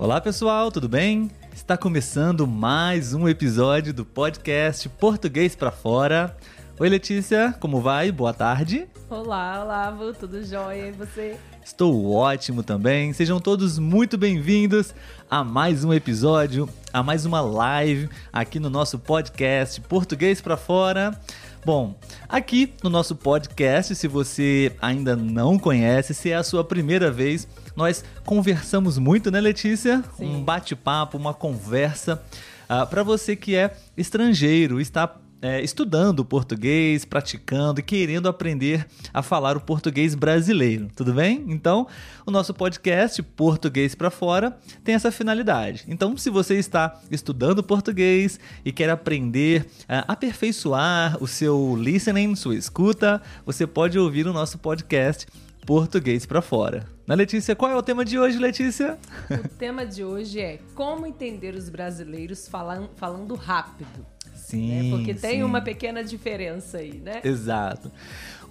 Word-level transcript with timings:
Olá 0.00 0.18
pessoal, 0.18 0.72
tudo 0.72 0.88
bem? 0.88 1.30
Está 1.52 1.76
começando 1.76 2.46
mais 2.46 3.12
um 3.12 3.28
episódio 3.28 3.92
do 3.92 4.02
podcast 4.02 4.88
Português 4.88 5.54
para 5.54 5.70
Fora. 5.70 6.34
Oi 6.78 6.88
Letícia, 6.88 7.54
como 7.60 7.82
vai? 7.82 8.10
Boa 8.10 8.32
tarde. 8.32 8.88
Olá, 9.10 9.62
Olavo, 9.62 10.14
tudo 10.14 10.42
jóia 10.42 10.88
e 10.88 10.92
você? 10.92 11.38
Estou 11.64 12.12
ótimo 12.12 12.62
também. 12.62 13.12
Sejam 13.12 13.38
todos 13.38 13.78
muito 13.78 14.16
bem-vindos 14.16 14.94
a 15.30 15.44
mais 15.44 15.84
um 15.84 15.92
episódio, 15.92 16.68
a 16.92 17.02
mais 17.02 17.26
uma 17.26 17.40
live 17.40 18.08
aqui 18.32 18.58
no 18.58 18.70
nosso 18.70 18.98
podcast 18.98 19.80
Português 19.82 20.40
para 20.40 20.56
Fora. 20.56 21.18
Bom, 21.64 21.94
aqui 22.28 22.72
no 22.82 22.88
nosso 22.88 23.14
podcast, 23.14 23.94
se 23.94 24.08
você 24.08 24.72
ainda 24.80 25.14
não 25.14 25.58
conhece, 25.58 26.14
se 26.14 26.30
é 26.30 26.36
a 26.36 26.42
sua 26.42 26.64
primeira 26.64 27.10
vez, 27.10 27.46
nós 27.76 28.02
conversamos 28.24 28.96
muito, 28.96 29.30
né, 29.30 29.40
Letícia? 29.40 30.02
Sim. 30.16 30.36
Um 30.36 30.42
bate-papo, 30.42 31.18
uma 31.18 31.34
conversa. 31.34 32.22
Uh, 32.64 32.86
para 32.86 33.02
você 33.02 33.36
que 33.36 33.54
é 33.54 33.76
estrangeiro, 33.96 34.80
está 34.80 35.14
é, 35.42 35.62
estudando 35.62 36.24
português, 36.24 37.04
praticando 37.04 37.80
e 37.80 37.82
querendo 37.82 38.28
aprender 38.28 38.86
a 39.12 39.22
falar 39.22 39.56
o 39.56 39.60
português 39.60 40.14
brasileiro, 40.14 40.88
tudo 40.94 41.14
bem? 41.14 41.44
Então, 41.48 41.86
o 42.26 42.30
nosso 42.30 42.52
podcast 42.52 43.22
Português 43.22 43.94
para 43.94 44.10
Fora 44.10 44.56
tem 44.84 44.94
essa 44.94 45.10
finalidade. 45.10 45.84
Então, 45.88 46.16
se 46.16 46.30
você 46.30 46.58
está 46.58 47.00
estudando 47.10 47.62
português 47.62 48.38
e 48.64 48.72
quer 48.72 48.90
aprender 48.90 49.66
a 49.88 50.12
aperfeiçoar 50.12 51.16
o 51.22 51.26
seu 51.26 51.76
listening, 51.76 52.34
sua 52.36 52.54
escuta, 52.54 53.22
você 53.46 53.66
pode 53.66 53.98
ouvir 53.98 54.26
o 54.26 54.32
nosso 54.32 54.58
podcast 54.58 55.26
Português 55.66 56.26
para 56.26 56.42
Fora. 56.42 56.86
Na 57.06 57.14
Letícia, 57.14 57.56
qual 57.56 57.70
é 57.70 57.76
o 57.76 57.82
tema 57.82 58.04
de 58.04 58.18
hoje, 58.18 58.38
Letícia? 58.38 58.98
O 59.30 59.48
tema 59.48 59.84
de 59.84 60.04
hoje 60.04 60.40
é 60.40 60.58
como 60.74 61.06
entender 61.06 61.54
os 61.54 61.68
brasileiros 61.68 62.46
falam, 62.48 62.88
falando 62.96 63.34
rápido. 63.34 64.06
Sim. 64.34 64.90
Né? 64.90 64.96
Porque 64.96 65.14
tem 65.14 65.38
sim. 65.38 65.42
uma 65.42 65.60
pequena 65.60 66.02
diferença 66.02 66.78
aí, 66.78 67.00
né? 67.04 67.20
Exato. 67.24 67.90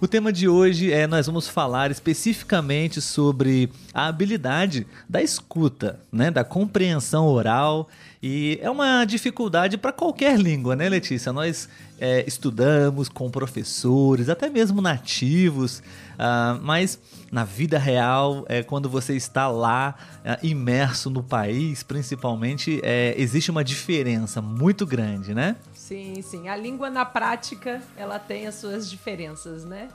O 0.00 0.08
tema 0.08 0.32
de 0.32 0.48
hoje 0.48 0.90
é 0.90 1.06
nós 1.06 1.26
vamos 1.26 1.46
falar 1.46 1.90
especificamente 1.90 3.02
sobre 3.02 3.70
a 3.92 4.06
habilidade 4.06 4.86
da 5.06 5.20
escuta, 5.20 6.00
né, 6.10 6.30
da 6.30 6.42
compreensão 6.42 7.26
oral 7.26 7.86
e 8.22 8.58
é 8.62 8.70
uma 8.70 9.04
dificuldade 9.04 9.76
para 9.76 9.92
qualquer 9.92 10.38
língua, 10.38 10.74
né, 10.74 10.88
Letícia? 10.88 11.34
Nós 11.34 11.68
é, 11.98 12.24
estudamos 12.26 13.10
com 13.10 13.30
professores, 13.30 14.30
até 14.30 14.48
mesmo 14.48 14.80
nativos, 14.80 15.78
uh, 15.78 16.58
mas 16.62 16.98
na 17.30 17.44
vida 17.44 17.78
real, 17.78 18.44
é, 18.48 18.62
quando 18.62 18.88
você 18.88 19.14
está 19.14 19.48
lá 19.48 19.94
é, 20.24 20.38
imerso 20.42 21.08
no 21.08 21.22
país, 21.22 21.82
principalmente, 21.82 22.80
é, 22.82 23.14
existe 23.16 23.50
uma 23.50 23.62
diferença 23.62 24.42
muito 24.42 24.86
grande, 24.86 25.34
né? 25.34 25.56
Sim, 25.90 26.22
sim. 26.22 26.48
A 26.48 26.54
língua 26.54 26.88
na 26.88 27.04
prática, 27.04 27.82
ela 27.96 28.16
tem 28.16 28.46
as 28.46 28.54
suas 28.54 28.88
diferenças, 28.88 29.64
né? 29.64 29.88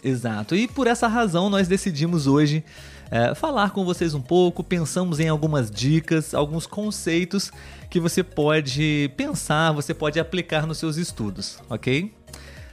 Exato. 0.00 0.54
E 0.54 0.68
por 0.68 0.86
essa 0.86 1.08
razão 1.08 1.50
nós 1.50 1.66
decidimos 1.66 2.28
hoje 2.28 2.64
é, 3.10 3.34
falar 3.34 3.70
com 3.70 3.84
vocês 3.84 4.14
um 4.14 4.22
pouco, 4.22 4.62
pensamos 4.62 5.18
em 5.18 5.28
algumas 5.28 5.68
dicas, 5.68 6.34
alguns 6.34 6.68
conceitos 6.68 7.50
que 7.90 7.98
você 7.98 8.22
pode 8.22 9.12
pensar, 9.16 9.72
você 9.72 9.92
pode 9.92 10.20
aplicar 10.20 10.68
nos 10.68 10.78
seus 10.78 10.96
estudos, 10.96 11.58
ok? 11.68 12.14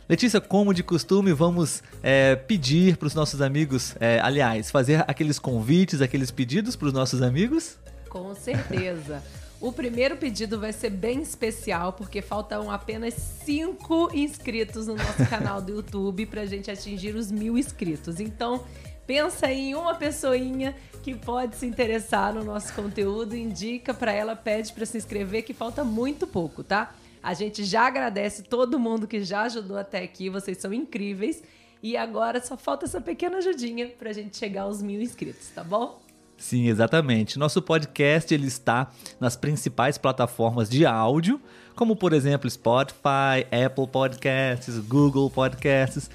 Letícia, 0.08 0.40
como 0.40 0.72
de 0.72 0.84
costume, 0.84 1.34
vamos 1.34 1.82
é, 2.04 2.36
pedir 2.36 2.96
para 2.98 3.08
os 3.08 3.16
nossos 3.16 3.42
amigos, 3.42 3.96
é, 4.00 4.20
aliás, 4.20 4.70
fazer 4.70 5.04
aqueles 5.08 5.40
convites, 5.40 6.00
aqueles 6.00 6.30
pedidos 6.30 6.76
para 6.76 6.90
os 6.90 6.94
nossos 6.94 7.24
amigos? 7.24 7.76
Com 8.08 8.36
certeza. 8.36 9.24
O 9.60 9.72
primeiro 9.72 10.16
pedido 10.18 10.60
vai 10.60 10.72
ser 10.72 10.92
bem 10.92 11.22
especial, 11.22 11.92
porque 11.94 12.22
faltam 12.22 12.70
apenas 12.70 13.16
cinco 13.16 14.10
inscritos 14.14 14.86
no 14.86 14.96
nosso 14.96 15.26
canal 15.30 15.60
do 15.62 15.72
YouTube 15.72 16.28
para 16.28 16.42
a 16.42 16.46
gente 16.46 16.70
atingir 16.70 17.16
os 17.16 17.32
mil 17.32 17.58
inscritos. 17.58 18.20
Então, 18.20 18.64
pensa 19.08 19.52
em 19.52 19.74
uma 19.74 19.96
pessoinha 19.96 20.76
que 21.02 21.16
pode 21.16 21.56
se 21.56 21.66
interessar 21.66 22.34
no 22.34 22.44
nosso 22.44 22.72
conteúdo, 22.74 23.36
indica 23.36 23.96
para 23.96 24.12
ela, 24.12 24.36
pede 24.36 24.72
para 24.74 24.86
se 24.86 24.98
inscrever, 24.98 25.44
que 25.44 25.56
falta 25.56 25.84
muito 25.84 26.28
pouco, 26.28 26.64
tá? 26.64 26.94
A 27.24 27.34
gente 27.34 27.64
já 27.64 27.88
agradece 27.88 28.44
todo 28.44 28.80
mundo 28.80 29.08
que 29.08 29.24
já 29.24 29.42
ajudou 29.44 29.78
até 29.78 30.04
aqui, 30.04 30.30
vocês 30.30 30.60
são 30.60 30.72
incríveis. 30.72 31.42
E 31.82 31.96
agora 31.96 32.42
só 32.42 32.58
falta 32.58 32.86
essa 32.86 33.00
pequena 33.00 33.38
ajudinha 33.38 33.88
para 33.88 34.10
a 34.10 34.14
gente 34.14 34.36
chegar 34.38 34.64
aos 34.64 34.82
mil 34.82 35.02
inscritos, 35.02 35.50
tá 35.50 35.64
bom? 35.64 36.00
Sim, 36.38 36.68
exatamente. 36.68 37.40
Nosso 37.40 37.62
podcast 37.62 38.34
ele 38.34 38.48
está 38.48 38.92
nas 39.20 39.36
principais 39.36 39.98
plataformas 39.98 40.70
de 40.70 40.86
áudio, 40.86 41.42
como 41.76 41.96
por 41.96 42.14
exemplo 42.14 42.50
Spotify, 42.50 43.46
Apple 43.66 43.88
Podcasts, 43.88 44.78
Google 44.80 45.30
Podcasts, 45.30 46.10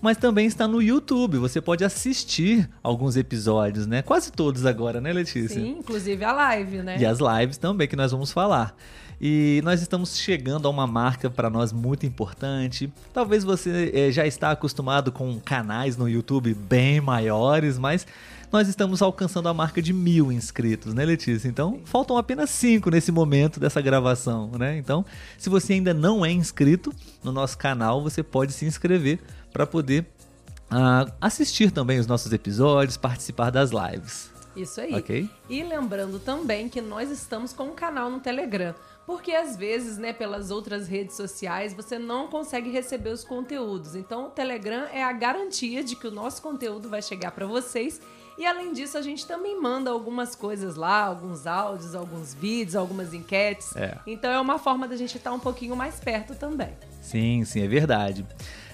mas 0.00 0.16
também 0.16 0.46
está 0.46 0.66
no 0.66 0.82
YouTube. 0.82 1.38
Você 1.38 1.60
pode 1.60 1.84
assistir 1.84 2.68
alguns 2.82 3.16
episódios, 3.16 3.86
né? 3.86 4.02
Quase 4.02 4.32
todos 4.32 4.66
agora, 4.66 5.00
né, 5.00 5.12
Letícia? 5.12 5.60
Sim, 5.60 5.76
inclusive 5.78 6.24
a 6.24 6.32
live, 6.32 6.78
né? 6.78 6.98
E 6.98 7.06
as 7.06 7.18
lives 7.18 7.56
também 7.56 7.86
que 7.88 7.96
nós 7.96 8.10
vamos 8.10 8.32
falar. 8.32 8.76
E 9.20 9.60
nós 9.64 9.82
estamos 9.82 10.16
chegando 10.16 10.68
a 10.68 10.70
uma 10.70 10.86
marca 10.86 11.28
para 11.28 11.50
nós 11.50 11.72
muito 11.72 12.06
importante. 12.06 12.92
Talvez 13.12 13.42
você 13.42 13.90
eh, 13.92 14.12
já 14.12 14.24
está 14.24 14.52
acostumado 14.52 15.10
com 15.10 15.40
canais 15.40 15.96
no 15.96 16.08
YouTube 16.08 16.54
bem 16.54 17.00
maiores, 17.00 17.78
mas 17.78 18.06
nós 18.52 18.68
estamos 18.68 19.02
alcançando 19.02 19.48
a 19.48 19.54
marca 19.54 19.82
de 19.82 19.92
mil 19.92 20.32
inscritos, 20.32 20.94
né, 20.94 21.04
Letícia? 21.04 21.48
Então, 21.48 21.80
faltam 21.84 22.16
apenas 22.16 22.50
cinco 22.50 22.90
nesse 22.90 23.12
momento 23.12 23.60
dessa 23.60 23.80
gravação, 23.80 24.50
né? 24.58 24.76
Então, 24.78 25.04
se 25.36 25.48
você 25.48 25.74
ainda 25.74 25.92
não 25.92 26.24
é 26.24 26.30
inscrito 26.30 26.92
no 27.22 27.32
nosso 27.32 27.58
canal, 27.58 28.02
você 28.02 28.22
pode 28.22 28.52
se 28.52 28.64
inscrever 28.64 29.20
para 29.52 29.66
poder 29.66 30.06
uh, 30.70 31.12
assistir 31.20 31.70
também 31.70 31.98
os 31.98 32.06
nossos 32.06 32.32
episódios, 32.32 32.96
participar 32.96 33.50
das 33.50 33.70
lives. 33.70 34.30
Isso 34.56 34.80
aí. 34.80 34.94
Ok? 34.94 35.30
E 35.48 35.62
lembrando 35.62 36.18
também 36.18 36.68
que 36.68 36.80
nós 36.80 37.10
estamos 37.10 37.52
com 37.52 37.64
um 37.64 37.74
canal 37.74 38.10
no 38.10 38.20
Telegram. 38.20 38.74
Porque 39.06 39.32
às 39.32 39.56
vezes, 39.56 39.96
né, 39.96 40.12
pelas 40.12 40.50
outras 40.50 40.86
redes 40.86 41.16
sociais, 41.16 41.72
você 41.72 41.98
não 41.98 42.28
consegue 42.28 42.68
receber 42.70 43.08
os 43.08 43.24
conteúdos. 43.24 43.94
Então, 43.94 44.26
o 44.26 44.30
Telegram 44.30 44.86
é 44.92 45.02
a 45.02 45.12
garantia 45.12 45.82
de 45.82 45.96
que 45.96 46.06
o 46.06 46.10
nosso 46.10 46.42
conteúdo 46.42 46.90
vai 46.90 47.00
chegar 47.00 47.30
para 47.30 47.46
vocês. 47.46 48.00
E 48.38 48.46
além 48.46 48.72
disso, 48.72 48.96
a 48.96 49.02
gente 49.02 49.26
também 49.26 49.60
manda 49.60 49.90
algumas 49.90 50.36
coisas 50.36 50.76
lá, 50.76 51.02
alguns 51.02 51.44
áudios, 51.44 51.94
alguns 51.94 52.32
vídeos, 52.32 52.76
algumas 52.76 53.12
enquetes. 53.12 53.74
É. 53.74 53.98
Então 54.06 54.30
é 54.30 54.40
uma 54.40 54.60
forma 54.60 54.86
da 54.86 54.96
gente 54.96 55.16
estar 55.16 55.32
um 55.32 55.40
pouquinho 55.40 55.74
mais 55.74 55.98
perto 55.98 56.36
também. 56.36 56.70
Sim, 57.02 57.44
sim, 57.44 57.62
é 57.62 57.66
verdade. 57.66 58.24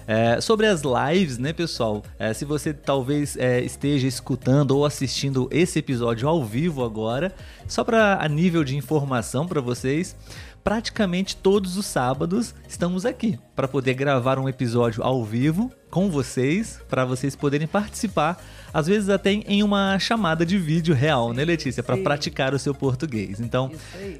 É, 0.07 0.39
sobre 0.39 0.67
as 0.67 0.83
lives, 0.83 1.39
né, 1.39 1.51
pessoal? 1.51 2.03
É, 2.19 2.31
se 2.31 2.45
você 2.45 2.73
talvez 2.73 3.35
é, 3.37 3.59
esteja 3.61 4.07
escutando 4.07 4.71
ou 4.71 4.85
assistindo 4.85 5.49
esse 5.51 5.79
episódio 5.79 6.29
ao 6.29 6.45
vivo 6.45 6.83
agora, 6.83 7.33
só 7.67 7.83
para 7.83 8.23
a 8.23 8.29
nível 8.29 8.63
de 8.63 8.77
informação 8.77 9.47
para 9.47 9.59
vocês, 9.59 10.15
praticamente 10.63 11.35
todos 11.35 11.75
os 11.75 11.87
sábados 11.87 12.53
estamos 12.67 13.03
aqui 13.03 13.39
para 13.55 13.67
poder 13.67 13.95
gravar 13.95 14.37
um 14.37 14.47
episódio 14.47 15.03
ao 15.03 15.23
vivo 15.23 15.71
com 15.95 16.09
vocês, 16.09 16.81
para 16.89 17.05
vocês 17.05 17.37
poderem 17.37 17.65
participar 17.65 18.43
às 18.73 18.85
vezes 18.85 19.07
até 19.07 19.31
em 19.31 19.63
uma 19.63 19.97
chamada 19.97 20.45
de 20.45 20.57
vídeo 20.57 20.93
real, 20.93 21.31
né, 21.31 21.45
Letícia? 21.45 21.81
Para 21.81 21.95
praticar 21.95 22.53
o 22.53 22.59
seu 22.59 22.75
português. 22.75 23.39
Então, 23.39 23.71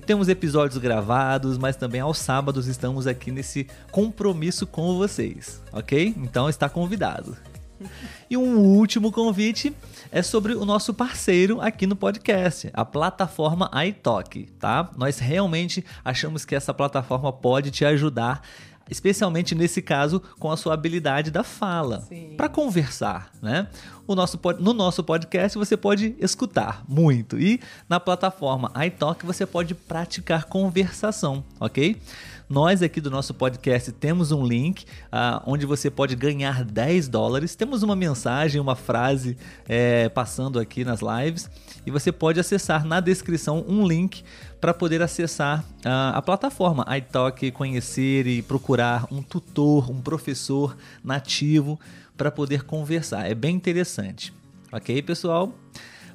temos 0.05 0.29
episódios 0.29 0.77
gravados, 0.77 1.57
mas 1.57 1.75
também 1.75 1.99
aos 1.99 2.17
sábados 2.17 2.67
estamos 2.67 3.07
aqui 3.07 3.29
nesse 3.29 3.67
compromisso 3.91 4.65
com 4.65 4.95
vocês, 4.95 5.61
ok? 5.73 6.15
Então, 6.15 6.47
está 6.47 6.69
convidado. 6.69 7.35
E 8.27 8.35
um 8.35 8.57
último 8.57 9.11
convite 9.11 9.71
é 10.11 10.23
sobre 10.23 10.55
o 10.55 10.66
nosso 10.66 10.93
parceiro 10.93 11.61
aqui 11.61 11.85
no 11.85 11.95
podcast, 11.95 12.71
a 12.73 12.83
plataforma 12.83 13.69
iTalk, 13.85 14.45
tá? 14.57 14.89
Nós 14.97 15.19
realmente 15.19 15.85
achamos 16.03 16.43
que 16.43 16.55
essa 16.55 16.73
plataforma 16.73 17.31
pode 17.31 17.69
te 17.69 17.85
ajudar 17.85 18.41
especialmente 18.90 19.55
nesse 19.55 19.82
caso 19.82 20.22
com 20.40 20.52
a 20.52 20.58
sua 20.58 20.73
habilidade 20.73 21.32
da 21.32 21.43
fala 21.43 22.08
para 22.37 22.49
conversar, 22.49 23.32
né? 23.41 23.67
O 24.08 24.14
nosso, 24.14 24.40
no 24.59 24.73
nosso 24.73 25.03
podcast 25.03 25.58
você 25.58 25.76
pode 25.76 26.16
escutar 26.20 26.84
muito 26.87 27.40
e 27.40 27.59
na 27.90 27.99
plataforma 27.99 28.72
iTalk 28.85 29.26
você 29.26 29.46
pode 29.46 29.73
praticar 29.73 30.46
conversação, 30.46 31.43
ok? 31.59 31.99
Nós 32.47 32.84
aqui 32.84 33.02
do 33.02 33.09
nosso 33.09 33.34
podcast 33.34 33.91
temos 33.91 34.32
um 34.32 34.46
link 34.46 34.84
uh, 34.84 35.41
onde 35.47 35.66
você 35.66 35.90
pode 35.90 36.16
ganhar 36.16 36.64
10 36.64 37.08
dólares. 37.08 37.55
Temos 37.55 37.81
uma 37.81 37.96
mensagem, 37.96 38.61
uma 38.61 38.76
frase 38.76 39.35
é, 39.67 40.09
passando 40.09 40.59
aqui 40.59 40.85
nas 40.85 40.99
lives 41.02 41.49
e 41.88 41.90
você 41.90 42.11
pode 42.11 42.40
acessar 42.40 42.85
na 42.85 42.99
descrição 42.99 43.66
um 43.67 43.88
link 43.88 44.23
para 44.66 44.73
poder 44.73 45.00
acessar 45.00 45.59
uh, 45.59 46.16
a 46.16 46.22
plataforma 46.23 46.84
iTalk, 46.97 47.52
conhecer 47.52 48.26
e 48.26 48.41
procurar 48.41 49.06
um 49.12 49.22
tutor, 49.22 49.91
um 49.91 50.02
professor 50.02 50.76
nativo 51.03 51.79
para 52.17 52.32
poder 52.32 52.64
conversar. 52.64 53.29
É 53.29 53.35
bem 53.35 53.56
interessante. 53.56 54.34
Ok, 54.72 55.03
pessoal? 55.03 55.53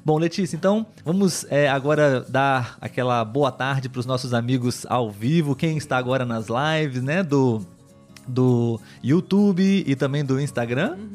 Bom, 0.03 0.17
Letícia, 0.17 0.57
então 0.57 0.85
vamos 1.05 1.45
é, 1.49 1.69
agora 1.69 2.25
dar 2.27 2.77
aquela 2.81 3.23
boa 3.23 3.53
tarde 3.53 3.87
para 3.87 4.01
os 4.01 4.05
nossos 4.05 4.33
amigos 4.33 4.85
ao 4.89 5.09
vivo, 5.09 5.55
quem 5.55 5.77
está 5.77 5.97
agora 5.97 6.25
nas 6.25 6.47
lives, 6.49 7.01
né, 7.01 7.23
do, 7.23 7.65
do 8.27 8.81
YouTube 9.01 9.85
e 9.87 9.95
também 9.95 10.25
do 10.25 10.37
Instagram. 10.41 10.97
Uhum. 10.97 11.09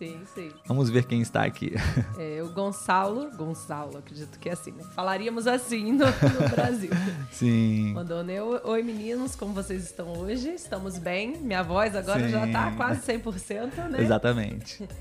Sim, 0.00 0.16
sim. 0.34 0.51
Vamos 0.72 0.88
ver 0.88 1.04
quem 1.04 1.20
está 1.20 1.44
aqui. 1.44 1.74
É, 2.18 2.42
o 2.42 2.48
Gonçalo, 2.48 3.30
Gonçalo, 3.36 3.98
acredito 3.98 4.38
que 4.38 4.48
é 4.48 4.52
assim, 4.52 4.70
né? 4.72 4.84
Falaríamos 4.94 5.46
assim 5.46 5.92
no, 5.92 6.06
no 6.06 6.48
Brasil. 6.54 6.90
Sim. 7.30 7.92
Mandou, 7.92 8.22
né? 8.22 8.40
Oi 8.40 8.82
meninos, 8.82 9.34
como 9.34 9.52
vocês 9.52 9.84
estão 9.84 10.12
hoje? 10.18 10.50
Estamos 10.50 10.98
bem? 10.98 11.36
Minha 11.38 11.62
voz 11.62 11.94
agora 11.94 12.24
Sim. 12.24 12.30
já 12.30 12.46
tá 12.46 12.72
quase 12.72 13.00
100%, 13.00 13.88
né? 13.90 14.00
Exatamente. 14.00 14.88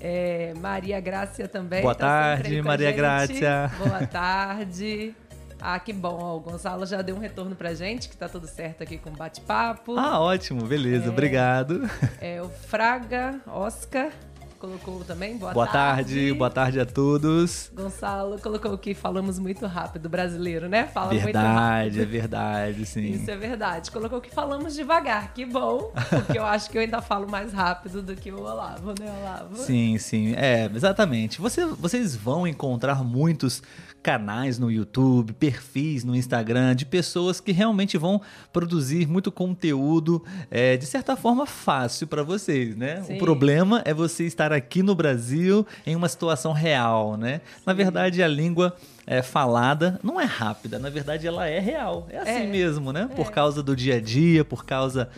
É, 0.00 0.54
Maria 0.54 1.00
Grácia 1.00 1.48
também. 1.48 1.82
Boa 1.82 1.92
tá 1.92 2.06
tarde, 2.06 2.62
Maria. 2.62 2.92
Grácia. 2.92 3.68
Boa 3.78 4.06
tarde. 4.06 5.12
Ah, 5.60 5.78
que 5.80 5.92
bom. 5.92 6.18
Ó, 6.20 6.36
o 6.36 6.40
Gonçalo 6.40 6.86
já 6.86 7.02
deu 7.02 7.16
um 7.16 7.18
retorno 7.18 7.56
pra 7.56 7.74
gente, 7.74 8.08
que 8.08 8.16
tá 8.16 8.28
tudo 8.28 8.46
certo 8.46 8.82
aqui 8.84 8.96
com 8.96 9.10
o 9.10 9.12
bate-papo. 9.12 9.98
Ah, 9.98 10.20
ótimo, 10.20 10.64
beleza, 10.64 11.10
obrigado. 11.10 11.90
É, 12.20 12.40
o 12.40 12.48
Fraga 12.48 13.40
Oscar 13.44 14.12
colocou 14.58 15.04
também. 15.04 15.36
Boa, 15.36 15.52
Boa 15.52 15.66
tarde, 15.66 16.32
boa 16.34 16.50
tarde 16.50 16.80
a 16.80 16.86
todos. 16.86 17.70
Gonçalo 17.74 18.38
colocou 18.40 18.76
que 18.76 18.94
falamos 18.94 19.38
muito 19.38 19.66
rápido, 19.66 20.08
brasileiro, 20.08 20.68
né? 20.68 20.86
Fala 20.86 21.12
muito 21.12 21.24
Verdade, 21.24 21.98
rápido. 21.98 22.02
é 22.02 22.04
verdade, 22.04 22.86
sim. 22.86 23.10
Isso 23.12 23.30
é 23.30 23.36
verdade. 23.36 23.90
Colocou 23.90 24.20
que 24.20 24.30
falamos 24.30 24.74
devagar, 24.74 25.32
que 25.32 25.44
bom, 25.46 25.92
porque 26.10 26.38
eu 26.38 26.44
acho 26.44 26.70
que 26.70 26.76
eu 26.76 26.82
ainda 26.82 27.00
falo 27.00 27.30
mais 27.30 27.52
rápido 27.52 28.02
do 28.02 28.14
que 28.16 28.30
o 28.30 28.40
Olavo, 28.40 28.94
né, 28.98 29.12
Olavo? 29.20 29.56
Sim, 29.56 29.96
sim, 29.98 30.34
é, 30.36 30.70
exatamente. 30.74 31.40
Você, 31.40 31.64
vocês 31.64 32.16
vão 32.16 32.46
encontrar 32.46 33.02
muitos 33.04 33.62
canais 34.08 34.58
no 34.58 34.70
YouTube, 34.70 35.34
perfis 35.34 36.02
no 36.02 36.16
Instagram 36.16 36.74
de 36.74 36.86
pessoas 36.86 37.40
que 37.40 37.52
realmente 37.52 37.98
vão 37.98 38.22
produzir 38.50 39.06
muito 39.06 39.30
conteúdo 39.30 40.24
é, 40.50 40.78
de 40.78 40.86
certa 40.86 41.14
forma 41.14 41.44
fácil 41.44 42.06
para 42.06 42.22
vocês, 42.22 42.74
né? 42.74 43.02
Sim. 43.02 43.16
O 43.16 43.18
problema 43.18 43.82
é 43.84 43.92
você 43.92 44.24
estar 44.24 44.50
aqui 44.50 44.82
no 44.82 44.94
Brasil 44.94 45.66
em 45.86 45.94
uma 45.94 46.08
situação 46.08 46.54
real, 46.54 47.18
né? 47.18 47.42
Na 47.66 47.74
verdade, 47.74 48.22
a 48.22 48.28
língua 48.28 48.74
é, 49.06 49.20
falada 49.20 50.00
não 50.02 50.18
é 50.18 50.24
rápida, 50.24 50.78
na 50.78 50.88
verdade 50.88 51.26
ela 51.26 51.46
é 51.46 51.58
real, 51.58 52.06
é 52.08 52.16
assim 52.18 52.30
É. 52.30 52.46
mesmo, 52.46 52.94
né? 52.94 53.10
Por 53.14 53.26
É. 53.26 53.30
causa 53.30 53.62
do 53.62 53.76
dia 53.76 53.96
a 53.96 54.00
dia, 54.00 54.42
por 54.42 54.64
causa 54.64 55.10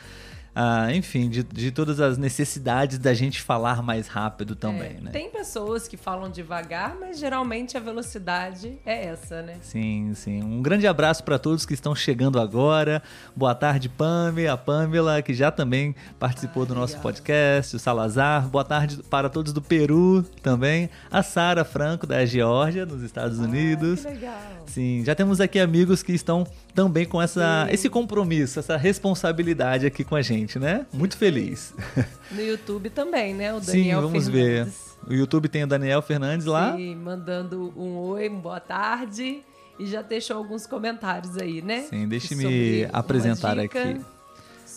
ah, 0.62 0.95
enfim, 0.95 1.31
de, 1.31 1.43
de 1.43 1.71
todas 1.71 2.01
as 2.01 2.19
necessidades 2.19 2.99
da 2.99 3.15
gente 3.15 3.41
falar 3.41 3.83
mais 3.83 4.09
rápido 4.09 4.55
também, 4.55 4.99
É, 4.99 5.01
né? 5.01 5.11
Tem 5.11 5.31
pessoas 5.31 5.89
que 5.89 5.97
falam 5.97 6.31
devagar, 6.31 6.95
mas 7.01 7.19
geralmente 7.19 7.79
a 7.79 7.81
velocidade 7.81 8.79
é 8.85 9.07
essa, 9.07 9.41
né? 9.41 9.57
Sim, 9.62 10.12
sim. 10.15 10.43
Um 10.43 10.61
grande 10.61 10.87
abraço 10.87 11.25
para 11.25 11.39
todos 11.39 11.65
que 11.65 11.73
estão 11.73 11.95
chegando 11.95 12.39
agora. 12.39 13.03
Boa 13.35 13.55
tarde, 13.55 13.89
Pame, 13.89 14.47
a 14.47 14.55
Pamela, 14.55 15.23
que 15.23 15.33
já 15.33 15.51
também 15.51 15.97
participou 16.19 16.67
do 16.67 16.75
nosso 16.75 16.99
podcast, 16.99 17.77
o 17.77 17.79
Salazar. 17.79 18.47
Boa 18.47 18.65
tarde 18.65 19.03
para 19.05 19.31
todos 19.31 19.55
do 19.55 19.62
Peru 19.62 20.23
também. 20.43 20.91
A 21.11 21.23
Sara 21.23 21.65
Franco, 21.65 22.07
da 22.07 22.27
Geórgia, 22.27 22.85
nos 22.85 23.03
Estados 23.03 23.39
Unidos. 23.39 24.01
Que 24.03 24.09
legal. 24.09 24.39
Sim, 24.67 25.03
já 25.07 25.15
temos 25.15 25.41
aqui 25.41 25.59
amigos 25.59 26.03
que 26.03 26.12
estão 26.12 26.47
também 26.75 27.05
com 27.05 27.20
essa, 27.20 27.67
Sim. 27.67 27.75
esse 27.75 27.88
compromisso, 27.88 28.58
essa 28.58 28.76
responsabilidade 28.76 29.87
aqui 29.87 30.05
com 30.05 30.14
a 30.17 30.22
gente, 30.22 30.58
né? 30.58 30.87
Muito 30.93 31.17
feliz. 31.17 31.75
No 32.31 32.40
YouTube 32.40 32.90
também, 32.90 33.34
né? 33.34 33.52
O 33.52 33.61
Sim, 33.61 33.67
Daniel 33.78 34.02
vamos 34.02 34.28
Fernandes. 34.28 34.96
ver. 35.05 35.11
O 35.11 35.12
YouTube 35.12 35.49
tem 35.49 35.64
o 35.64 35.67
Daniel 35.67 36.00
Fernandes 36.00 36.46
lá. 36.46 36.76
Sim, 36.76 36.94
mandando 36.94 37.72
um 37.76 37.96
oi, 37.96 38.28
boa 38.28 38.61
tarde. 38.61 39.43
E 39.81 39.87
já 39.87 40.00
deixou 40.00 40.37
alguns 40.37 40.64
comentários 40.64 41.37
aí, 41.37 41.61
né? 41.61 41.87
Sim, 41.90 42.06
deixe-me 42.06 42.87
apresentar 42.93 43.58
aqui. 43.58 44.00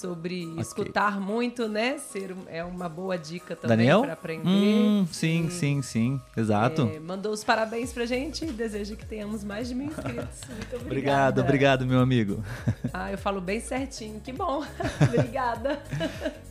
Sobre 0.04 0.54
escutar 0.60 1.18
muito, 1.18 1.70
né? 1.70 1.98
Ser, 1.98 2.36
é 2.48 2.62
uma 2.62 2.90
boa 2.90 3.18
dica 3.18 3.56
também 3.56 3.88
para 3.88 4.12
aprender. 4.12 4.46
Hum, 4.46 5.08
sim, 5.10 5.50
sim, 5.50 5.82
sim. 5.82 6.20
Exato. 6.36 6.92
É, 6.94 7.00
mandou 7.00 7.32
os 7.32 7.42
parabéns 7.42 7.94
pra 7.94 8.06
gente 8.06 8.44
e 8.44 8.52
deseja 8.52 8.98
que 8.98 9.06
tenhamos 9.06 9.46
mais 9.46 9.70
de 9.70 9.76
mil 9.76 9.88
inscritos. 9.88 10.42
Muito 10.52 10.76
obrigada. 10.76 11.40
Obrigado, 11.40 11.40
obrigado, 11.40 11.86
meu 11.86 12.02
amigo. 12.02 12.44
Ah, 12.96 13.12
eu 13.12 13.18
falo 13.18 13.42
bem 13.42 13.60
certinho. 13.60 14.20
Que 14.20 14.32
bom. 14.32 14.64
obrigada. 15.02 15.82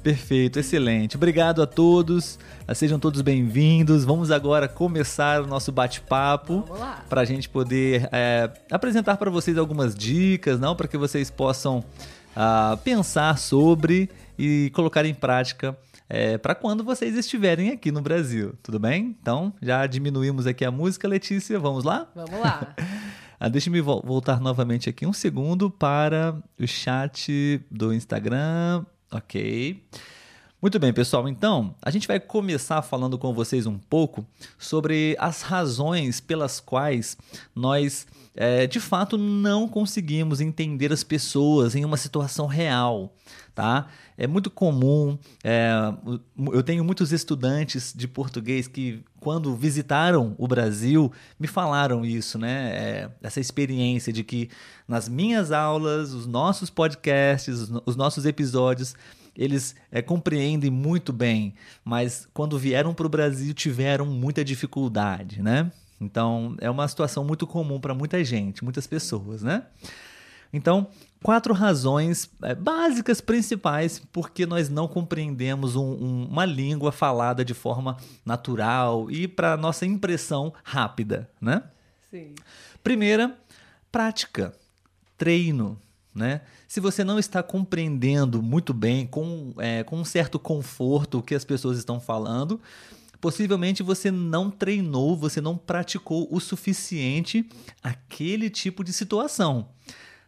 Perfeito, 0.02 0.58
excelente. 0.58 1.16
Obrigado 1.16 1.62
a 1.62 1.66
todos. 1.66 2.36
Sejam 2.74 2.98
todos 2.98 3.20
bem-vindos. 3.20 4.04
Vamos 4.04 4.30
agora 4.32 4.66
começar 4.66 5.40
o 5.40 5.46
nosso 5.46 5.70
bate-papo 5.70 6.64
para 7.08 7.20
a 7.20 7.24
gente 7.24 7.48
poder 7.48 8.08
é, 8.10 8.50
apresentar 8.70 9.18
para 9.18 9.30
vocês 9.30 9.56
algumas 9.56 9.94
dicas, 9.94 10.58
não, 10.58 10.74
para 10.74 10.88
que 10.88 10.96
vocês 10.96 11.30
possam 11.30 11.84
ah, 12.36 12.78
pensar 12.84 13.38
sobre 13.38 14.10
e 14.38 14.70
colocar 14.74 15.04
em 15.04 15.14
prática 15.14 15.76
para 16.42 16.54
quando 16.54 16.84
vocês 16.84 17.16
estiverem 17.16 17.70
aqui 17.70 17.90
no 17.90 18.02
Brasil. 18.02 18.54
Tudo 18.62 18.78
bem? 18.78 19.16
Então 19.22 19.50
já 19.62 19.86
diminuímos 19.86 20.46
aqui 20.46 20.62
a 20.62 20.70
música, 20.70 21.08
Letícia. 21.08 21.58
Vamos 21.58 21.84
lá? 21.84 22.06
Vamos 22.14 22.38
lá. 22.40 22.74
Ah, 23.44 23.48
Deixa-me 23.48 23.80
vol- 23.80 24.00
voltar 24.06 24.40
novamente 24.40 24.88
aqui 24.88 25.04
um 25.04 25.12
segundo 25.12 25.68
para 25.68 26.40
o 26.60 26.64
chat 26.64 27.60
do 27.68 27.92
Instagram. 27.92 28.84
Ok. 29.10 29.82
Muito 30.62 30.78
bem, 30.78 30.92
pessoal. 30.92 31.28
Então, 31.28 31.74
a 31.82 31.90
gente 31.90 32.06
vai 32.06 32.20
começar 32.20 32.82
falando 32.82 33.18
com 33.18 33.34
vocês 33.34 33.66
um 33.66 33.76
pouco 33.76 34.24
sobre 34.56 35.16
as 35.18 35.42
razões 35.42 36.20
pelas 36.20 36.60
quais 36.60 37.16
nós, 37.52 38.06
é, 38.36 38.68
de 38.68 38.78
fato, 38.78 39.18
não 39.18 39.66
conseguimos 39.66 40.40
entender 40.40 40.92
as 40.92 41.02
pessoas 41.02 41.74
em 41.74 41.84
uma 41.84 41.96
situação 41.96 42.46
real, 42.46 43.12
tá? 43.52 43.88
É 44.16 44.28
muito 44.28 44.52
comum, 44.52 45.18
é, 45.42 45.72
eu 46.52 46.62
tenho 46.62 46.84
muitos 46.84 47.10
estudantes 47.10 47.92
de 47.92 48.06
português 48.06 48.68
que, 48.68 49.02
quando 49.18 49.56
visitaram 49.56 50.36
o 50.38 50.46
Brasil, 50.46 51.10
me 51.40 51.48
falaram 51.48 52.04
isso, 52.04 52.38
né? 52.38 52.70
É, 52.72 53.10
essa 53.20 53.40
experiência 53.40 54.12
de 54.12 54.22
que 54.22 54.48
nas 54.86 55.08
minhas 55.08 55.50
aulas, 55.50 56.12
os 56.12 56.24
nossos 56.24 56.70
podcasts, 56.70 57.68
os 57.84 57.96
nossos 57.96 58.24
episódios, 58.24 58.94
eles 59.36 59.74
é, 59.90 60.02
compreendem 60.02 60.70
muito 60.70 61.12
bem, 61.12 61.54
mas 61.84 62.28
quando 62.34 62.58
vieram 62.58 62.92
para 62.94 63.06
o 63.06 63.10
Brasil 63.10 63.52
tiveram 63.54 64.06
muita 64.06 64.44
dificuldade, 64.44 65.42
né? 65.42 65.70
Então 66.00 66.56
é 66.60 66.68
uma 66.70 66.86
situação 66.88 67.24
muito 67.24 67.46
comum 67.46 67.80
para 67.80 67.94
muita 67.94 68.22
gente, 68.24 68.64
muitas 68.64 68.86
pessoas, 68.86 69.42
né? 69.42 69.64
Então, 70.54 70.86
quatro 71.22 71.54
razões 71.54 72.28
é, 72.42 72.54
básicas 72.54 73.22
principais 73.22 74.02
porque 74.12 74.44
nós 74.44 74.68
não 74.68 74.86
compreendemos 74.86 75.76
um- 75.76 75.80
um- 75.94 76.26
uma 76.28 76.44
língua 76.44 76.92
falada 76.92 77.42
de 77.42 77.54
forma 77.54 77.96
natural 78.26 79.10
e 79.10 79.26
para 79.26 79.56
nossa 79.56 79.86
impressão 79.86 80.52
rápida, 80.62 81.30
né? 81.40 81.62
Sim. 82.10 82.34
Primeira, 82.84 83.34
prática, 83.90 84.52
treino. 85.16 85.78
Né? 86.14 86.42
Se 86.72 86.80
você 86.80 87.04
não 87.04 87.18
está 87.18 87.42
compreendendo 87.42 88.42
muito 88.42 88.72
bem, 88.72 89.06
com, 89.06 89.52
é, 89.58 89.84
com 89.84 90.00
um 90.00 90.06
certo 90.06 90.38
conforto, 90.38 91.18
o 91.18 91.22
que 91.22 91.34
as 91.34 91.44
pessoas 91.44 91.76
estão 91.76 92.00
falando, 92.00 92.58
possivelmente 93.20 93.82
você 93.82 94.10
não 94.10 94.50
treinou, 94.50 95.14
você 95.14 95.38
não 95.38 95.54
praticou 95.54 96.26
o 96.30 96.40
suficiente 96.40 97.46
aquele 97.82 98.48
tipo 98.48 98.82
de 98.82 98.90
situação. 98.90 99.68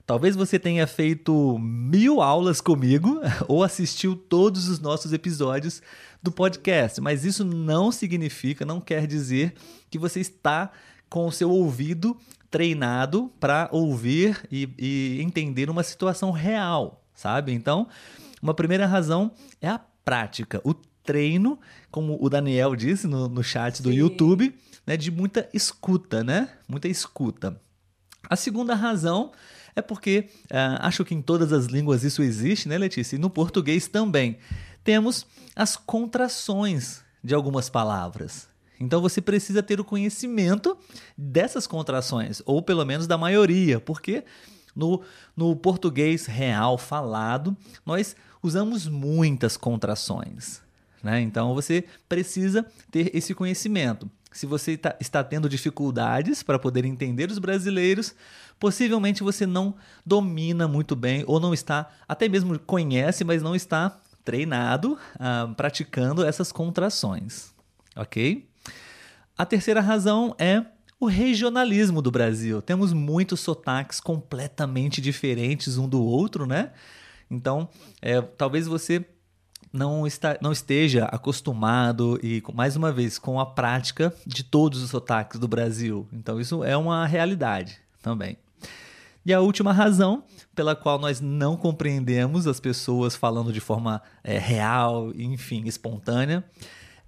Talvez 0.04 0.36
você 0.36 0.58
tenha 0.58 0.86
feito 0.86 1.58
mil 1.58 2.20
aulas 2.20 2.60
comigo 2.60 3.22
ou 3.48 3.64
assistiu 3.64 4.14
todos 4.14 4.68
os 4.68 4.78
nossos 4.78 5.14
episódios 5.14 5.80
do 6.22 6.30
podcast, 6.30 7.00
mas 7.00 7.24
isso 7.24 7.42
não 7.42 7.90
significa, 7.90 8.66
não 8.66 8.82
quer 8.82 9.06
dizer 9.06 9.54
que 9.88 9.98
você 9.98 10.20
está 10.20 10.70
com 11.08 11.26
o 11.26 11.32
seu 11.32 11.50
ouvido 11.50 12.14
treinado 12.54 13.32
para 13.40 13.68
ouvir 13.72 14.46
e, 14.48 14.68
e 14.78 15.20
entender 15.20 15.68
uma 15.68 15.82
situação 15.82 16.30
real, 16.30 17.02
sabe? 17.12 17.52
Então, 17.52 17.88
uma 18.40 18.54
primeira 18.54 18.86
razão 18.86 19.32
é 19.60 19.68
a 19.68 19.80
prática, 20.04 20.60
o 20.62 20.72
treino, 20.72 21.58
como 21.90 22.16
o 22.20 22.30
Daniel 22.30 22.76
disse 22.76 23.08
no, 23.08 23.26
no 23.26 23.42
chat 23.42 23.82
do 23.82 23.90
Sim. 23.90 23.96
YouTube, 23.96 24.54
né, 24.86 24.96
de 24.96 25.10
muita 25.10 25.48
escuta, 25.52 26.22
né? 26.22 26.48
Muita 26.68 26.86
escuta. 26.86 27.60
A 28.30 28.36
segunda 28.36 28.76
razão 28.76 29.32
é 29.74 29.82
porque 29.82 30.28
ah, 30.48 30.86
acho 30.86 31.04
que 31.04 31.12
em 31.12 31.20
todas 31.20 31.52
as 31.52 31.66
línguas 31.66 32.04
isso 32.04 32.22
existe, 32.22 32.68
né, 32.68 32.78
Letícia? 32.78 33.16
E 33.16 33.18
no 33.18 33.30
português 33.30 33.88
também. 33.88 34.38
Temos 34.84 35.26
as 35.56 35.74
contrações 35.74 37.02
de 37.20 37.34
algumas 37.34 37.68
palavras. 37.68 38.46
Então 38.84 39.00
você 39.00 39.20
precisa 39.20 39.62
ter 39.62 39.80
o 39.80 39.84
conhecimento 39.84 40.76
dessas 41.16 41.66
contrações, 41.66 42.42
ou 42.44 42.62
pelo 42.62 42.84
menos 42.84 43.06
da 43.06 43.18
maioria, 43.18 43.80
porque 43.80 44.24
no, 44.74 45.02
no 45.36 45.54
português 45.56 46.26
real 46.26 46.76
falado 46.76 47.56
nós 47.84 48.14
usamos 48.42 48.86
muitas 48.86 49.56
contrações. 49.56 50.62
Né? 51.02 51.20
Então 51.20 51.54
você 51.54 51.84
precisa 52.08 52.64
ter 52.90 53.14
esse 53.14 53.34
conhecimento. 53.34 54.10
se 54.32 54.46
você 54.46 54.76
tá, 54.76 54.96
está 55.00 55.22
tendo 55.22 55.48
dificuldades 55.48 56.42
para 56.42 56.58
poder 56.58 56.84
entender 56.84 57.30
os 57.30 57.38
brasileiros, 57.38 58.14
possivelmente 58.58 59.22
você 59.22 59.46
não 59.46 59.74
domina 60.04 60.66
muito 60.66 60.96
bem 60.96 61.22
ou 61.26 61.38
não 61.38 61.54
está, 61.54 61.90
até 62.08 62.28
mesmo 62.28 62.58
conhece, 62.58 63.22
mas 63.22 63.42
não 63.42 63.54
está 63.54 63.96
treinado, 64.24 64.98
ah, 65.18 65.52
praticando 65.56 66.24
essas 66.24 66.50
contrações, 66.50 67.52
ok? 67.94 68.48
A 69.36 69.44
terceira 69.44 69.80
razão 69.80 70.34
é 70.38 70.64
o 71.00 71.06
regionalismo 71.06 72.00
do 72.00 72.10
Brasil. 72.10 72.62
Temos 72.62 72.92
muitos 72.92 73.40
sotaques 73.40 74.00
completamente 74.00 75.00
diferentes 75.00 75.76
um 75.76 75.88
do 75.88 76.02
outro, 76.02 76.46
né? 76.46 76.70
Então, 77.28 77.68
é, 78.00 78.22
talvez 78.22 78.66
você 78.66 79.04
não, 79.72 80.06
está, 80.06 80.38
não 80.40 80.52
esteja 80.52 81.06
acostumado 81.06 82.18
e, 82.22 82.40
mais 82.54 82.76
uma 82.76 82.92
vez, 82.92 83.18
com 83.18 83.40
a 83.40 83.46
prática 83.46 84.14
de 84.24 84.44
todos 84.44 84.80
os 84.80 84.90
sotaques 84.90 85.40
do 85.40 85.48
Brasil. 85.48 86.06
Então, 86.12 86.40
isso 86.40 86.62
é 86.62 86.76
uma 86.76 87.04
realidade 87.04 87.80
também. 88.00 88.38
E 89.26 89.32
a 89.32 89.40
última 89.40 89.72
razão 89.72 90.22
pela 90.54 90.76
qual 90.76 90.96
nós 90.96 91.20
não 91.20 91.56
compreendemos 91.56 92.46
as 92.46 92.60
pessoas 92.60 93.16
falando 93.16 93.52
de 93.52 93.60
forma 93.60 94.00
é, 94.22 94.38
real, 94.38 95.12
enfim, 95.16 95.64
espontânea, 95.66 96.44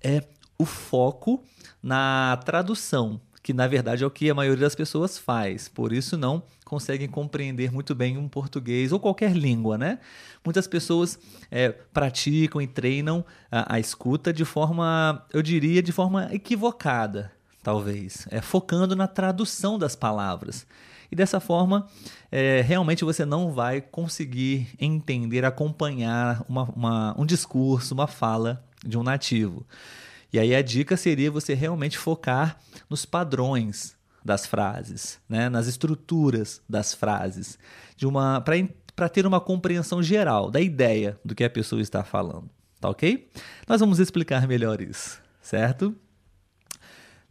é 0.02 0.23
o 0.59 0.65
foco 0.65 1.43
na 1.83 2.39
tradução, 2.45 3.21
que 3.43 3.53
na 3.53 3.67
verdade 3.67 4.03
é 4.03 4.07
o 4.07 4.11
que 4.11 4.29
a 4.29 4.35
maioria 4.35 4.65
das 4.65 4.75
pessoas 4.75 5.19
faz. 5.19 5.69
Por 5.69 5.93
isso 5.93 6.17
não 6.17 6.43
conseguem 6.65 7.09
compreender 7.09 7.71
muito 7.71 7.95
bem 7.95 8.19
um 8.19 8.29
português 8.29 8.91
ou 8.91 8.99
qualquer 8.99 9.33
língua, 9.37 9.79
né? 9.79 10.01
Muitas 10.45 10.67
pessoas 10.67 11.19
é, 11.51 11.69
praticam 11.71 12.61
e 12.61 12.67
treinam 12.67 13.25
a, 13.51 13.77
a, 13.77 13.81
escuta 13.81 14.33
de 14.33 14.45
forma, 14.45 15.25
eu 15.33 15.43
diria, 15.43 15.81
de 15.81 15.93
forma 15.93 16.29
equivocada, 16.33 17.31
talvez, 17.63 18.27
é, 18.31 18.41
focando 18.41 18.97
na 18.97 19.07
tradução 19.07 19.79
das 19.79 19.95
palavras. 19.95 20.67
E 21.11 21.15
dessa 21.15 21.39
forma, 21.39 21.87
é, 22.33 22.63
realmente 22.63 23.05
você 23.05 23.25
não 23.25 23.53
vai 23.53 23.81
conseguir 23.81 24.69
entender, 24.81 25.45
acompanhar 25.45 26.45
uma, 26.49 26.65
uma, 26.65 27.15
um 27.17 27.25
discurso, 27.25 27.95
uma 27.95 28.09
fala 28.09 28.65
de 28.85 28.99
um 28.99 29.03
nativo. 29.03 29.65
E 30.33 30.38
aí 30.38 30.54
a 30.54 30.62
dica 30.62 30.97
seria 30.97 31.30
você 31.30 31.54
realmente 31.54 31.97
focar 31.97 32.59
nos 32.88 33.04
padrões 33.04 33.97
das 34.25 34.45
frases, 34.45 35.21
né? 35.28 35.49
nas 35.49 35.66
estruturas 35.66 36.61
das 36.68 36.92
frases, 36.92 37.59
de 37.97 38.06
uma 38.06 38.42
para 38.95 39.09
ter 39.09 39.26
uma 39.26 39.40
compreensão 39.40 40.02
geral 40.02 40.50
da 40.50 40.61
ideia 40.61 41.21
do 41.25 41.35
que 41.35 41.45
a 41.45 41.50
pessoa 41.50 41.80
está 41.80 42.02
falando. 42.02 42.49
Tá 42.80 42.88
ok? 42.90 43.30
Nós 43.68 43.80
vamos 43.80 43.99
explicar 43.99 44.47
melhor 44.49 44.80
isso, 44.80 45.23
certo? 45.40 45.95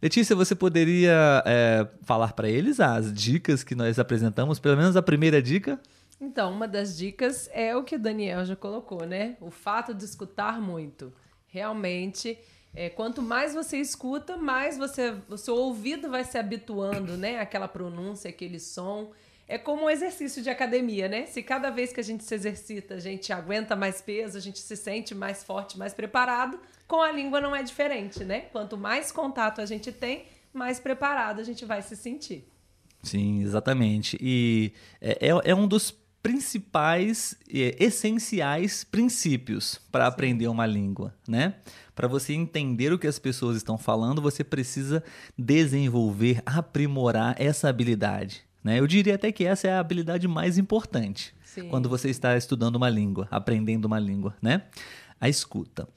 Letícia, 0.00 0.36
você 0.36 0.54
poderia 0.54 1.42
é, 1.46 1.86
falar 2.02 2.32
para 2.34 2.48
eles 2.48 2.80
as 2.80 3.12
dicas 3.12 3.64
que 3.64 3.74
nós 3.74 3.98
apresentamos, 3.98 4.58
pelo 4.58 4.76
menos 4.76 4.96
a 4.96 5.02
primeira 5.02 5.42
dica? 5.42 5.80
Então, 6.20 6.52
uma 6.52 6.68
das 6.68 6.96
dicas 6.96 7.48
é 7.52 7.76
o 7.76 7.82
que 7.82 7.96
o 7.96 7.98
Daniel 7.98 8.44
já 8.44 8.56
colocou, 8.56 9.04
né? 9.06 9.36
O 9.40 9.50
fato 9.50 9.94
de 9.94 10.04
escutar 10.04 10.60
muito. 10.60 11.12
Realmente, 11.46 12.38
é, 12.76 12.90
quanto 12.90 13.22
mais 13.22 13.54
você 13.54 13.78
escuta, 13.78 14.36
mais 14.36 14.76
você, 14.76 15.14
o 15.30 15.38
seu 15.38 15.56
ouvido 15.56 16.10
vai 16.10 16.22
se 16.24 16.36
habituando, 16.36 17.16
né? 17.16 17.40
Aquela 17.40 17.66
pronúncia, 17.66 18.28
aquele 18.28 18.60
som. 18.60 19.12
É 19.48 19.56
como 19.56 19.84
um 19.84 19.90
exercício 19.90 20.42
de 20.42 20.50
academia, 20.50 21.08
né? 21.08 21.24
Se 21.24 21.42
cada 21.42 21.70
vez 21.70 21.90
que 21.90 22.00
a 22.00 22.02
gente 22.02 22.22
se 22.22 22.34
exercita, 22.34 22.96
a 22.96 23.00
gente 23.00 23.32
aguenta 23.32 23.74
mais 23.74 24.02
peso, 24.02 24.36
a 24.36 24.40
gente 24.40 24.58
se 24.58 24.76
sente 24.76 25.14
mais 25.14 25.42
forte, 25.42 25.78
mais 25.78 25.94
preparado, 25.94 26.60
com 26.86 27.00
a 27.00 27.10
língua 27.10 27.40
não 27.40 27.56
é 27.56 27.62
diferente, 27.62 28.22
né? 28.24 28.40
Quanto 28.52 28.76
mais 28.76 29.10
contato 29.10 29.62
a 29.62 29.66
gente 29.66 29.90
tem, 29.90 30.26
mais 30.52 30.78
preparado 30.78 31.40
a 31.40 31.44
gente 31.44 31.64
vai 31.64 31.80
se 31.80 31.96
sentir. 31.96 32.46
Sim, 33.02 33.42
exatamente. 33.42 34.18
E 34.20 34.72
é, 35.00 35.28
é, 35.28 35.50
é 35.50 35.54
um 35.54 35.66
dos 35.66 35.94
principais, 36.26 37.36
é, 37.48 37.76
essenciais 37.78 38.82
princípios 38.82 39.80
para 39.92 40.08
aprender 40.08 40.48
uma 40.48 40.66
língua, 40.66 41.14
né? 41.26 41.54
Para 41.96 42.06
você 42.06 42.34
entender 42.34 42.92
o 42.92 42.98
que 42.98 43.06
as 43.06 43.18
pessoas 43.18 43.56
estão 43.56 43.78
falando, 43.78 44.20
você 44.20 44.44
precisa 44.44 45.02
desenvolver, 45.36 46.42
aprimorar 46.44 47.34
essa 47.38 47.70
habilidade. 47.70 48.42
Né? 48.62 48.78
Eu 48.78 48.86
diria 48.86 49.14
até 49.14 49.32
que 49.32 49.46
essa 49.46 49.66
é 49.66 49.72
a 49.72 49.80
habilidade 49.80 50.28
mais 50.28 50.58
importante 50.58 51.34
Sim. 51.42 51.70
quando 51.70 51.88
você 51.88 52.10
está 52.10 52.36
estudando 52.36 52.76
uma 52.76 52.90
língua, 52.90 53.26
aprendendo 53.30 53.86
uma 53.86 53.98
língua, 53.98 54.36
né? 54.42 54.64
A 55.18 55.26
escuta. 55.26 55.88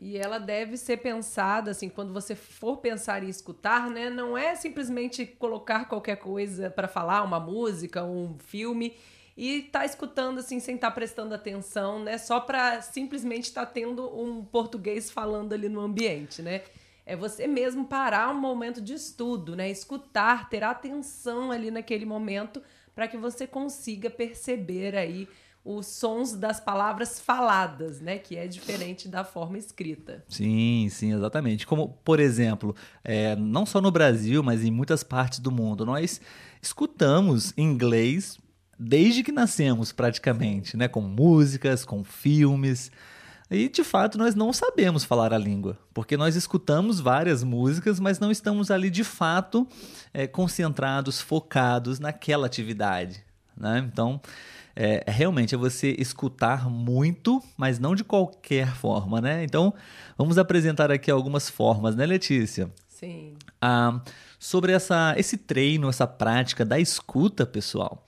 E 0.00 0.16
ela 0.18 0.38
deve 0.38 0.76
ser 0.76 0.96
pensada, 0.96 1.70
assim, 1.70 1.88
quando 1.88 2.12
você 2.12 2.34
for 2.34 2.78
pensar 2.78 3.22
em 3.22 3.28
escutar, 3.28 3.88
né? 3.88 4.10
Não 4.10 4.36
é 4.36 4.56
simplesmente 4.56 5.24
colocar 5.24 5.84
qualquer 5.84 6.16
coisa 6.16 6.68
para 6.68 6.88
falar, 6.88 7.22
uma 7.22 7.38
música, 7.38 8.04
um 8.04 8.36
filme, 8.38 8.94
e 9.36 9.62
tá 9.62 9.84
escutando 9.84 10.38
assim 10.38 10.58
sem 10.58 10.76
estar 10.76 10.88
tá 10.88 10.94
prestando 10.94 11.34
atenção, 11.34 12.02
né? 12.02 12.16
Só 12.16 12.40
para 12.40 12.80
simplesmente 12.80 13.44
estar 13.44 13.66
tá 13.66 13.72
tendo 13.72 14.06
um 14.18 14.42
português 14.44 15.10
falando 15.10 15.52
ali 15.52 15.68
no 15.68 15.80
ambiente, 15.80 16.40
né? 16.40 16.62
É 17.04 17.14
você 17.14 17.46
mesmo 17.46 17.84
parar 17.84 18.30
um 18.34 18.40
momento 18.40 18.80
de 18.80 18.94
estudo, 18.94 19.54
né? 19.54 19.70
Escutar, 19.70 20.48
ter 20.48 20.64
atenção 20.64 21.52
ali 21.52 21.70
naquele 21.70 22.06
momento 22.06 22.62
para 22.94 23.06
que 23.06 23.16
você 23.16 23.46
consiga 23.46 24.08
perceber 24.08 24.96
aí 24.96 25.28
os 25.62 25.86
sons 25.86 26.32
das 26.32 26.60
palavras 26.60 27.20
faladas, 27.20 28.00
né? 28.00 28.18
Que 28.18 28.36
é 28.36 28.46
diferente 28.46 29.06
da 29.06 29.22
forma 29.22 29.58
escrita. 29.58 30.24
Sim, 30.28 30.88
sim, 30.90 31.12
exatamente. 31.12 31.66
Como, 31.66 31.88
por 32.02 32.20
exemplo, 32.20 32.74
é, 33.04 33.36
não 33.36 33.66
só 33.66 33.80
no 33.80 33.90
Brasil, 33.90 34.42
mas 34.42 34.64
em 34.64 34.70
muitas 34.70 35.02
partes 35.02 35.40
do 35.40 35.50
mundo, 35.50 35.84
nós 35.84 36.20
escutamos 36.62 37.52
inglês 37.56 38.38
desde 38.78 39.22
que 39.22 39.32
nascemos 39.32 39.92
praticamente, 39.92 40.76
né? 40.76 40.88
Com 40.88 41.00
músicas, 41.00 41.84
com 41.84 42.04
filmes. 42.04 42.90
E 43.50 43.68
de 43.68 43.84
fato 43.84 44.18
nós 44.18 44.34
não 44.34 44.52
sabemos 44.52 45.04
falar 45.04 45.32
a 45.32 45.38
língua, 45.38 45.78
porque 45.94 46.16
nós 46.16 46.34
escutamos 46.34 46.98
várias 46.98 47.44
músicas, 47.44 48.00
mas 48.00 48.18
não 48.18 48.30
estamos 48.30 48.70
ali 48.70 48.90
de 48.90 49.04
fato 49.04 49.66
é, 50.12 50.26
concentrados, 50.26 51.20
focados 51.20 52.00
naquela 52.00 52.46
atividade. 52.46 53.24
Né? 53.56 53.88
Então, 53.90 54.20
é, 54.74 55.02
realmente 55.06 55.54
é 55.54 55.58
você 55.58 55.94
escutar 55.98 56.68
muito, 56.68 57.42
mas 57.56 57.78
não 57.78 57.94
de 57.94 58.02
qualquer 58.04 58.74
forma. 58.74 59.20
Né? 59.20 59.44
Então, 59.44 59.72
vamos 60.18 60.38
apresentar 60.38 60.90
aqui 60.90 61.10
algumas 61.10 61.48
formas, 61.48 61.94
né, 61.94 62.04
Letícia? 62.04 62.70
Sim. 62.88 63.34
Ah, 63.60 64.00
sobre 64.38 64.72
essa, 64.72 65.14
esse 65.16 65.36
treino, 65.36 65.88
essa 65.88 66.06
prática 66.06 66.64
da 66.64 66.78
escuta, 66.78 67.46
pessoal. 67.46 68.06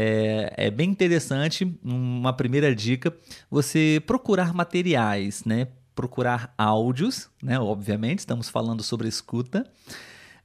É, 0.00 0.52
é, 0.56 0.70
bem 0.70 0.88
interessante, 0.88 1.76
uma 1.82 2.32
primeira 2.32 2.72
dica, 2.72 3.12
você 3.50 4.00
procurar 4.06 4.54
materiais, 4.54 5.42
né? 5.44 5.66
Procurar 5.92 6.54
áudios, 6.56 7.28
né? 7.42 7.58
Obviamente, 7.58 8.20
estamos 8.20 8.48
falando 8.48 8.80
sobre 8.84 9.08
escuta. 9.08 9.68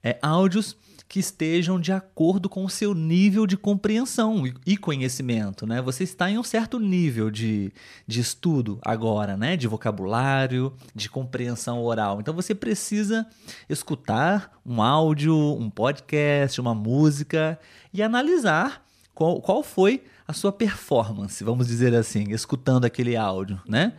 É, 0.04 0.18
áudios 0.24 0.76
que 1.08 1.20
estejam 1.20 1.80
de 1.80 1.92
acordo 1.92 2.50
com 2.50 2.66
o 2.66 2.70
seu 2.70 2.96
nível 2.96 3.46
de 3.46 3.56
compreensão 3.56 4.44
e 4.66 4.76
conhecimento, 4.76 5.68
né? 5.68 5.84
Você 5.84 6.04
está 6.04 6.32
em 6.32 6.40
um 6.40 6.44
certo 6.44 6.80
nível 6.80 7.30
de, 7.30 7.72
de 8.08 8.22
estudo 8.22 8.80
agora, 8.82 9.38
né? 9.38 9.56
De 9.56 9.68
vocabulário, 9.68 10.74
de 10.96 11.12
compreensão 11.12 11.80
oral. 11.84 12.20
Então 12.20 12.34
você 12.34 12.56
precisa 12.56 13.24
escutar 13.70 14.60
um 14.66 14.82
áudio, 14.82 15.36
um 15.38 15.70
podcast, 15.70 16.60
uma 16.60 16.74
música 16.74 17.60
e 17.94 18.02
analisar 18.02 18.84
qual, 19.14 19.42
qual 19.42 19.64
foi 19.64 20.04
a 20.28 20.34
sua 20.34 20.52
performance, 20.52 21.44
vamos 21.44 21.68
dizer 21.68 21.94
assim, 21.94 22.32
escutando 22.32 22.86
aquele 22.86 23.16
áudio, 23.16 23.62
né? 23.68 23.94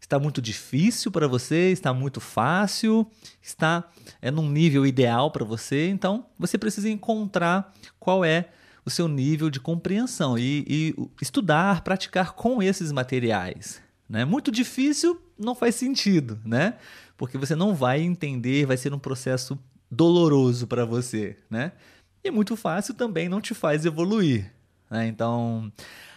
Está 0.00 0.18
muito 0.18 0.42
difícil 0.42 1.10
para 1.10 1.28
você? 1.28 1.70
Está 1.70 1.92
muito 1.92 2.20
fácil? 2.20 3.06
Está 3.40 3.88
é 4.20 4.30
num 4.30 4.48
nível 4.50 4.84
ideal 4.84 5.30
para 5.30 5.44
você? 5.44 5.88
Então, 5.88 6.26
você 6.38 6.58
precisa 6.58 6.88
encontrar 6.88 7.72
qual 7.98 8.24
é 8.24 8.48
o 8.84 8.90
seu 8.90 9.06
nível 9.06 9.50
de 9.50 9.60
compreensão 9.60 10.38
e, 10.38 10.64
e 10.66 10.94
estudar, 11.20 11.82
praticar 11.82 12.32
com 12.32 12.62
esses 12.62 12.90
materiais. 12.90 13.80
Né? 14.08 14.24
Muito 14.24 14.50
difícil 14.50 15.20
não 15.38 15.54
faz 15.54 15.76
sentido, 15.76 16.40
né? 16.44 16.74
Porque 17.16 17.38
você 17.38 17.54
não 17.54 17.74
vai 17.74 18.00
entender, 18.00 18.66
vai 18.66 18.76
ser 18.76 18.92
um 18.92 18.98
processo 18.98 19.58
doloroso 19.90 20.66
para 20.66 20.84
você, 20.84 21.36
né? 21.48 21.72
E 22.22 22.30
muito 22.30 22.56
fácil 22.56 22.94
também 22.94 23.28
não 23.28 23.40
te 23.40 23.54
faz 23.54 23.84
evoluir. 23.84 24.52
Né? 24.90 25.06
Então, 25.06 25.72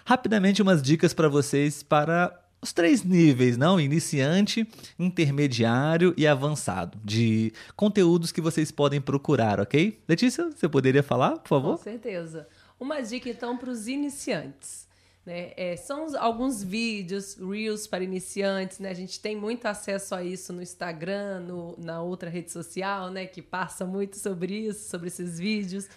rapidamente 0.05 0.61
umas 0.61 0.81
dicas 0.81 1.13
para 1.13 1.29
vocês 1.29 1.83
para 1.83 2.39
os 2.61 2.71
três 2.71 3.03
níveis, 3.03 3.57
não? 3.57 3.79
Iniciante, 3.79 4.65
intermediário 4.97 6.13
e 6.15 6.25
avançado, 6.25 6.97
de 7.03 7.51
conteúdos 7.75 8.31
que 8.31 8.39
vocês 8.39 8.71
podem 8.71 9.01
procurar, 9.01 9.59
ok? 9.59 10.01
Letícia, 10.07 10.49
você 10.49 10.69
poderia 10.69 11.03
falar, 11.03 11.31
por 11.39 11.49
favor? 11.49 11.77
Com 11.77 11.83
certeza. 11.83 12.47
Uma 12.79 13.01
dica 13.01 13.29
então 13.29 13.57
para 13.57 13.69
os 13.69 13.87
iniciantes. 13.87 14.87
Né? 15.25 15.53
É, 15.55 15.77
são 15.77 16.07
alguns 16.17 16.61
vídeos, 16.61 17.35
reels 17.35 17.87
para 17.87 18.03
iniciantes, 18.03 18.79
né? 18.79 18.89
A 18.89 18.93
gente 18.93 19.19
tem 19.21 19.35
muito 19.35 19.65
acesso 19.65 20.13
a 20.13 20.23
isso 20.23 20.51
no 20.51 20.61
Instagram, 20.61 21.39
no, 21.39 21.75
na 21.77 22.01
outra 22.01 22.29
rede 22.29 22.51
social, 22.51 23.09
né? 23.09 23.25
Que 23.25 23.41
passa 23.41 23.85
muito 23.85 24.17
sobre 24.17 24.53
isso, 24.53 24.89
sobre 24.89 25.07
esses 25.07 25.39
vídeos. 25.39 25.87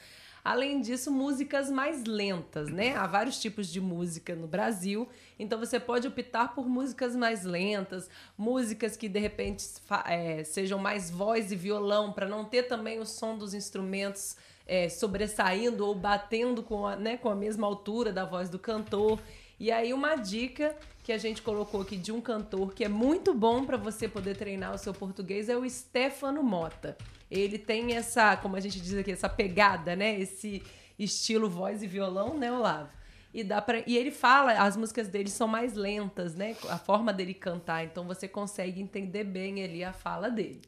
Além 0.46 0.80
disso, 0.80 1.10
músicas 1.10 1.68
mais 1.68 2.04
lentas, 2.04 2.68
né? 2.68 2.94
Há 2.94 3.04
vários 3.08 3.40
tipos 3.40 3.66
de 3.66 3.80
música 3.80 4.36
no 4.36 4.46
Brasil, 4.46 5.08
então 5.36 5.58
você 5.58 5.80
pode 5.80 6.06
optar 6.06 6.54
por 6.54 6.68
músicas 6.68 7.16
mais 7.16 7.42
lentas, 7.42 8.08
músicas 8.38 8.96
que 8.96 9.08
de 9.08 9.18
repente 9.18 9.66
é, 10.04 10.44
sejam 10.44 10.78
mais 10.78 11.10
voz 11.10 11.50
e 11.50 11.56
violão, 11.56 12.12
para 12.12 12.28
não 12.28 12.44
ter 12.44 12.62
também 12.68 13.00
o 13.00 13.04
som 13.04 13.36
dos 13.36 13.54
instrumentos 13.54 14.36
é, 14.66 14.88
sobressaindo 14.88 15.86
ou 15.86 15.94
batendo 15.94 16.62
com 16.62 16.86
a, 16.86 16.96
né, 16.96 17.16
com 17.16 17.28
a 17.28 17.34
mesma 17.34 17.66
altura 17.66 18.12
da 18.12 18.24
voz 18.24 18.48
do 18.48 18.58
cantor. 18.58 19.20
E 19.58 19.70
aí, 19.70 19.94
uma 19.94 20.16
dica 20.16 20.76
que 21.02 21.12
a 21.12 21.18
gente 21.18 21.40
colocou 21.40 21.80
aqui 21.80 21.96
de 21.96 22.12
um 22.12 22.20
cantor 22.20 22.74
que 22.74 22.84
é 22.84 22.88
muito 22.88 23.32
bom 23.32 23.64
para 23.64 23.76
você 23.76 24.08
poder 24.08 24.36
treinar 24.36 24.74
o 24.74 24.78
seu 24.78 24.92
português 24.92 25.48
é 25.48 25.56
o 25.56 25.68
Stefano 25.68 26.42
Mota. 26.42 26.96
Ele 27.30 27.58
tem 27.58 27.94
essa, 27.94 28.36
como 28.36 28.56
a 28.56 28.60
gente 28.60 28.80
diz 28.80 28.94
aqui, 28.94 29.12
essa 29.12 29.28
pegada, 29.28 29.96
né? 29.96 30.18
Esse 30.18 30.62
estilo 30.98 31.48
voz 31.48 31.82
e 31.82 31.86
violão, 31.86 32.36
né, 32.36 32.52
Olavo? 32.52 32.90
E, 33.32 33.44
dá 33.44 33.60
pra, 33.60 33.82
e 33.86 33.96
ele 33.96 34.10
fala, 34.10 34.52
as 34.52 34.76
músicas 34.76 35.08
dele 35.08 35.28
são 35.28 35.46
mais 35.46 35.74
lentas, 35.74 36.34
né? 36.34 36.56
A 36.68 36.78
forma 36.78 37.12
dele 37.12 37.34
cantar, 37.34 37.84
então 37.84 38.04
você 38.04 38.26
consegue 38.26 38.80
entender 38.80 39.24
bem 39.24 39.62
ali 39.62 39.84
a 39.84 39.92
fala 39.92 40.30
dele. 40.30 40.62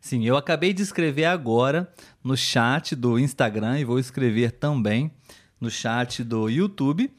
Sim, 0.00 0.24
eu 0.24 0.36
acabei 0.36 0.72
de 0.72 0.82
escrever 0.82 1.26
agora 1.26 1.92
no 2.24 2.36
chat 2.36 2.96
do 2.96 3.18
Instagram 3.18 3.78
e 3.78 3.84
vou 3.84 3.98
escrever 3.98 4.52
também 4.52 5.10
no 5.60 5.70
chat 5.70 6.24
do 6.24 6.48
YouTube 6.48 7.10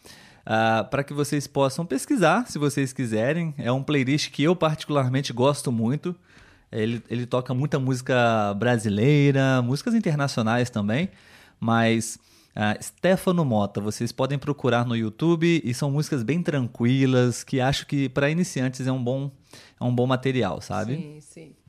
uh, 0.42 0.90
para 0.90 1.04
que 1.04 1.14
vocês 1.14 1.48
possam 1.48 1.86
pesquisar, 1.86 2.48
se 2.48 2.58
vocês 2.58 2.92
quiserem. 2.92 3.54
É 3.58 3.72
um 3.72 3.84
playlist 3.84 4.32
que 4.32 4.44
eu 4.44 4.56
particularmente 4.56 5.32
gosto 5.32 5.72
muito. 5.72 6.16
Ele, 6.72 7.04
ele 7.10 7.26
toca 7.26 7.54
muita 7.54 7.78
música 7.80 8.54
brasileira, 8.56 9.62
músicas 9.62 9.94
internacionais 9.94 10.70
também, 10.70 11.10
mas 11.60 12.18
uh, 12.56 12.82
Stefano 12.82 13.44
Mota, 13.44 13.82
vocês 13.82 14.12
podem 14.12 14.40
procurar 14.40 14.86
no 14.86 14.96
YouTube 14.96 15.62
e 15.64 15.74
são 15.74 15.92
músicas 15.92 16.24
bem 16.24 16.42
tranquilas 16.42 17.44
que 17.44 17.60
acho 17.60 17.86
que 17.86 18.08
para 18.08 18.30
iniciantes 18.30 18.88
é 18.88 18.92
um 18.92 19.04
bom 19.04 19.30
é 19.80 19.84
um 19.84 19.94
bom 19.94 20.08
material, 20.08 20.62
sabe? 20.62 20.96
Sim, 20.96 21.20
sim. 21.20 21.61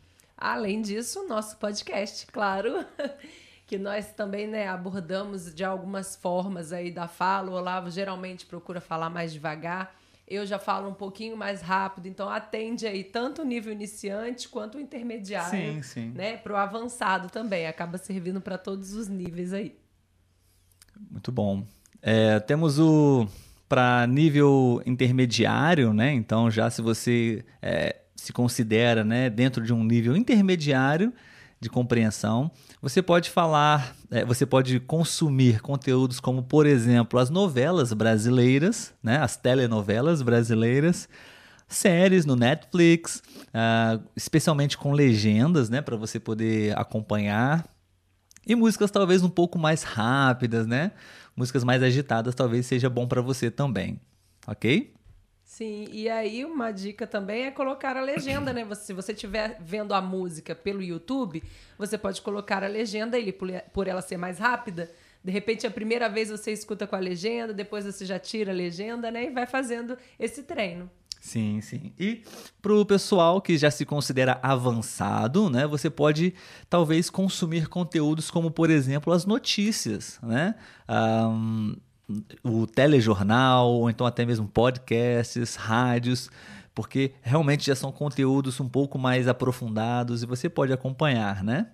Além 0.43 0.83
disso, 0.83 1.25
nosso 1.29 1.57
podcast, 1.57 2.27
claro. 2.27 2.85
que 3.65 3.79
nós 3.79 4.13
também 4.13 4.49
né, 4.49 4.67
abordamos 4.67 5.55
de 5.55 5.63
algumas 5.63 6.17
formas 6.17 6.73
aí 6.73 6.91
da 6.91 7.07
fala. 7.07 7.49
O 7.49 7.55
Olavo 7.55 7.89
geralmente 7.93 8.45
procura 8.45 8.81
falar 8.81 9.09
mais 9.09 9.33
devagar. 9.33 9.95
Eu 10.27 10.45
já 10.45 10.59
falo 10.59 10.89
um 10.89 10.95
pouquinho 10.95 11.37
mais 11.37 11.63
rápido, 11.63 12.09
então 12.09 12.29
atende 12.29 12.89
aí 12.89 13.05
tanto 13.05 13.43
o 13.43 13.45
nível 13.45 13.73
iniciante 13.73 14.49
quanto 14.49 14.79
o 14.79 14.81
intermediário, 14.81 15.75
sim, 15.75 15.83
sim. 15.83 16.09
né, 16.11 16.37
para 16.37 16.53
o 16.55 16.57
avançado 16.57 17.31
também. 17.31 17.69
Acaba 17.69 17.97
servindo 17.97 18.41
para 18.41 18.59
todos 18.59 18.95
os 18.95 19.07
níveis 19.07 19.53
aí. 19.53 19.79
Muito 21.09 21.31
bom. 21.31 21.65
É, 22.03 22.41
temos 22.41 22.81
o 22.81 23.29
para 23.69 24.09
nível 24.09 24.83
intermediário, 24.85 25.95
né? 25.95 26.13
Então 26.13 26.51
já 26.51 26.69
se 26.69 26.83
você 26.83 27.45
é, 27.63 28.02
se 28.23 28.33
considera, 28.33 29.02
né, 29.02 29.29
dentro 29.29 29.64
de 29.64 29.73
um 29.73 29.83
nível 29.83 30.17
intermediário 30.17 31.12
de 31.61 31.69
compreensão. 31.69 32.52
Você 32.81 33.02
pode 33.02 33.29
falar, 33.29 33.97
é, 34.12 34.25
você 34.25 34.47
pode 34.47 34.79
consumir 34.79 35.61
conteúdos 35.61 36.21
como, 36.21 36.45
por 36.45 36.64
exemplo, 36.64 37.19
as 37.19 37.31
novelas 37.31 37.93
brasileiras, 37.93 38.95
né, 39.02 39.17
as 39.17 39.37
telenovelas 39.37 40.23
brasileiras, 40.23 41.09
séries 41.67 42.25
no 42.25 42.37
Netflix, 42.37 43.21
uh, 43.49 44.00
especialmente 44.14 44.79
com 44.79 44.93
legendas, 44.93 45.69
né, 45.69 45.83
para 45.83 45.97
você 45.97 46.21
poder 46.21 46.79
acompanhar. 46.79 47.67
E 48.47 48.55
músicas 48.55 48.93
talvez 48.93 49.25
um 49.25 49.31
pouco 49.31 49.59
mais 49.59 49.83
rápidas, 49.83 50.66
né? 50.66 50.92
Músicas 51.35 51.64
mais 51.64 51.83
agitadas 51.83 52.35
talvez 52.35 52.66
seja 52.66 52.90
bom 52.90 53.07
para 53.07 53.20
você 53.20 53.51
também, 53.51 54.01
ok? 54.47 54.92
Sim, 55.53 55.87
e 55.93 56.09
aí 56.09 56.47
uma 56.47 56.71
dica 56.71 57.07
também 57.07 57.45
é 57.45 57.51
colocar 57.51 57.95
a 57.95 58.01
legenda, 58.01 58.55
né? 58.55 58.67
se 58.75 58.95
você 58.95 59.12
estiver 59.12 59.59
vendo 59.61 59.93
a 59.93 60.01
música 60.01 60.55
pelo 60.55 60.83
YouTube, 60.83 61.43
você 61.77 61.99
pode 61.99 62.23
colocar 62.23 62.65
a 62.65 62.67
legenda 62.67 63.19
ele 63.19 63.35
por 63.71 63.87
ela 63.87 64.01
ser 64.01 64.17
mais 64.17 64.38
rápida. 64.38 64.91
De 65.23 65.31
repente, 65.31 65.67
a 65.67 65.71
primeira 65.71 66.09
vez 66.09 66.31
você 66.31 66.53
escuta 66.53 66.87
com 66.87 66.97
a 66.97 66.99
legenda, 66.99 67.53
depois 67.53 67.85
você 67.85 68.07
já 68.07 68.19
tira 68.19 68.51
a 68.51 68.55
legenda, 68.55 69.11
né? 69.11 69.27
E 69.27 69.31
vai 69.31 69.47
fazendo 69.47 69.95
esse 70.19 70.43
treino. 70.43 70.91
Sim, 71.21 71.61
sim. 71.61 71.93
E 72.01 72.23
para 72.62 72.73
o 72.73 72.87
pessoal 72.87 73.38
que 73.43 73.59
já 73.59 73.71
se 73.71 73.85
considera 73.85 74.41
avançado, 74.43 75.51
né, 75.51 75.67
você 75.67 75.91
pode 75.91 76.33
talvez 76.71 77.11
consumir 77.11 77.69
conteúdos 77.69 78.31
como, 78.31 78.51
por 78.51 78.71
exemplo, 78.71 79.12
as 79.12 79.27
notícias, 79.27 80.19
né? 80.23 80.55
Um, 80.88 81.77
o 82.43 82.67
telejornal, 82.67 83.71
ou 83.71 83.91
então 83.91 84.07
até 84.07 84.25
mesmo 84.25 84.47
podcasts, 84.47 85.55
rádios, 85.55 86.31
porque 86.75 87.12
realmente 87.23 87.67
já 87.67 87.75
são 87.75 87.93
conteúdos 87.93 88.59
um 88.61 88.69
pouco 88.69 88.99
mais 88.99 89.29
aprofundados 89.29 90.23
e 90.23 90.27
você 90.27 90.49
pode 90.49 90.73
acompanhar, 90.73 91.43
né? 91.45 91.69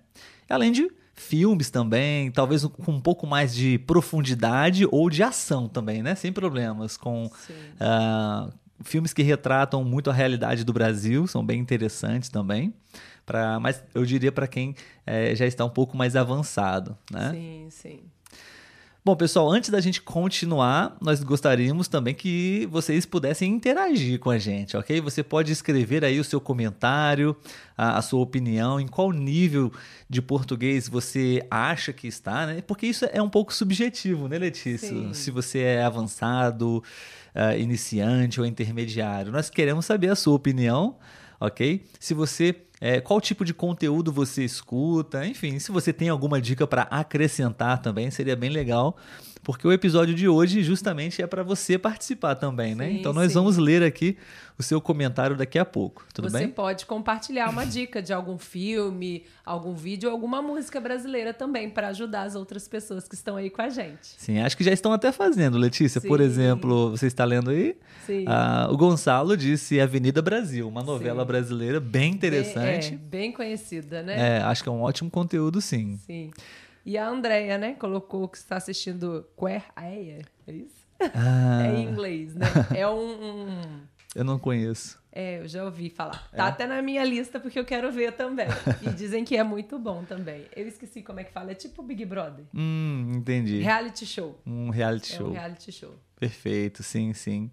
Além 0.49 0.71
de 0.71 0.89
filmes 1.13 1.69
também, 1.69 2.31
talvez 2.31 2.65
com 2.65 2.91
um 2.93 3.01
pouco 3.01 3.27
mais 3.27 3.53
de 3.53 3.77
profundidade 3.79 4.87
ou 4.89 5.09
de 5.09 5.21
ação 5.21 5.67
também, 5.67 6.01
né? 6.01 6.15
Sem 6.15 6.31
problemas, 6.31 6.95
com 6.95 7.25
uh, 7.25 8.53
filmes 8.83 9.13
que 9.13 9.21
retratam 9.21 9.83
muito 9.83 10.09
a 10.09 10.13
realidade 10.13 10.63
do 10.63 10.71
Brasil, 10.71 11.27
são 11.27 11.45
bem 11.45 11.59
interessantes 11.59 12.29
também. 12.29 12.73
Pra, 13.25 13.59
mas 13.59 13.83
eu 13.93 14.03
diria 14.05 14.31
para 14.31 14.47
quem 14.47 14.73
é, 15.05 15.35
já 15.35 15.45
está 15.45 15.63
um 15.63 15.69
pouco 15.69 15.95
mais 15.95 16.15
avançado, 16.15 16.97
né? 17.11 17.31
Sim, 17.31 17.67
sim. 17.69 17.99
Bom, 19.09 19.15
pessoal, 19.15 19.49
antes 19.49 19.71
da 19.71 19.81
gente 19.81 20.03
continuar, 20.03 20.95
nós 21.01 21.23
gostaríamos 21.23 21.87
também 21.87 22.13
que 22.13 22.67
vocês 22.69 23.07
pudessem 23.07 23.51
interagir 23.51 24.19
com 24.19 24.29
a 24.29 24.37
gente, 24.37 24.77
ok? 24.77 25.01
Você 25.01 25.23
pode 25.23 25.51
escrever 25.51 26.05
aí 26.05 26.19
o 26.19 26.23
seu 26.23 26.39
comentário, 26.39 27.35
a, 27.75 27.97
a 27.97 28.03
sua 28.03 28.19
opinião, 28.19 28.79
em 28.79 28.87
qual 28.87 29.11
nível 29.11 29.73
de 30.07 30.21
português 30.21 30.87
você 30.87 31.43
acha 31.49 31.91
que 31.91 32.07
está, 32.07 32.45
né? 32.45 32.61
Porque 32.61 32.85
isso 32.85 33.03
é 33.11 33.19
um 33.19 33.31
pouco 33.31 33.51
subjetivo, 33.51 34.27
né, 34.27 34.37
Letícia? 34.37 34.89
Sim. 34.89 35.11
Se 35.11 35.31
você 35.31 35.61
é 35.61 35.83
avançado, 35.83 36.83
uh, 37.33 37.57
iniciante 37.57 38.39
ou 38.39 38.45
intermediário. 38.45 39.31
Nós 39.31 39.49
queremos 39.49 39.87
saber 39.87 40.09
a 40.09 40.15
sua 40.15 40.35
opinião, 40.35 40.95
ok? 41.39 41.83
Se 41.99 42.13
você 42.13 42.55
é, 42.81 43.01
qual 43.01 43.19
tipo 43.19 43.43
de 43.43 43.53
conteúdo 43.53 44.11
você 44.11 44.43
escuta, 44.43 45.25
enfim, 45.25 45.59
se 45.59 45.71
você 45.71 45.91
tem 45.91 46.07
alguma 46.07 46.41
dica 46.41 46.65
para 46.65 46.83
acrescentar 46.83 47.81
também, 47.81 48.09
seria 48.09 48.37
bem 48.37 48.49
legal, 48.49 48.95
porque 49.43 49.67
o 49.67 49.71
episódio 49.71 50.13
de 50.13 50.27
hoje 50.27 50.61
justamente 50.63 51.21
é 51.21 51.27
para 51.27 51.43
você 51.43 51.77
participar 51.77 52.35
também, 52.35 52.75
né? 52.75 52.91
Então 52.91 53.13
nós 53.13 53.29
sim. 53.29 53.33
vamos 53.33 53.57
ler 53.57 53.83
aqui 53.83 54.17
o 54.57 54.63
seu 54.63 54.81
comentário 54.81 55.37
daqui 55.37 55.57
a 55.57 55.63
pouco, 55.63 56.05
tudo 56.13 56.29
você 56.29 56.39
bem? 56.39 56.47
Você 56.47 56.53
pode 56.53 56.85
compartilhar 56.85 57.49
uma 57.49 57.65
dica 57.65 58.01
de 58.01 58.11
algum 58.11 58.37
filme, 58.37 59.23
algum 59.45 59.73
vídeo, 59.73 60.09
alguma 60.09 60.41
música 60.41 60.81
brasileira 60.81 61.33
também 61.33 61.69
para 61.69 61.87
ajudar 61.87 62.23
as 62.23 62.35
outras 62.35 62.67
pessoas 62.67 63.07
que 63.07 63.15
estão 63.15 63.37
aí 63.37 63.49
com 63.49 63.61
a 63.61 63.69
gente. 63.69 64.15
Sim, 64.17 64.39
acho 64.39 64.57
que 64.57 64.63
já 64.63 64.73
estão 64.73 64.91
até 64.91 65.13
fazendo, 65.13 65.57
Letícia. 65.57 66.01
Sim. 66.01 66.07
Por 66.09 66.19
exemplo, 66.19 66.91
você 66.91 67.07
está 67.07 67.23
lendo 67.23 67.51
aí? 67.51 67.77
Sim. 68.05 68.25
Ah, 68.27 68.67
o 68.69 68.75
Gonçalo 68.75 69.37
disse 69.37 69.79
Avenida 69.79 70.21
Brasil, 70.21 70.67
uma 70.67 70.83
novela 70.83 71.21
sim. 71.21 71.27
brasileira 71.27 71.79
bem 71.79 72.11
interessante. 72.11 72.89
Bem, 72.89 72.99
é, 73.01 73.09
bem 73.09 73.31
conhecida, 73.31 74.03
né? 74.03 74.37
É, 74.37 74.41
acho 74.41 74.61
que 74.61 74.67
é 74.67 74.71
um 74.71 74.81
ótimo 74.81 75.09
conteúdo, 75.09 75.61
sim. 75.61 75.97
Sim. 76.05 76.31
E 76.85 76.97
a 76.97 77.07
Andrea, 77.07 77.57
né, 77.57 77.73
colocou 77.73 78.27
que 78.27 78.37
está 78.37 78.57
assistindo 78.57 79.25
Queer 79.37 79.63
Eye, 79.77 80.25
é 80.47 80.51
isso? 80.51 80.87
Ah. 81.13 81.63
É 81.63 81.75
em 81.75 81.89
inglês, 81.89 82.35
né? 82.35 82.47
É 82.75 82.87
um, 82.87 83.47
um... 83.47 83.81
Eu 84.15 84.23
não 84.23 84.37
conheço. 84.37 84.99
É, 85.11 85.39
eu 85.39 85.47
já 85.47 85.63
ouvi 85.63 85.89
falar. 85.89 86.29
Tá 86.31 86.45
é? 86.45 86.47
até 86.47 86.67
na 86.67 86.81
minha 86.81 87.03
lista 87.03 87.39
porque 87.39 87.59
eu 87.59 87.65
quero 87.65 87.91
ver 87.91 88.11
também. 88.13 88.47
E 88.81 88.89
dizem 88.89 89.23
que 89.23 89.35
é 89.35 89.43
muito 89.43 89.79
bom 89.79 90.03
também. 90.03 90.45
Eu 90.55 90.67
esqueci 90.67 91.01
como 91.01 91.19
é 91.19 91.23
que 91.23 91.31
fala. 91.31 91.51
É 91.51 91.55
tipo 91.55 91.81
Big 91.81 92.05
Brother. 92.05 92.45
Hum, 92.53 93.13
entendi. 93.15 93.59
Reality 93.59 94.05
show. 94.05 94.39
Um 94.45 94.69
reality 94.69 95.13
é 95.13 95.17
show. 95.17 95.27
Um 95.27 95.33
reality 95.33 95.71
show. 95.71 95.95
Perfeito, 96.19 96.83
sim, 96.83 97.13
sim. 97.13 97.49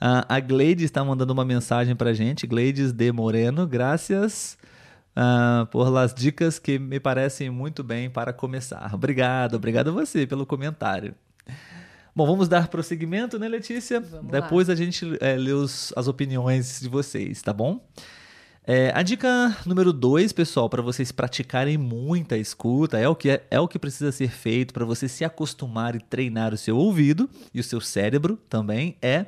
Uh, 0.00 0.24
a 0.28 0.40
Gleides 0.40 0.86
está 0.86 1.04
mandando 1.04 1.32
uma 1.32 1.44
mensagem 1.44 1.94
pra 1.94 2.12
gente. 2.12 2.46
Gleides 2.46 2.92
de 2.92 3.12
Moreno, 3.12 3.66
graças 3.66 4.58
uh, 5.16 5.66
por 5.66 5.88
las 5.90 6.14
dicas 6.14 6.58
que 6.58 6.78
me 6.78 7.00
parecem 7.00 7.50
muito 7.50 7.82
bem 7.82 8.10
para 8.10 8.32
começar. 8.32 8.94
Obrigado, 8.94 9.54
obrigado 9.54 9.88
a 9.88 9.92
você 9.92 10.26
pelo 10.26 10.46
comentário. 10.46 11.14
Bom, 12.14 12.26
vamos 12.26 12.48
dar 12.48 12.68
prosseguimento, 12.68 13.38
né, 13.38 13.48
Letícia? 13.48 14.00
Vamos 14.00 14.32
Depois 14.32 14.68
lá. 14.68 14.74
a 14.74 14.76
gente 14.76 15.16
é, 15.20 15.36
lê 15.36 15.52
os, 15.52 15.92
as 15.96 16.08
opiniões 16.08 16.80
de 16.80 16.88
vocês, 16.88 17.40
tá 17.40 17.52
bom? 17.52 17.80
É, 18.66 18.92
a 18.94 19.02
dica 19.02 19.56
número 19.64 19.92
dois, 19.92 20.32
pessoal, 20.32 20.68
para 20.68 20.82
vocês 20.82 21.10
praticarem 21.10 21.78
muita 21.78 22.36
escuta, 22.36 22.98
é 22.98 23.08
o 23.08 23.16
que, 23.16 23.30
é, 23.30 23.46
é 23.50 23.58
o 23.58 23.66
que 23.66 23.78
precisa 23.78 24.12
ser 24.12 24.30
feito 24.30 24.74
para 24.74 24.84
você 24.84 25.08
se 25.08 25.24
acostumar 25.24 25.94
e 25.94 26.00
treinar 26.00 26.52
o 26.52 26.58
seu 26.58 26.76
ouvido 26.76 27.28
e 27.54 27.60
o 27.60 27.64
seu 27.64 27.80
cérebro 27.80 28.38
também, 28.48 28.96
é 29.00 29.20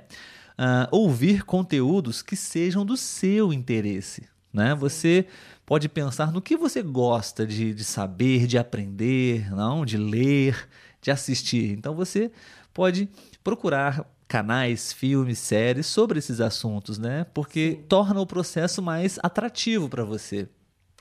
uh, 0.59 0.87
ouvir 0.91 1.45
conteúdos 1.45 2.21
que 2.21 2.37
sejam 2.37 2.85
do 2.85 2.97
seu 2.97 3.53
interesse. 3.53 4.29
Né? 4.53 4.75
Você 4.75 5.27
pode 5.73 5.89
pensar 5.89 6.31
no 6.31 6.43
que 6.43 6.55
você 6.55 6.83
gosta 6.83 7.47
de, 7.47 7.73
de 7.73 7.83
saber, 7.83 8.47
de 8.47 8.59
aprender, 8.59 9.51
não, 9.51 9.87
de 9.87 9.97
ler, 9.97 10.69
de 11.01 11.11
assistir. 11.11 11.73
Então 11.73 11.95
você 11.95 12.31
pode 12.75 13.09
procurar 13.43 14.05
canais, 14.29 14.93
filmes, 14.93 15.39
séries 15.39 15.87
sobre 15.87 16.19
esses 16.19 16.43
assuntos, 16.43 16.99
né? 16.99 17.25
Porque 17.33 17.79
Sim. 17.81 17.87
torna 17.89 18.21
o 18.21 18.27
processo 18.27 18.83
mais 18.83 19.19
atrativo 19.23 19.89
para 19.89 20.05
você. 20.05 20.47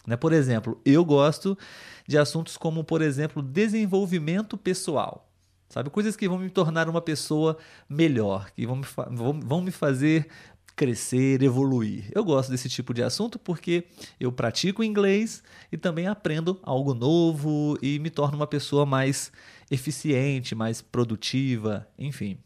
Né? 0.08 0.16
Por 0.16 0.32
exemplo, 0.32 0.80
eu 0.86 1.04
gosto 1.04 1.58
de 2.08 2.18
assuntos 2.18 2.56
como, 2.56 2.82
por 2.82 3.02
exemplo, 3.02 3.42
desenvolvimento 3.42 4.58
pessoal. 4.58 5.30
Sabe? 5.68 5.90
Coisas 5.90 6.16
que 6.16 6.30
vão 6.30 6.38
me 6.38 6.50
tornar 6.50 6.88
uma 6.88 7.02
pessoa 7.02 7.58
melhor, 7.90 8.52
que 8.52 8.66
vão 8.66 8.78
me, 8.78 8.86
vão, 9.10 9.38
vão 9.38 9.62
me 9.62 9.72
fazer 9.72 10.28
crescer, 10.76 11.42
evoluir. 11.42 12.12
Eu 12.14 12.24
gosto 12.24 12.50
desse 12.50 12.70
tipo 12.70 12.94
de 12.94 13.04
assunto 13.04 13.38
porque 13.38 13.86
eu 14.20 14.32
pratico 14.32 14.84
inglês 14.84 15.44
e 15.72 15.78
também 15.78 16.08
aprendo 16.08 16.60
algo 16.64 16.94
novo 16.94 17.78
e 17.82 18.00
me 18.00 18.10
torno 18.10 18.38
uma 18.38 18.48
pessoa 18.48 18.86
mais 18.86 19.32
eficiente, 19.70 20.56
mais 20.56 20.82
produtiva, 20.82 21.88
enfim 21.98 22.38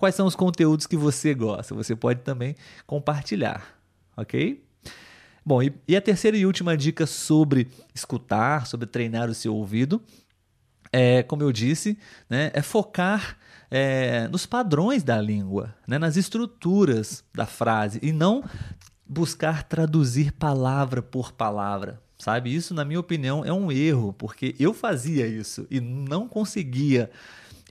quais 0.00 0.14
são 0.14 0.26
os 0.26 0.34
conteúdos 0.34 0.86
que 0.86 0.96
você 0.96 1.34
gosta. 1.34 1.74
Você 1.74 1.94
pode 1.94 2.22
também 2.22 2.56
compartilhar, 2.86 3.78
ok? 4.16 4.64
Bom, 5.44 5.60
e, 5.62 5.94
a 5.94 6.00
terceira 6.00 6.38
e 6.38 6.46
última 6.46 6.74
dica 6.74 7.06
sobre 7.06 7.68
escutar, 7.94 8.66
sobre 8.66 8.86
treinar 8.86 9.28
o 9.28 9.34
seu 9.34 9.54
ouvido, 9.54 10.02
é, 10.90 11.22
como 11.22 11.42
eu 11.42 11.52
disse, 11.52 11.98
né, 12.30 12.50
é 12.54 12.62
focar 12.62 13.36
é, 13.70 14.26
nos 14.28 14.46
padrões 14.46 15.02
da 15.02 15.20
língua, 15.20 15.74
né, 15.86 15.98
nas 15.98 16.16
estruturas 16.16 17.22
da 17.32 17.46
frase 17.46 18.00
e 18.02 18.12
não 18.12 18.42
buscar 19.06 19.62
traduzir 19.64 20.32
palavra 20.32 21.00
por 21.02 21.32
palavra. 21.32 22.00
Sabe, 22.18 22.54
isso, 22.54 22.74
na 22.74 22.84
minha 22.84 23.00
opinião, 23.00 23.42
é 23.42 23.52
um 23.52 23.72
erro, 23.72 24.12
porque 24.12 24.54
eu 24.58 24.74
fazia 24.74 25.26
isso 25.26 25.66
e 25.70 25.80
não 25.80 26.28
conseguia 26.28 27.10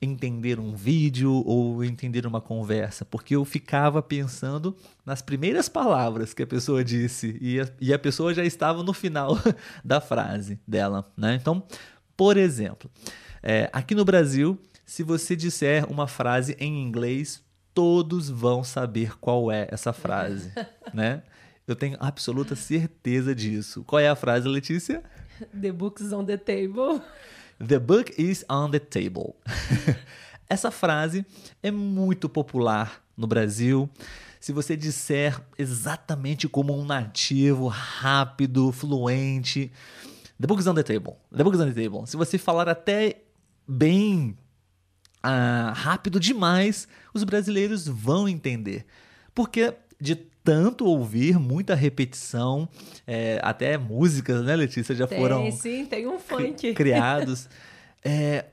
entender 0.02 0.60
um 0.60 0.74
vídeo 0.74 1.44
ou 1.46 1.84
entender 1.84 2.26
uma 2.26 2.42
conversa, 2.42 3.06
porque 3.06 3.36
eu 3.36 3.46
ficava 3.46 4.02
pensando 4.02 4.76
nas 5.06 5.22
primeiras 5.22 5.70
palavras 5.70 6.34
que 6.34 6.42
a 6.42 6.48
pessoa 6.48 6.84
disse 6.84 7.38
e 7.40 7.60
a, 7.60 7.70
e 7.80 7.94
a 7.94 8.00
pessoa 8.00 8.34
já 8.34 8.44
estava 8.44 8.82
no 8.82 8.94
final 8.94 9.38
da 9.86 10.02
frase 10.02 10.60
dela. 10.68 11.06
Né? 11.16 11.36
Então, 11.36 11.62
por 12.18 12.38
exemplo, 12.38 12.90
é, 13.44 13.70
aqui 13.72 13.94
no 13.94 14.06
Brasil, 14.06 14.58
se 14.90 15.04
você 15.04 15.36
disser 15.36 15.86
uma 15.88 16.08
frase 16.08 16.58
em 16.60 16.82
inglês, 16.82 17.44
todos 17.76 18.28
vão 18.28 18.64
saber 18.64 19.20
qual 19.20 19.52
é 19.52 19.68
essa 19.70 19.94
frase, 19.94 20.52
né? 20.92 21.22
Eu 21.68 21.76
tenho 21.76 21.96
absoluta 22.00 22.56
certeza 22.56 23.36
disso. 23.36 23.84
Qual 23.84 24.00
é 24.00 24.10
a 24.10 24.16
frase, 24.16 24.48
Letícia? 24.48 25.04
The 25.62 25.72
book's 25.72 26.12
on 26.12 26.26
the 26.26 26.38
table. 26.38 27.04
The 27.64 27.78
book 27.78 28.20
is 28.20 28.44
on 28.50 28.72
the 28.72 28.80
table. 28.80 29.36
Essa 30.50 30.72
frase 30.72 31.24
é 31.62 31.70
muito 31.70 32.28
popular 32.28 33.04
no 33.16 33.28
Brasil. 33.28 33.88
Se 34.40 34.52
você 34.52 34.76
disser 34.76 35.40
exatamente 35.56 36.50
como 36.50 36.76
um 36.76 36.84
nativo, 36.84 37.68
rápido, 37.68 38.72
fluente, 38.72 39.72
The 40.40 40.48
book 40.48 40.60
is 40.60 40.66
on 40.66 40.74
the 40.74 40.84
table. 40.84 41.18
The 41.32 41.44
book 41.44 41.56
is 41.56 41.62
on 41.62 41.72
the 41.72 41.80
table. 41.80 42.08
Se 42.08 42.18
você 42.18 42.40
falar 42.40 42.68
até 42.68 43.22
bem 43.68 44.36
uh, 45.26 45.74
rápido 45.74 46.20
demais, 46.20 46.88
os 47.14 47.24
brasileiros 47.24 47.88
vão 47.88 48.28
entender. 48.28 48.86
Porque 49.34 49.74
de 50.00 50.16
tanto 50.16 50.86
ouvir, 50.86 51.38
muita 51.38 51.76
repetição, 51.76 52.68
é, 53.06 53.40
até 53.44 53.78
músicas, 53.78 54.44
né, 54.44 54.56
Letícia, 54.56 54.96
já 54.96 55.06
tem, 55.06 55.20
foram 55.20 55.52
sim, 55.52 55.86
tem 55.86 56.08
um 56.08 56.18
funk. 56.18 56.74
criados. 56.76 57.50
É, 58.04 58.46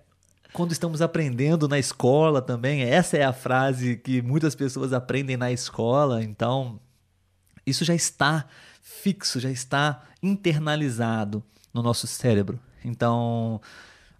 quando 0.53 0.73
estamos 0.73 1.01
aprendendo 1.01 1.69
na 1.69 1.79
escola 1.79 2.43
também, 2.43 2.83
essa 2.83 3.17
é 3.17 3.25
a 3.25 3.33
frase 3.33 3.97
que 3.97 4.21
muitas 4.21 4.55
pessoas 4.55 4.93
aprendem 4.93 5.37
na 5.37 5.53
escola, 5.53 6.23
então 6.23 6.81
isso 7.65 7.85
já 7.85 7.95
está 7.95 8.47
fixo, 8.83 9.39
já 9.39 9.51
está 9.51 10.03
internalizado 10.23 11.43
no 11.73 11.83
nosso 11.83 12.07
cérebro. 12.07 12.59
Então 12.85 13.61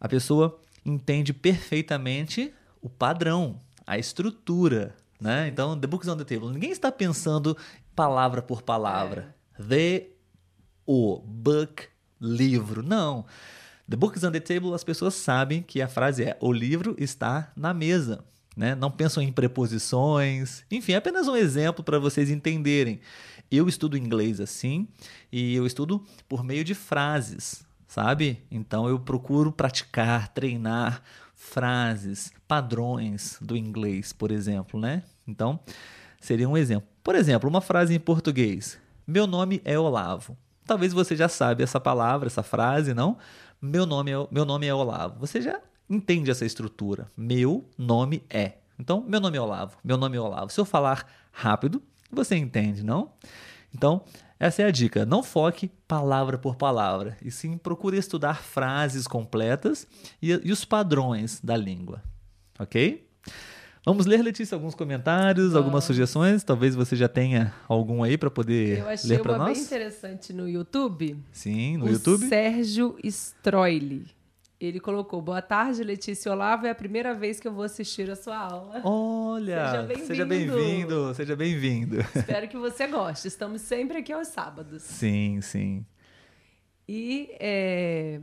a 0.01 0.09
pessoa 0.09 0.61
entende 0.87 1.33
perfeitamente 1.33 2.55
o 2.81 2.89
padrão, 2.89 3.59
a 3.87 3.99
estrutura 3.99 4.95
né? 5.21 5.49
Então, 5.49 5.79
The 5.79 5.87
Book 5.87 6.05
is 6.05 6.13
on 6.13 6.17
the 6.17 6.25
Table. 6.25 6.53
Ninguém 6.53 6.71
está 6.71 6.93
pensando 6.93 7.57
palavra 7.95 8.43
por 8.43 8.63
palavra. 8.63 9.35
É. 9.59 9.63
The, 9.63 10.07
o, 10.87 11.19
book, 11.19 11.85
livro. 12.21 12.83
Não. 12.83 13.25
The 13.89 13.97
Book 13.97 14.17
is 14.17 14.25
on 14.25 14.33
the 14.33 14.41
Table, 14.41 14.75
as 14.75 14.85
pessoas 14.85 15.15
sabem 15.15 15.63
que 15.63 15.81
a 15.81 15.89
frase 15.89 16.25
é 16.25 16.37
o 16.41 16.53
livro 16.53 16.95
está 16.99 17.53
na 17.57 17.73
mesa. 17.73 18.25
Né? 18.57 18.75
Não 18.75 18.91
pensam 18.91 19.23
em 19.23 19.33
preposições. 19.33 20.65
Enfim, 20.71 20.93
é 20.93 20.97
apenas 20.97 21.29
um 21.29 21.37
exemplo 21.37 21.85
para 21.85 21.99
vocês 21.99 22.31
entenderem. 22.31 23.01
Eu 23.51 23.69
estudo 23.69 23.97
inglês 23.97 24.41
assim 24.41 24.89
e 25.31 25.55
eu 25.55 25.67
estudo 25.67 26.05
por 26.29 26.43
meio 26.43 26.65
de 26.65 26.75
frases, 26.75 27.65
sabe? 27.87 28.43
Então 28.51 28.89
eu 28.89 28.99
procuro 28.99 29.53
praticar, 29.53 30.29
treinar 30.29 31.03
frases, 31.35 32.33
padrões 32.49 33.39
do 33.41 33.57
inglês, 33.57 34.13
por 34.13 34.31
exemplo, 34.31 34.81
né? 34.81 35.03
Então, 35.27 35.61
seria 36.21 36.49
um 36.49 36.57
exemplo. 36.57 36.89
Por 37.05 37.15
exemplo, 37.15 37.49
uma 37.49 37.61
frase 37.61 37.95
em 37.95 38.01
português: 38.01 38.79
Meu 39.07 39.27
nome 39.27 39.61
é 39.65 39.79
Olavo. 39.79 40.37
Talvez 40.65 40.93
você 40.93 41.15
já 41.15 41.29
sabe 41.29 41.63
essa 41.63 41.79
palavra, 41.79 42.27
essa 42.27 42.43
frase, 42.43 42.93
não? 42.93 43.17
Meu 43.61 43.87
nome 43.87 44.11
é, 44.11 44.27
meu 44.31 44.45
nome 44.45 44.67
é 44.67 44.75
Olavo. 44.75 45.21
Você 45.21 45.41
já 45.41 45.61
entende 45.89 46.31
essa 46.31 46.45
estrutura. 46.45 47.07
Meu 47.17 47.65
nome 47.79 48.25
é. 48.29 48.55
Então, 48.79 49.05
meu 49.07 49.21
nome 49.21 49.39
é 49.39 49.41
Olavo. 49.41 49.77
Meu 49.85 49.97
nome 49.97 50.17
é 50.17 50.21
Olavo. 50.21 50.51
Se 50.51 50.61
eu 50.61 50.65
falar 50.65 51.07
rápido, 51.31 51.83
você 52.11 52.37
entende, 52.37 52.83
não? 52.83 53.13
Então, 53.75 54.03
essa 54.39 54.63
é 54.63 54.67
a 54.67 54.71
dica. 54.71 55.07
Não 55.07 55.23
foque 55.23 55.71
palavra 55.89 56.37
por 56.39 56.57
palavra, 56.57 57.17
e 57.23 57.31
sim 57.31 57.57
procure 57.57 57.97
estudar 57.97 58.43
frases 58.43 59.07
completas 59.07 59.87
e, 60.21 60.31
e 60.45 60.53
os 60.53 60.65
padrões 60.65 61.41
da 61.43 61.57
língua. 61.57 62.03
Ok? 62.59 63.07
Vamos 63.85 64.05
ler, 64.05 64.21
Letícia, 64.21 64.57
alguns 64.57 64.75
comentários, 64.75 65.53
Vamos. 65.53 65.57
algumas 65.57 65.85
sugestões. 65.85 66.43
Talvez 66.43 66.75
você 66.75 66.97
já 66.97 67.09
tenha 67.09 67.55
algum 67.69 68.03
aí 68.03 68.19
para 68.19 68.29
poder 68.29 68.85
ler 69.05 69.23
para 69.23 69.39
nós. 69.39 69.47
Eu 69.47 69.53
achei 69.53 69.55
bem 69.55 69.63
interessante 69.63 70.33
no 70.33 70.49
YouTube. 70.49 71.17
Sim, 71.31 71.77
no 71.77 71.85
o 71.85 71.89
YouTube. 71.89 72.27
Sérgio 72.29 72.97
Stroili. 73.05 74.07
Ele 74.61 74.81
colocou: 74.81 75.21
Boa 75.21 75.43
tarde, 75.43 75.83
Letícia 75.83 76.33
Olavo. 76.33 76.67
É 76.67 76.71
a 76.71 76.75
primeira 76.75 77.15
vez 77.15 77.39
que 77.39 77.47
eu 77.47 77.53
vou 77.53 77.65
assistir 77.65 78.11
a 78.11 78.17
sua 78.17 78.37
aula. 78.37 78.81
Olha! 78.85 79.87
Seja 80.07 80.25
bem-vindo! 80.25 81.15
Seja 81.15 81.37
bem-vindo! 81.37 81.97
Bem 81.97 82.07
Espero 82.17 82.49
que 82.49 82.57
você 82.57 82.87
goste. 82.87 83.29
Estamos 83.29 83.61
sempre 83.63 83.99
aqui 83.99 84.13
aos 84.13 84.29
sábados. 84.29 84.83
Sim, 84.83 85.41
sim. 85.43 85.85
E 86.89 87.31
é, 87.39 88.21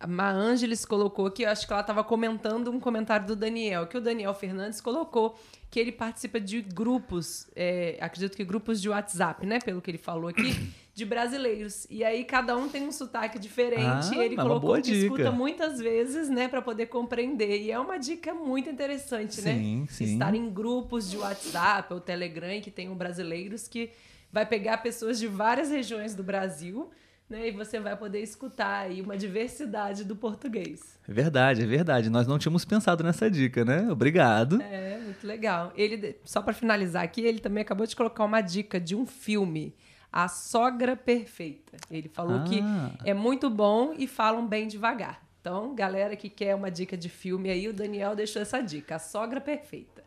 a 0.00 0.06
Ma 0.06 0.30
Angeles 0.30 0.84
colocou 0.86 1.26
aqui, 1.26 1.44
acho 1.44 1.66
que 1.66 1.72
ela 1.72 1.82
estava 1.82 2.02
comentando 2.02 2.70
um 2.70 2.80
comentário 2.80 3.26
do 3.26 3.36
Daniel, 3.36 3.86
que 3.86 3.98
o 3.98 4.00
Daniel 4.00 4.32
Fernandes 4.32 4.80
colocou 4.80 5.38
que 5.70 5.78
ele 5.78 5.92
participa 5.92 6.40
de 6.40 6.62
grupos, 6.62 7.48
é, 7.54 7.98
acredito 8.00 8.34
que 8.34 8.44
grupos 8.44 8.80
de 8.80 8.88
WhatsApp, 8.88 9.46
né? 9.46 9.60
Pelo 9.60 9.80
que 9.80 9.90
ele 9.90 9.98
falou 9.98 10.28
aqui, 10.28 10.72
de 11.00 11.06
brasileiros. 11.06 11.86
E 11.88 12.04
aí 12.04 12.24
cada 12.24 12.54
um 12.56 12.68
tem 12.68 12.86
um 12.86 12.92
sotaque 12.92 13.38
diferente. 13.38 14.10
Ah, 14.14 14.24
ele 14.24 14.36
colocou 14.36 14.80
que 14.80 14.92
escuta 14.92 15.30
muitas 15.30 15.78
vezes, 15.78 16.28
né, 16.28 16.46
para 16.46 16.60
poder 16.60 16.86
compreender. 16.86 17.62
E 17.62 17.70
é 17.70 17.78
uma 17.78 17.98
dica 17.98 18.34
muito 18.34 18.68
interessante, 18.68 19.40
né? 19.40 19.54
sim, 19.54 19.80
né? 19.80 19.86
Sim. 19.88 20.04
Estar 20.12 20.34
em 20.34 20.50
grupos 20.50 21.10
de 21.10 21.16
WhatsApp 21.16 21.92
ou 21.94 22.00
Telegram 22.00 22.60
que 22.60 22.70
tenham 22.70 22.94
brasileiros 22.94 23.66
que 23.66 23.90
vai 24.30 24.44
pegar 24.44 24.78
pessoas 24.78 25.18
de 25.18 25.26
várias 25.26 25.70
regiões 25.70 26.14
do 26.14 26.22
Brasil 26.22 26.90
né? 27.30 27.46
E 27.46 27.50
você 27.52 27.78
vai 27.78 27.96
poder 27.96 28.20
escutar 28.20 28.86
aí 28.86 29.00
uma 29.00 29.16
diversidade 29.16 30.04
do 30.04 30.16
português. 30.16 30.98
É 31.08 31.12
verdade, 31.12 31.62
é 31.62 31.66
verdade. 31.66 32.10
Nós 32.10 32.26
não 32.26 32.40
tínhamos 32.40 32.64
pensado 32.64 33.04
nessa 33.04 33.30
dica, 33.30 33.64
né? 33.64 33.88
Obrigado. 33.88 34.60
É, 34.60 34.98
muito 34.98 35.24
legal. 35.24 35.72
Ele, 35.76 36.16
só 36.24 36.42
para 36.42 36.52
finalizar 36.52 37.04
aqui, 37.04 37.20
ele 37.20 37.38
também 37.38 37.62
acabou 37.62 37.86
de 37.86 37.94
colocar 37.94 38.24
uma 38.24 38.40
dica 38.40 38.80
de 38.80 38.96
um 38.96 39.06
filme, 39.06 39.72
A 40.12 40.28
Sogra 40.28 40.96
Perfeita. 40.96 41.76
Ele 41.90 42.08
falou 42.08 42.38
ah. 42.38 42.44
que 42.44 42.62
é 43.04 43.14
muito 43.14 43.48
bom 43.48 43.94
e 43.96 44.06
falam 44.06 44.46
bem 44.46 44.66
devagar. 44.66 45.22
Então, 45.40 45.74
galera 45.74 46.16
que 46.16 46.28
quer 46.28 46.54
uma 46.54 46.70
dica 46.70 46.96
de 46.96 47.08
filme 47.08 47.48
aí, 47.50 47.66
o 47.68 47.72
Daniel 47.72 48.14
deixou 48.14 48.42
essa 48.42 48.60
dica, 48.60 48.96
A 48.96 48.98
Sogra 48.98 49.40
Perfeita. 49.40 50.00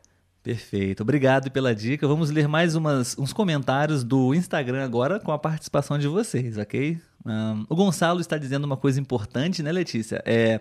Perfeito. 0.43 1.01
Obrigado 1.01 1.49
pela 1.49 1.73
dica. 1.73 2.05
Vamos 2.05 2.29
ler 2.29 2.49
mais 2.49 2.75
umas, 2.75 3.17
uns 3.17 3.31
comentários 3.31 4.03
do 4.03 4.35
Instagram 4.35 4.83
agora 4.83 5.17
com 5.17 5.31
a 5.31 5.39
participação 5.39 5.97
de 5.97 6.07
vocês, 6.07 6.57
ok? 6.57 6.99
Um, 7.25 7.65
o 7.69 7.75
Gonçalo 7.75 8.19
está 8.19 8.37
dizendo 8.37 8.65
uma 8.65 8.75
coisa 8.75 8.99
importante, 8.99 9.63
né, 9.63 9.71
Letícia? 9.71 10.21
É, 10.25 10.59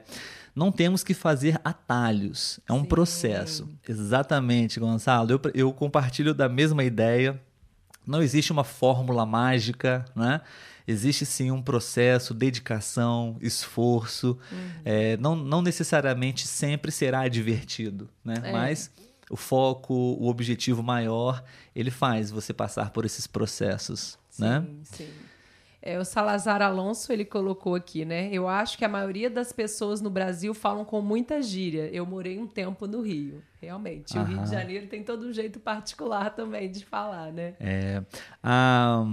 não 0.55 0.71
temos 0.71 1.03
que 1.03 1.13
fazer 1.13 1.61
atalhos. 1.65 2.61
É 2.69 2.73
um 2.73 2.83
Sim. 2.83 2.85
processo. 2.85 3.69
Exatamente, 3.87 4.79
Gonçalo. 4.79 5.33
Eu, 5.33 5.41
eu 5.53 5.73
compartilho 5.73 6.33
da 6.33 6.49
mesma 6.49 6.85
ideia. 6.85 7.41
Não 8.07 8.23
existe 8.23 8.53
uma 8.53 8.65
fórmula 8.65 9.25
mágica, 9.25 10.05
né? 10.15 10.41
Existe 10.87 11.25
sim 11.25 11.51
um 11.51 11.63
processo, 11.63 12.35
dedicação, 12.35 13.37
esforço. 13.41 14.39
Uhum. 14.51 14.71
É, 14.85 15.17
não, 15.17 15.37
não 15.37 15.63
necessariamente 15.63 16.47
sempre 16.47 16.91
será 16.91 17.29
divertido, 17.29 18.09
né? 18.25 18.35
É. 18.43 18.53
Mas 18.53 18.91
o 19.31 19.37
foco, 19.37 19.95
o 19.95 20.29
objetivo 20.29 20.83
maior, 20.83 21.43
ele 21.75 21.91
faz 21.91 22.31
você 22.31 22.53
passar 22.53 22.91
por 22.91 23.05
esses 23.05 23.27
processos, 23.27 24.19
sim, 24.29 24.43
né? 24.43 24.67
Sim. 24.83 25.09
É, 25.85 25.99
o 25.99 26.05
Salazar 26.05 26.63
Alonso 26.63 27.13
ele 27.13 27.25
colocou 27.25 27.75
aqui, 27.75 28.05
né? 28.05 28.29
Eu 28.33 28.49
acho 28.49 28.79
que 28.79 28.85
a 28.85 28.89
maioria 28.89 29.29
das 29.29 29.53
pessoas 29.53 30.01
no 30.01 30.09
Brasil 30.09 30.55
falam 30.55 30.85
com 30.85 31.03
muita 31.03 31.43
gíria. 31.43 31.91
Eu 31.93 32.07
morei 32.07 32.39
um 32.39 32.47
tempo 32.47 32.87
no 32.87 33.03
Rio, 33.03 33.43
realmente. 33.61 34.17
Aham. 34.17 34.25
O 34.25 34.29
Rio 34.29 34.43
de 34.45 34.51
Janeiro 34.51 34.87
tem 34.87 35.03
todo 35.03 35.27
um 35.27 35.33
jeito 35.33 35.59
particular 35.59 36.31
também 36.31 36.71
de 36.71 36.85
falar, 36.85 37.33
né? 37.33 37.55
É. 37.59 38.01
A, 38.41 39.05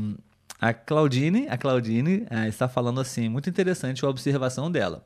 a 0.62 0.72
Claudine, 0.72 1.48
a 1.50 1.58
Claudine 1.58 2.28
é, 2.30 2.48
está 2.48 2.68
falando 2.68 3.02
assim, 3.02 3.28
muito 3.30 3.50
interessante 3.50 4.06
a 4.06 4.10
observação 4.10 4.72
dela. 4.72 5.04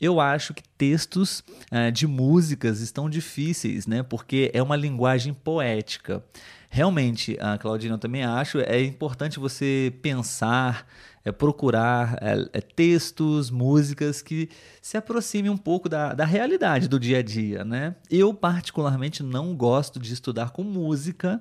Eu 0.00 0.20
acho 0.20 0.52
que 0.52 0.62
textos 0.76 1.42
uh, 1.72 1.90
de 1.90 2.06
músicas 2.06 2.80
estão 2.80 3.08
difíceis, 3.08 3.86
né? 3.86 4.02
Porque 4.02 4.50
é 4.52 4.62
uma 4.62 4.76
linguagem 4.76 5.32
poética. 5.32 6.22
Realmente, 6.68 7.36
a 7.40 7.56
Claudina, 7.58 7.94
eu 7.94 7.98
também 7.98 8.24
acho, 8.24 8.58
é 8.58 8.82
importante 8.82 9.38
você 9.38 9.92
pensar, 10.02 10.86
é, 11.24 11.32
procurar 11.32 12.18
é, 12.20 12.48
é, 12.52 12.60
textos, 12.60 13.50
músicas 13.50 14.20
que 14.20 14.48
se 14.82 14.96
aproximem 14.96 15.50
um 15.50 15.56
pouco 15.56 15.88
da, 15.88 16.12
da 16.12 16.24
realidade 16.24 16.88
do 16.88 16.98
dia 17.00 17.18
a 17.18 17.22
dia, 17.22 17.64
né? 17.64 17.94
Eu, 18.10 18.34
particularmente, 18.34 19.22
não 19.22 19.54
gosto 19.54 19.98
de 19.98 20.12
estudar 20.12 20.50
com 20.50 20.62
música, 20.62 21.40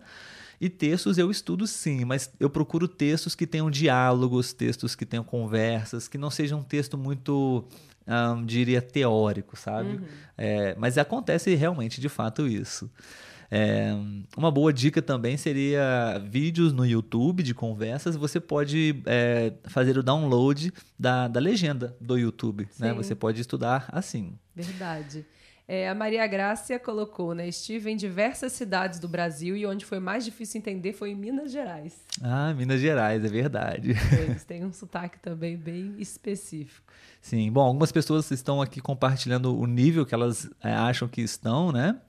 e 0.59 0.69
textos 0.69 1.17
eu 1.17 1.29
estudo 1.29 1.67
sim, 1.67 2.05
mas 2.05 2.31
eu 2.39 2.49
procuro 2.49 2.87
textos 2.87 3.35
que 3.35 3.45
tenham 3.45 3.69
diálogos, 3.69 4.53
textos 4.53 4.95
que 4.95 5.05
tenham 5.05 5.23
conversas, 5.23 6.07
que 6.07 6.17
não 6.17 6.29
sejam 6.29 6.59
um 6.59 6.63
texto 6.63 6.97
muito 6.97 7.65
um, 8.07 8.45
diria, 8.45 8.81
teórico, 8.81 9.57
sabe? 9.57 9.89
Uhum. 9.89 10.05
É, 10.37 10.75
mas 10.77 10.97
acontece 10.97 11.53
realmente, 11.55 11.99
de 11.99 12.09
fato, 12.09 12.47
isso. 12.47 12.89
É, 13.49 13.93
uma 14.35 14.51
boa 14.51 14.73
dica 14.73 15.01
também 15.01 15.37
seria 15.37 16.21
vídeos 16.27 16.73
no 16.73 16.85
YouTube 16.85 17.43
de 17.43 17.53
conversas. 17.53 18.15
Você 18.15 18.39
pode 18.39 19.01
é, 19.05 19.53
fazer 19.65 19.97
o 19.97 20.03
download 20.03 20.73
da, 20.97 21.27
da 21.27 21.39
legenda 21.39 21.95
do 21.99 22.17
YouTube. 22.17 22.67
Né? 22.79 22.93
Você 22.93 23.15
pode 23.15 23.41
estudar 23.41 23.87
assim. 23.91 24.37
Verdade. 24.55 25.25
É, 25.67 25.89
a 25.89 25.95
Maria 25.95 26.25
Grácia 26.27 26.77
colocou, 26.77 27.33
né? 27.33 27.47
Estive 27.47 27.89
em 27.89 27.95
diversas 27.95 28.53
cidades 28.53 28.99
do 28.99 29.07
Brasil 29.07 29.57
e 29.57 29.65
onde 29.65 29.83
foi 29.83 29.99
mais 29.99 30.23
difícil 30.23 30.59
entender 30.59 30.93
foi 30.93 31.09
em 31.09 31.15
Minas 31.15 31.51
Gerais. 31.51 32.03
Ah, 32.21 32.53
Minas 32.53 32.79
Gerais, 32.79 33.25
é 33.25 33.27
verdade. 33.27 33.95
Eles 34.11 34.43
têm 34.45 34.63
um 34.63 34.71
sotaque 34.71 35.17
também 35.19 35.57
bem 35.57 35.95
específico. 35.97 36.93
Sim, 37.19 37.51
bom, 37.51 37.61
algumas 37.61 37.91
pessoas 37.91 38.29
estão 38.29 38.61
aqui 38.61 38.79
compartilhando 38.79 39.57
o 39.57 39.65
nível 39.65 40.05
que 40.05 40.13
elas 40.13 40.47
é, 40.63 40.71
acham 40.71 41.07
que 41.07 41.21
estão, 41.21 41.71
né? 41.71 41.99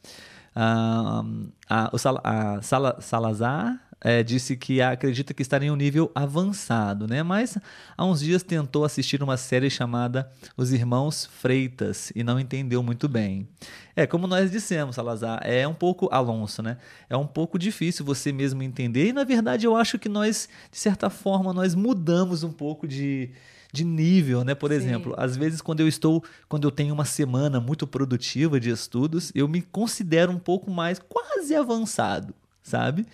Ah, 0.59 1.23
a, 1.69 1.90
o 1.92 1.99
Sal, 1.99 2.19
a 2.25 2.62
Sala, 2.62 2.97
Salazar 2.99 3.79
é, 4.01 4.23
disse 4.23 4.57
que 4.57 4.81
acredita 4.81 5.35
que 5.35 5.42
está 5.42 5.62
em 5.62 5.71
um 5.71 5.77
nível 5.77 6.11
avançado, 6.14 7.07
né? 7.07 7.23
Mas 7.23 7.59
há 7.95 8.05
uns 8.07 8.21
dias 8.21 8.42
tentou 8.42 8.85
assistir 8.85 9.23
uma 9.23 9.37
série 9.37 9.69
chamada 9.69 10.31
Os 10.57 10.73
Irmãos 10.73 11.27
Freitas 11.27 12.11
e 12.14 12.23
não 12.23 12.40
entendeu 12.40 12.83
muito 12.83 13.07
bem. 13.07 13.47
É, 13.95 14.07
como 14.07 14.27
nós 14.27 14.51
dissemos, 14.51 14.97
Salazar, 14.97 15.40
é 15.42 15.69
um 15.69 15.75
pouco, 15.75 16.09
Alonso, 16.11 16.62
né? 16.62 16.79
É 17.11 17.16
um 17.16 17.27
pouco 17.27 17.59
difícil 17.59 18.05
você 18.05 18.33
mesmo 18.33 18.62
entender 18.62 19.09
e, 19.09 19.12
na 19.12 19.25
verdade, 19.25 19.66
eu 19.66 19.77
acho 19.77 19.99
que 19.99 20.09
nós, 20.09 20.49
de 20.71 20.79
certa 20.79 21.11
forma, 21.11 21.53
nós 21.53 21.75
mudamos 21.75 22.42
um 22.42 22.53
pouco 22.53 22.88
de, 22.88 23.31
de 23.77 23.85
nível, 23.85 24.43
né? 24.43 24.55
Por 24.55 24.71
Sim. 24.71 24.77
exemplo, 24.77 25.15
às 25.19 25.37
vezes 25.37 25.61
quando 25.61 25.81
eu 25.81 25.89
estou, 25.89 26.25
quando 26.49 26.67
eu 26.67 26.71
tenho 26.71 26.95
uma 26.95 27.05
semana 27.05 27.61
muito 27.61 27.87
produtiva 27.87 28.59
de 28.59 28.71
estudos, 28.71 29.31
eu 29.35 29.47
me 29.47 29.61
considero 29.61 30.33
um 30.33 30.39
pouco 30.39 30.71
mais 30.71 30.99
quase 30.99 31.55
avançado, 31.55 32.35
sabe? 32.62 33.07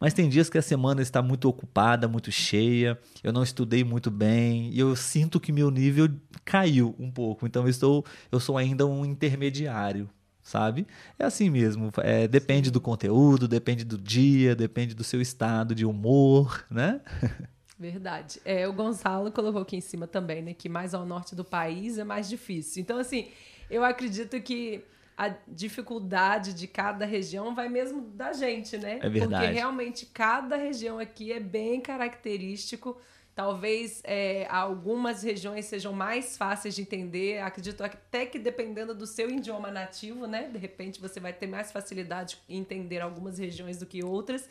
Mas 0.00 0.14
tem 0.14 0.28
dias 0.28 0.50
que 0.50 0.58
a 0.58 0.62
semana 0.62 1.02
está 1.02 1.22
muito 1.22 1.48
ocupada, 1.48 2.08
muito 2.08 2.30
cheia, 2.30 2.98
eu 3.22 3.32
não 3.32 3.42
estudei 3.42 3.82
muito 3.84 4.10
bem 4.10 4.70
e 4.72 4.78
eu 4.78 4.94
sinto 4.96 5.40
que 5.40 5.52
meu 5.52 5.70
nível 5.70 6.08
caiu 6.44 6.94
um 6.98 7.10
pouco. 7.10 7.46
Então 7.46 7.62
eu 7.64 7.68
estou, 7.68 8.04
eu 8.30 8.40
sou 8.40 8.58
ainda 8.58 8.86
um 8.86 9.04
intermediário, 9.04 10.08
sabe? 10.42 10.86
É 11.18 11.24
assim 11.24 11.48
mesmo. 11.50 11.90
É, 11.98 12.28
depende 12.28 12.68
Sim. 12.68 12.72
do 12.72 12.80
conteúdo, 12.80 13.48
depende 13.48 13.84
do 13.84 13.96
dia, 13.98 14.54
depende 14.54 14.94
do 14.94 15.04
seu 15.04 15.20
estado 15.20 15.74
de 15.74 15.84
humor, 15.84 16.64
né? 16.70 17.00
Verdade. 17.78 18.40
É, 18.44 18.66
o 18.66 18.72
Gonçalo 18.72 19.30
colocou 19.30 19.62
aqui 19.62 19.76
em 19.76 19.80
cima 19.80 20.06
também, 20.06 20.42
né? 20.42 20.54
Que 20.54 20.68
mais 20.68 20.94
ao 20.94 21.04
norte 21.04 21.34
do 21.34 21.44
país 21.44 21.98
é 21.98 22.04
mais 22.04 22.28
difícil. 22.28 22.80
Então, 22.82 22.98
assim, 22.98 23.30
eu 23.70 23.84
acredito 23.84 24.40
que 24.40 24.82
a 25.16 25.34
dificuldade 25.48 26.52
de 26.52 26.66
cada 26.66 27.06
região 27.06 27.54
vai 27.54 27.68
mesmo 27.68 28.02
da 28.02 28.32
gente, 28.32 28.76
né? 28.76 28.98
É 29.02 29.08
verdade. 29.08 29.44
Porque 29.44 29.58
realmente 29.58 30.06
cada 30.06 30.56
região 30.56 30.98
aqui 30.98 31.32
é 31.32 31.40
bem 31.40 31.80
característico. 31.80 32.98
Talvez 33.34 34.00
é, 34.04 34.46
algumas 34.50 35.22
regiões 35.22 35.66
sejam 35.66 35.92
mais 35.92 36.36
fáceis 36.38 36.74
de 36.74 36.82
entender. 36.82 37.38
Acredito 37.40 37.82
até 37.82 38.24
que 38.24 38.38
dependendo 38.38 38.94
do 38.94 39.06
seu 39.06 39.30
idioma 39.30 39.70
nativo, 39.70 40.26
né? 40.26 40.48
De 40.48 40.58
repente 40.58 41.00
você 41.00 41.20
vai 41.20 41.32
ter 41.34 41.46
mais 41.46 41.70
facilidade 41.70 42.38
em 42.48 42.58
entender 42.58 43.00
algumas 43.00 43.38
regiões 43.38 43.78
do 43.78 43.84
que 43.84 44.02
outras. 44.02 44.48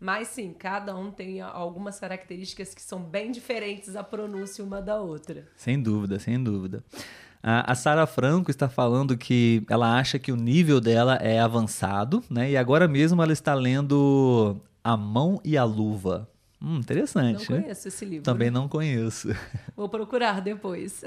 Mas 0.00 0.28
sim, 0.28 0.54
cada 0.56 0.96
um 0.96 1.10
tem 1.10 1.40
algumas 1.40 1.98
características 1.98 2.72
que 2.74 2.80
são 2.80 3.02
bem 3.02 3.32
diferentes 3.32 3.96
a 3.96 4.04
pronúncia 4.04 4.64
uma 4.64 4.80
da 4.80 5.00
outra. 5.00 5.46
Sem 5.56 5.80
dúvida, 5.80 6.18
sem 6.18 6.42
dúvida. 6.42 6.84
A, 7.42 7.74
Sara 7.74 8.06
Franco 8.06 8.50
está 8.50 8.68
falando 8.68 9.16
que 9.16 9.64
ela 9.68 9.98
acha 9.98 10.18
que 10.18 10.32
o 10.32 10.36
nível 10.36 10.80
dela 10.80 11.16
é 11.16 11.38
avançado, 11.38 12.22
né? 12.28 12.50
E 12.50 12.56
agora 12.56 12.88
mesmo 12.88 13.22
ela 13.22 13.32
está 13.32 13.54
lendo 13.54 14.60
A 14.82 14.96
Mão 14.96 15.40
e 15.44 15.56
a 15.56 15.64
Luva. 15.64 16.28
Hum, 16.60 16.78
interessante. 16.78 17.48
Não 17.48 17.56
né? 17.56 17.62
conheço 17.62 17.88
esse 17.88 18.04
livro. 18.04 18.24
Também 18.24 18.50
não 18.50 18.68
conheço. 18.68 19.28
Vou 19.76 19.88
procurar 19.88 20.40
depois. 20.40 21.04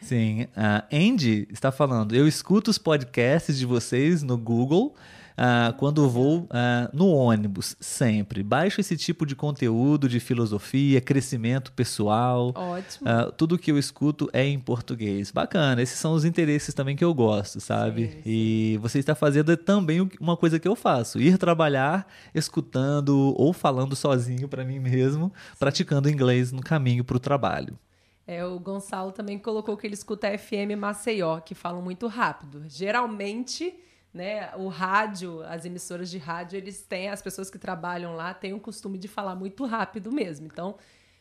Sim. 0.00 0.46
A 0.56 0.84
Andy 0.92 1.46
está 1.50 1.70
falando: 1.70 2.14
eu 2.14 2.26
escuto 2.26 2.70
os 2.70 2.78
podcasts 2.78 3.58
de 3.58 3.66
vocês 3.66 4.22
no 4.22 4.38
Google 4.38 4.94
uh, 5.38 5.72
quando 5.74 6.08
vou 6.08 6.40
uh, 6.40 6.48
no 6.92 7.08
ônibus, 7.08 7.76
sempre. 7.80 8.42
Baixo 8.42 8.80
esse 8.80 8.96
tipo 8.96 9.24
de 9.24 9.36
conteúdo 9.36 10.08
de 10.08 10.18
filosofia, 10.18 11.00
crescimento 11.00 11.72
pessoal. 11.72 12.52
Ótimo. 12.54 13.08
Uh, 13.08 13.32
tudo 13.32 13.58
que 13.58 13.70
eu 13.70 13.78
escuto 13.78 14.28
é 14.32 14.44
em 14.44 14.58
português. 14.58 15.30
Bacana, 15.30 15.80
esses 15.80 15.98
são 15.98 16.12
os 16.12 16.24
interesses 16.24 16.74
também 16.74 16.96
que 16.96 17.04
eu 17.04 17.14
gosto, 17.14 17.60
sabe? 17.60 18.08
Sim, 18.08 18.12
sim. 18.12 18.22
E 18.26 18.78
você 18.82 18.98
está 18.98 19.14
fazendo 19.14 19.56
também 19.56 20.08
uma 20.20 20.36
coisa 20.36 20.58
que 20.58 20.66
eu 20.66 20.74
faço: 20.74 21.20
ir 21.20 21.38
trabalhar 21.38 22.06
escutando 22.34 23.34
ou 23.36 23.52
falando 23.52 23.94
sozinho 23.94 24.48
para 24.48 24.64
mim 24.64 24.80
mesmo, 24.80 25.32
praticando 25.58 26.10
inglês 26.10 26.50
no 26.50 26.60
caminho 26.60 27.04
para 27.04 27.16
o 27.16 27.20
trabalho. 27.20 27.78
É, 28.26 28.44
o 28.44 28.58
Gonçalo 28.58 29.10
também 29.10 29.38
colocou 29.38 29.74
que 29.74 29.86
ele 29.86 29.94
escuta 29.94 30.36
FM 30.36 30.76
Maceió, 30.78 31.40
que 31.40 31.54
falam 31.54 31.80
muito 31.80 32.06
rápido. 32.06 32.64
Geralmente 32.68 33.74
né? 34.12 34.54
O 34.56 34.68
rádio, 34.68 35.42
as 35.42 35.64
emissoras 35.64 36.10
de 36.10 36.18
rádio, 36.18 36.56
eles 36.56 36.82
têm, 36.82 37.08
as 37.08 37.22
pessoas 37.22 37.50
que 37.50 37.58
trabalham 37.58 38.14
lá 38.14 38.32
têm 38.34 38.52
o 38.52 38.60
costume 38.60 38.98
de 38.98 39.08
falar 39.08 39.34
muito 39.34 39.64
rápido 39.64 40.10
mesmo. 40.10 40.46
Então, 40.46 40.76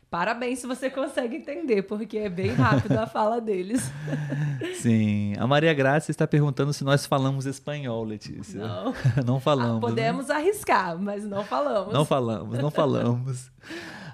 parabéns 0.10 0.60
se 0.60 0.68
você 0.68 0.90
consegue 0.90 1.36
entender, 1.36 1.84
porque 1.84 2.18
é 2.18 2.30
bem 2.30 2.54
rápido 2.54 2.98
a 2.98 3.08
fala 3.08 3.40
deles. 3.40 3.92
Sim. 4.82 5.34
A 5.38 5.46
Maria 5.48 5.74
Graça 5.74 6.12
está 6.12 6.28
perguntando 6.28 6.74
se 6.74 6.84
nós 6.84 7.06
falamos 7.06 7.46
espanhol, 7.46 8.04
Letícia. 8.04 8.62
Não. 8.62 8.94
não 9.26 9.40
falamos. 9.40 9.78
Ah, 9.78 9.88
podemos 9.88 10.28
né? 10.28 10.36
arriscar, 10.36 10.98
mas 11.00 11.24
não 11.26 11.44
falamos. 11.44 11.94
Não 11.94 12.06
falamos, 12.06 12.58
não 12.60 12.72
falamos. 12.72 13.52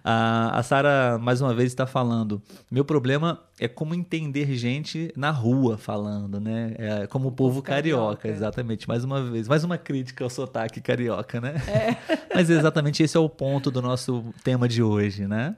A, 0.03 0.59
a 0.59 0.63
Sara, 0.63 1.17
mais 1.17 1.39
uma 1.39 1.53
vez, 1.53 1.71
está 1.71 1.87
falando. 1.87 2.41
Meu 2.69 2.83
problema 2.83 3.39
é 3.57 3.69
como 3.69 3.95
entender 3.95 4.53
gente 4.53 5.13
na 5.15 5.31
rua 5.31 5.77
falando, 5.77 6.41
né? 6.41 6.75
É 6.77 7.07
como 7.07 7.29
o, 7.29 7.31
povo, 7.31 7.55
povo 7.55 7.61
carioca, 7.61 8.17
carioca, 8.17 8.27
exatamente. 8.27 8.85
Mais 8.85 9.05
uma 9.05 9.23
vez, 9.23 9.47
mais 9.47 9.63
uma 9.63 9.77
crítica 9.77 10.25
ao 10.25 10.29
sotaque 10.29 10.81
carioca, 10.81 11.39
né? 11.39 11.55
É. 11.67 12.15
Mas 12.35 12.49
exatamente 12.49 13.01
esse 13.01 13.15
é 13.15 13.19
o 13.19 13.29
ponto 13.29 13.71
do 13.71 13.81
nosso 13.81 14.25
tema 14.43 14.67
de 14.67 14.83
hoje, 14.83 15.25
né? 15.25 15.55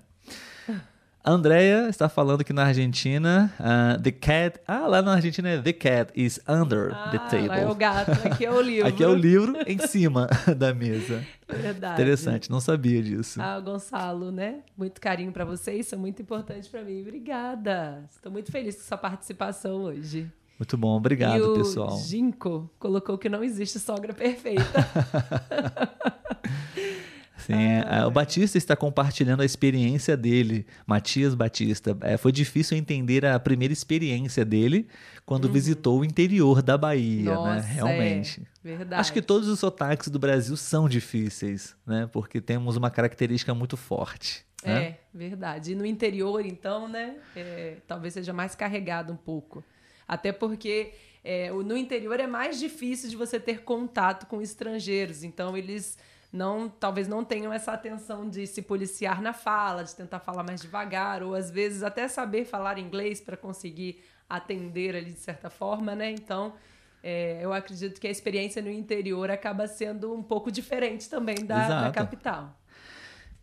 Andrea 1.26 1.90
está 1.90 2.08
falando 2.08 2.44
que 2.44 2.54
na 2.54 2.66
Argentina, 2.66 3.52
uh, 3.60 4.00
the 4.00 4.12
cat. 4.12 4.60
Ah, 4.68 4.86
lá 4.86 5.02
na 5.02 5.16
Argentina 5.16 5.50
é 5.50 5.62
the 5.62 5.74
cat 5.74 6.12
is 6.16 6.40
under 6.48 6.92
ah, 6.94 7.10
the 7.10 7.18
table. 7.18 7.48
Lá 7.48 7.58
é 7.58 7.68
o 7.68 7.74
gato, 7.74 8.12
aqui 8.28 8.46
é 8.46 8.52
o 8.52 8.62
livro. 8.62 8.88
aqui 8.88 9.04
é 9.04 9.08
o 9.08 9.16
livro 9.16 9.58
em 9.66 9.80
cima 9.80 10.30
da 10.56 10.72
mesa. 10.72 11.26
Verdade. 11.50 12.00
Interessante, 12.00 12.52
não 12.52 12.60
sabia 12.60 13.02
disso. 13.02 13.42
Ah, 13.42 13.60
Gonçalo, 13.60 14.32
né? 14.32 14.60
Muito 14.78 15.02
carinho 15.02 15.32
para 15.32 15.44
vocês, 15.44 15.88
são 15.88 15.98
muito 15.98 16.22
importantes 16.22 16.70
para 16.70 16.84
mim. 16.84 17.02
Obrigada. 17.02 18.04
Estou 18.12 18.32
muito 18.32 18.52
feliz 18.52 18.76
com 18.76 18.84
sua 18.84 18.98
participação 18.98 19.82
hoje. 19.82 20.32
Muito 20.60 20.78
bom, 20.78 20.96
obrigado, 20.96 21.38
e 21.38 21.42
o 21.42 21.54
pessoal. 21.56 21.98
Ginko 21.98 22.70
colocou 22.78 23.18
que 23.18 23.28
não 23.28 23.44
existe 23.44 23.80
sogra 23.80 24.14
perfeita. 24.14 24.64
Sim, 27.54 27.82
ah, 27.86 28.08
o 28.08 28.12
Batista 28.12 28.58
está 28.58 28.76
compartilhando 28.76 29.42
a 29.42 29.46
experiência 29.46 30.18
dele, 30.18 30.66
Matias 30.86 31.36
Batista. 31.36 31.98
É, 32.02 32.18
foi 32.18 32.32
difícil 32.32 32.78
entender 32.78 33.26
a 33.26 33.40
primeira 33.40 33.72
experiência 33.72 34.44
dele 34.44 34.88
quando 35.26 35.46
uhum. 35.46 35.52
visitou 35.52 36.00
o 36.00 36.06
interior 36.06 36.62
da 36.62 36.78
Bahia, 36.78 37.24
né? 37.24 37.36
Nossa, 37.36 37.68
né? 37.68 37.74
Realmente. 37.74 38.42
É, 38.64 38.68
verdade. 38.68 39.00
Acho 39.00 39.14
que 39.14 39.22
todos 39.22 39.48
os 39.48 39.60
sotaques 39.60 40.10
do 40.10 40.18
Brasil 40.18 40.58
são 40.58 40.90
difíceis, 40.90 41.76
né? 41.86 42.10
Porque 42.12 42.42
temos 42.42 42.76
uma 42.76 42.90
característica 42.90 43.54
muito 43.54 43.78
forte. 43.78 44.46
Né? 44.66 44.84
É, 44.84 45.00
verdade. 45.14 45.74
E 45.74 45.76
no 45.76 45.86
interior, 45.86 46.46
então, 46.46 46.88
né? 46.88 47.16
É, 47.36 47.78
talvez 47.88 48.14
seja 48.14 48.34
mais 48.34 48.56
carregado 48.56 49.14
um 49.14 49.18
pouco. 49.18 49.64
Até 50.08 50.32
porque 50.32 50.94
é, 51.24 51.52
no 51.52 51.78
interior 51.78 52.20
é 52.20 52.28
mais 52.28 52.60
difícil 52.60 53.10
de 53.10 53.16
você 53.16 53.40
ter 53.40 53.62
contato 53.62 54.28
com 54.28 54.42
estrangeiros. 54.42 55.24
Então, 55.24 55.56
eles 55.56 55.98
não 56.36 56.68
talvez 56.68 57.08
não 57.08 57.24
tenham 57.24 57.52
essa 57.54 57.72
atenção 57.72 58.30
de 58.30 58.46
se 58.46 58.62
policiar 58.62 59.22
na 59.22 59.34
fala, 59.34 59.84
de 59.84 59.96
tentar 59.96 60.20
falar 60.20 60.44
mais 60.44 60.62
devagar, 60.62 61.24
ou 61.24 61.34
às 61.34 61.50
vezes 61.50 61.82
até 61.82 62.08
saber 62.08 62.46
falar 62.46 62.78
inglês 62.78 63.22
para 63.22 63.38
conseguir 63.38 64.04
atender 64.30 64.96
ali 64.96 65.12
de 65.12 65.20
certa 65.20 65.50
forma, 65.50 65.96
né? 65.96 66.12
Então, 66.12 66.54
é, 67.02 67.40
eu 67.42 67.54
acredito 67.54 68.02
que 68.02 68.08
a 68.08 68.12
experiência 68.12 68.62
no 68.62 68.70
interior 68.70 69.32
acaba 69.32 69.68
sendo 69.68 70.14
um 70.14 70.24
pouco 70.24 70.52
diferente 70.52 71.10
também 71.10 71.46
da, 71.46 71.84
da 71.84 71.92
capital. 71.92 72.60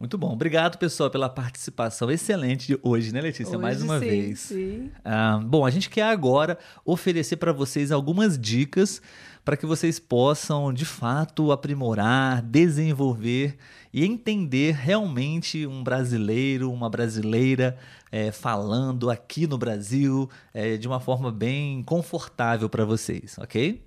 Muito 0.02 0.18
bom. 0.18 0.32
Obrigado, 0.32 0.78
pessoal, 0.78 1.08
pela 1.08 1.28
participação 1.28 2.10
excelente 2.10 2.66
de 2.66 2.78
hoje, 2.82 3.14
né, 3.14 3.20
Letícia? 3.20 3.52
Hoje, 3.52 3.62
Mais 3.62 3.80
uma 3.80 4.00
sim, 4.00 4.04
vez. 4.04 4.40
Sim. 4.40 4.90
Ah, 5.04 5.38
bom, 5.40 5.64
a 5.64 5.70
gente 5.70 5.88
quer 5.88 6.02
agora 6.02 6.58
oferecer 6.84 7.36
para 7.36 7.52
vocês 7.52 7.92
algumas 7.92 8.36
dicas 8.36 9.00
para 9.44 9.56
que 9.56 9.66
vocês 9.66 9.98
possam, 9.98 10.72
de 10.72 10.84
fato, 10.84 11.50
aprimorar, 11.50 12.40
desenvolver 12.42 13.56
e 13.92 14.04
entender 14.04 14.74
realmente 14.74 15.66
um 15.66 15.82
brasileiro, 15.82 16.72
uma 16.72 16.88
brasileira 16.88 17.76
é, 18.10 18.30
falando 18.30 19.10
aqui 19.10 19.46
no 19.46 19.58
Brasil 19.58 20.30
é, 20.54 20.76
de 20.76 20.86
uma 20.86 21.00
forma 21.00 21.32
bem 21.32 21.82
confortável 21.82 22.68
para 22.68 22.84
vocês, 22.84 23.36
ok? 23.38 23.82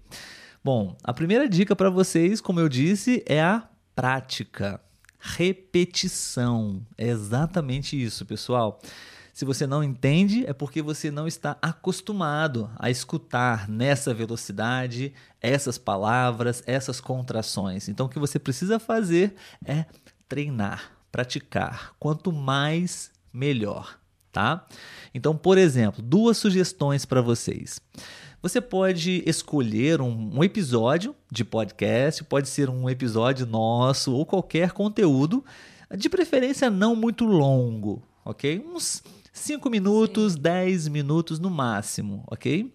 Bom, 0.63 0.95
a 1.03 1.13
primeira 1.13 1.47
dica 1.47 1.75
para 1.75 1.89
vocês, 1.89 2.41
como 2.41 2.59
eu 2.59 2.67
disse, 2.67 3.23
é 3.25 3.41
a 3.41 3.67
prática 3.95 4.81
repetição. 5.19 6.85
É 6.97 7.07
exatamente 7.07 8.01
isso, 8.01 8.25
pessoal. 8.25 8.79
Se 9.35 9.43
você 9.43 9.67
não 9.67 9.83
entende, 9.83 10.45
é 10.47 10.53
porque 10.53 10.81
você 10.81 11.11
não 11.11 11.27
está 11.27 11.57
acostumado 11.61 12.71
a 12.79 12.89
escutar 12.89 13.67
nessa 13.67 14.13
velocidade 14.13 15.13
essas 15.41 15.77
palavras, 15.77 16.63
essas 16.65 17.01
contrações. 17.01 17.89
Então, 17.89 18.05
o 18.05 18.09
que 18.09 18.17
você 18.17 18.39
precisa 18.39 18.79
fazer 18.79 19.35
é 19.65 19.87
treinar, 20.29 20.89
praticar. 21.11 21.93
Quanto 21.99 22.31
mais, 22.31 23.11
melhor, 23.33 23.99
tá? 24.31 24.65
Então, 25.13 25.35
por 25.35 25.57
exemplo, 25.57 26.01
duas 26.01 26.37
sugestões 26.37 27.03
para 27.03 27.21
vocês. 27.21 27.81
Você 28.41 28.61
pode 28.61 29.21
escolher 29.25 29.99
um, 29.99 30.37
um, 30.37 30.45
episódio 30.45 31.13
de 31.29 31.43
podcast, 31.43 32.23
pode 32.23 32.47
ser 32.47 32.69
um 32.69 32.89
episódio 32.89 33.45
nosso 33.45 34.13
ou 34.13 34.25
qualquer 34.25 34.71
conteúdo, 34.71 35.43
de 35.97 36.07
preferência 36.07 36.69
não 36.69 36.95
muito 36.95 37.25
longo, 37.25 38.01
ok? 38.23 38.65
Uns 38.65 39.03
5 39.35 39.69
minutos, 39.69 40.37
10 40.37 40.87
minutos 40.87 41.39
no 41.39 41.49
máximo, 41.49 42.23
ok? 42.27 42.73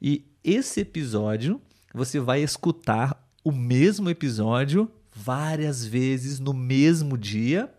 E 0.00 0.24
esse 0.42 0.80
episódio 0.80 1.60
você 1.92 2.18
vai 2.18 2.42
escutar 2.42 3.28
o 3.44 3.52
mesmo 3.52 4.08
episódio 4.08 4.90
várias 5.14 5.84
vezes 5.84 6.40
no 6.40 6.54
mesmo 6.54 7.18
dia 7.18 7.70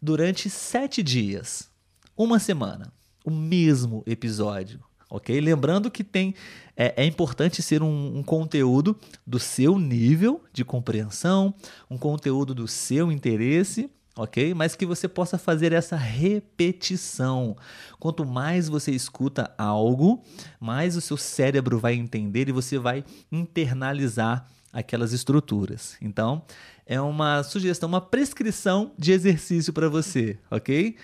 durante 0.00 0.48
sete 0.48 1.02
dias, 1.02 1.68
uma 2.16 2.38
semana, 2.38 2.92
o 3.24 3.30
mesmo 3.30 4.04
episódio 4.06 4.80
ok? 5.08 5.40
Lembrando 5.40 5.90
que 5.90 6.04
tem 6.04 6.34
é, 6.76 7.02
é 7.02 7.06
importante 7.06 7.62
ser 7.62 7.82
um, 7.82 8.18
um, 8.18 8.22
conteúdo 8.22 8.98
do 9.26 9.38
seu 9.38 9.78
nível 9.78 10.44
de 10.52 10.64
compreensão, 10.64 11.54
um 11.90 11.96
conteúdo 11.96 12.54
do 12.54 12.68
seu 12.68 13.10
interesse, 13.10 13.90
ok? 14.16 14.54
Mas 14.54 14.74
que 14.74 14.86
você 14.86 15.06
possa 15.06 15.36
fazer 15.36 15.72
essa 15.72 15.96
repetição. 15.96 17.56
Quanto 18.00 18.24
mais 18.24 18.68
você 18.68 18.90
escuta 18.90 19.52
algo, 19.58 20.22
mais 20.58 20.96
o 20.96 21.00
seu 21.00 21.16
cérebro 21.16 21.78
vai 21.78 21.94
entender 21.94 22.48
e 22.48 22.52
você 22.52 22.78
vai 22.78 23.04
internalizar 23.30 24.48
aquelas 24.72 25.12
estruturas. 25.12 25.96
Então, 26.00 26.42
é 26.84 27.00
uma 27.00 27.42
sugestão, 27.42 27.88
uma 27.88 28.00
prescrição 28.00 28.92
de 28.98 29.12
exercício 29.12 29.72
para 29.72 29.88
você, 29.88 30.38
ok? 30.50 30.96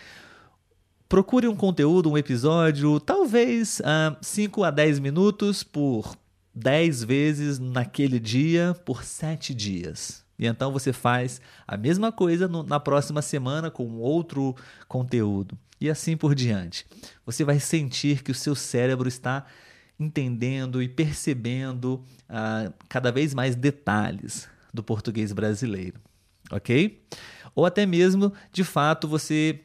Procure 1.09 1.46
um 1.46 1.57
conteúdo, 1.57 2.11
um 2.11 2.16
episódio, 2.16 2.98
talvez 2.98 3.81
5 4.22 4.61
uh, 4.61 4.64
a 4.64 4.70
10 4.70 4.98
minutos 4.98 5.62
por 5.62 6.16
10 6.55 7.05
vezes 7.05 7.59
naquele 7.59 8.18
dia 8.18 8.75
por 8.85 9.05
7 9.05 9.55
dias. 9.55 10.22
E 10.38 10.47
então 10.47 10.73
você 10.73 10.92
faz 10.92 11.40
a 11.66 11.77
mesma 11.77 12.11
coisa 12.11 12.49
no, 12.49 12.62
na 12.62 12.81
próxima 12.81 13.23
semana 13.23 13.71
com 13.71 13.99
outro 13.99 14.55
conteúdo. 14.88 15.57
E 15.81 15.90
assim 15.90 16.16
por 16.16 16.35
diante. 16.35 16.87
Você 17.27 17.45
vai 17.45 17.59
sentir 17.59 18.23
que 18.23 18.31
o 18.31 18.35
seu 18.35 18.55
cérebro 18.55 19.09
está 19.09 19.45
entendendo 19.99 20.83
e 20.83 20.88
percebendo 20.88 22.05
uh, 22.29 22.73
cada 22.88 23.11
vez 23.12 23.35
mais 23.35 23.55
detalhes 23.55 24.49
do 24.73 24.83
português 24.83 25.33
brasileiro. 25.33 26.01
Ok? 26.51 27.03
Ou 27.55 27.66
até 27.66 27.87
mesmo, 27.87 28.33
de 28.53 28.64
fato, 28.64 29.07
você 29.07 29.61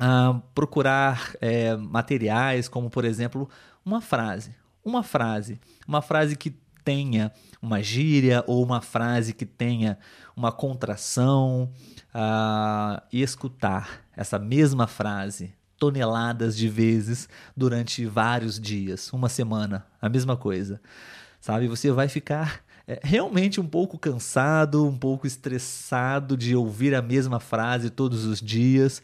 uh, 0.00 0.40
procurar 0.54 1.34
é, 1.40 1.76
materiais 1.76 2.68
como, 2.68 2.88
por 2.90 3.04
exemplo, 3.04 3.48
uma 3.84 4.00
frase. 4.00 4.54
Uma 4.84 5.02
frase. 5.02 5.60
Uma 5.86 6.00
frase 6.00 6.36
que 6.36 6.54
tenha 6.86 7.32
uma 7.60 7.82
gíria 7.82 8.44
ou 8.46 8.62
uma 8.62 8.80
frase 8.80 9.32
que 9.32 9.44
tenha 9.44 9.98
uma 10.36 10.52
contração 10.52 11.68
uh, 12.14 13.02
e 13.12 13.22
escutar 13.22 14.02
essa 14.16 14.38
mesma 14.38 14.86
frase 14.86 15.52
toneladas 15.76 16.56
de 16.56 16.68
vezes 16.68 17.28
durante 17.56 18.06
vários 18.06 18.60
dias, 18.60 19.12
uma 19.12 19.28
semana, 19.28 19.84
a 20.00 20.08
mesma 20.08 20.36
coisa. 20.36 20.80
Sabe? 21.40 21.66
Você 21.66 21.90
vai 21.90 22.08
ficar 22.08 22.60
é, 22.86 23.00
realmente 23.02 23.60
um 23.60 23.66
pouco 23.66 23.98
cansado, 23.98 24.86
um 24.86 24.96
pouco 24.96 25.26
estressado 25.26 26.36
de 26.36 26.54
ouvir 26.54 26.94
a 26.94 27.02
mesma 27.02 27.40
frase 27.40 27.90
todos 27.90 28.24
os 28.24 28.40
dias. 28.40 29.02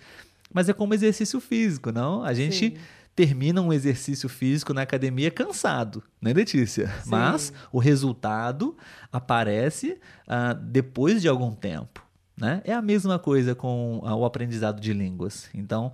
Mas 0.54 0.68
é 0.68 0.72
como 0.72 0.94
exercício 0.94 1.40
físico, 1.40 1.90
não? 1.90 2.22
A 2.22 2.32
gente 2.32 2.76
Sim. 2.76 2.76
Termina 3.14 3.60
um 3.60 3.72
exercício 3.72 4.28
físico 4.28 4.72
na 4.72 4.82
academia 4.82 5.30
cansado, 5.30 6.02
né, 6.20 6.32
Letícia? 6.32 6.88
Sim. 7.02 7.10
Mas 7.10 7.52
o 7.70 7.78
resultado 7.78 8.76
aparece 9.12 9.98
uh, 10.26 10.54
depois 10.54 11.20
de 11.20 11.28
algum 11.28 11.54
tempo. 11.54 12.04
Né? 12.36 12.62
É 12.64 12.72
a 12.72 12.82
mesma 12.82 13.18
coisa 13.18 13.54
com 13.54 13.98
uh, 13.98 14.14
o 14.14 14.24
aprendizado 14.24 14.80
de 14.80 14.92
línguas. 14.92 15.48
Então, 15.54 15.92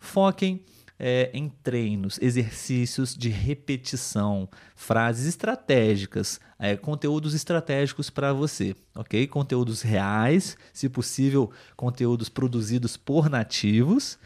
foquem 0.00 0.64
é, 0.98 1.30
em 1.32 1.48
treinos, 1.48 2.18
exercícios 2.20 3.14
de 3.14 3.28
repetição, 3.28 4.48
frases 4.74 5.26
estratégicas, 5.26 6.40
é, 6.58 6.76
conteúdos 6.76 7.34
estratégicos 7.34 8.10
para 8.10 8.32
você, 8.32 8.74
ok? 8.96 9.26
Conteúdos 9.28 9.82
reais, 9.82 10.56
se 10.72 10.88
possível, 10.88 11.52
conteúdos 11.76 12.28
produzidos 12.28 12.96
por 12.96 13.30
nativos 13.30 14.18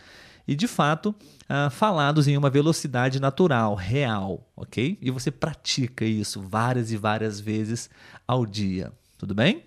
e, 0.47 0.55
de 0.55 0.67
fato, 0.67 1.15
uh, 1.43 1.71
falados 1.71 2.27
em 2.29 2.37
uma 2.37 2.51
velocidade 2.51 3.21
natural, 3.21 3.75
real, 3.75 4.47
ok? 4.57 4.99
E 5.01 5.11
você 5.11 5.31
pratica 5.31 6.05
isso 6.05 6.41
várias 6.41 6.91
e 6.93 6.97
várias 6.97 7.41
vezes 7.41 7.89
ao 8.27 8.45
dia, 8.45 8.93
tudo 9.19 9.35
bem? 9.35 9.65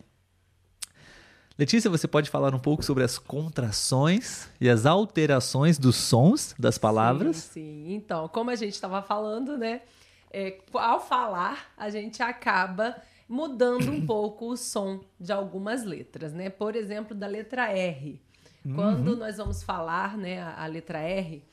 Letícia, 1.57 1.89
você 1.89 2.05
pode 2.05 2.29
falar 2.29 2.53
um 2.53 2.59
pouco 2.59 2.83
sobre 2.83 3.01
as 3.01 3.17
contrações 3.17 4.49
e 4.59 4.69
as 4.69 4.85
alterações 4.85 5.77
dos 5.77 5.95
sons 5.95 6.53
das 6.59 6.77
palavras? 6.77 7.37
Sim, 7.37 7.51
sim. 7.53 7.93
Então, 7.93 8.27
como 8.27 8.49
a 8.49 8.55
gente 8.55 8.73
estava 8.73 9.01
falando, 9.01 9.57
né? 9.57 9.81
É, 10.29 10.59
ao 10.73 10.99
falar, 10.99 11.71
a 11.77 11.89
gente 11.89 12.21
acaba 12.21 12.93
mudando 13.27 13.89
um 13.89 14.05
pouco 14.05 14.51
o 14.51 14.57
som 14.57 14.99
de 15.17 15.31
algumas 15.31 15.85
letras, 15.85 16.33
né? 16.33 16.49
Por 16.49 16.75
exemplo, 16.75 17.15
da 17.15 17.25
letra 17.25 17.71
R. 17.71 18.21
Quando 18.73 19.15
nós 19.15 19.37
vamos 19.37 19.61
falar, 19.61 20.17
né, 20.17 20.41
a, 20.41 20.63
a 20.63 20.65
letra 20.65 20.99
R, 20.99 21.43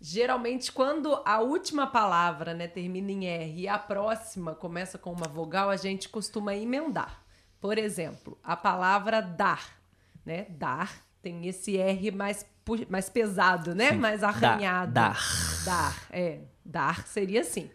geralmente 0.00 0.70
quando 0.70 1.20
a 1.24 1.40
última 1.40 1.86
palavra, 1.86 2.52
né, 2.54 2.66
termina 2.68 3.10
em 3.10 3.26
R 3.26 3.60
e 3.62 3.66
a 3.68 3.78
próxima 3.78 4.54
começa 4.54 4.98
com 4.98 5.10
uma 5.12 5.26
vogal, 5.26 5.70
a 5.70 5.76
gente 5.76 6.08
costuma 6.08 6.54
emendar. 6.54 7.22
Por 7.60 7.78
exemplo, 7.78 8.38
a 8.44 8.54
palavra 8.56 9.20
dar, 9.20 9.78
né? 10.24 10.46
Dar 10.50 10.92
tem 11.20 11.46
esse 11.48 11.76
R 11.76 12.10
mais, 12.12 12.46
mais 12.88 13.08
pesado, 13.08 13.74
né? 13.74 13.90
Sim. 13.92 13.96
Mais 13.96 14.20
Da- 14.20 14.28
arranhado. 14.28 14.92
dar. 14.92 15.18
Dar, 15.64 16.06
é. 16.10 16.40
Dar 16.64 17.06
seria 17.06 17.40
assim. 17.40 17.68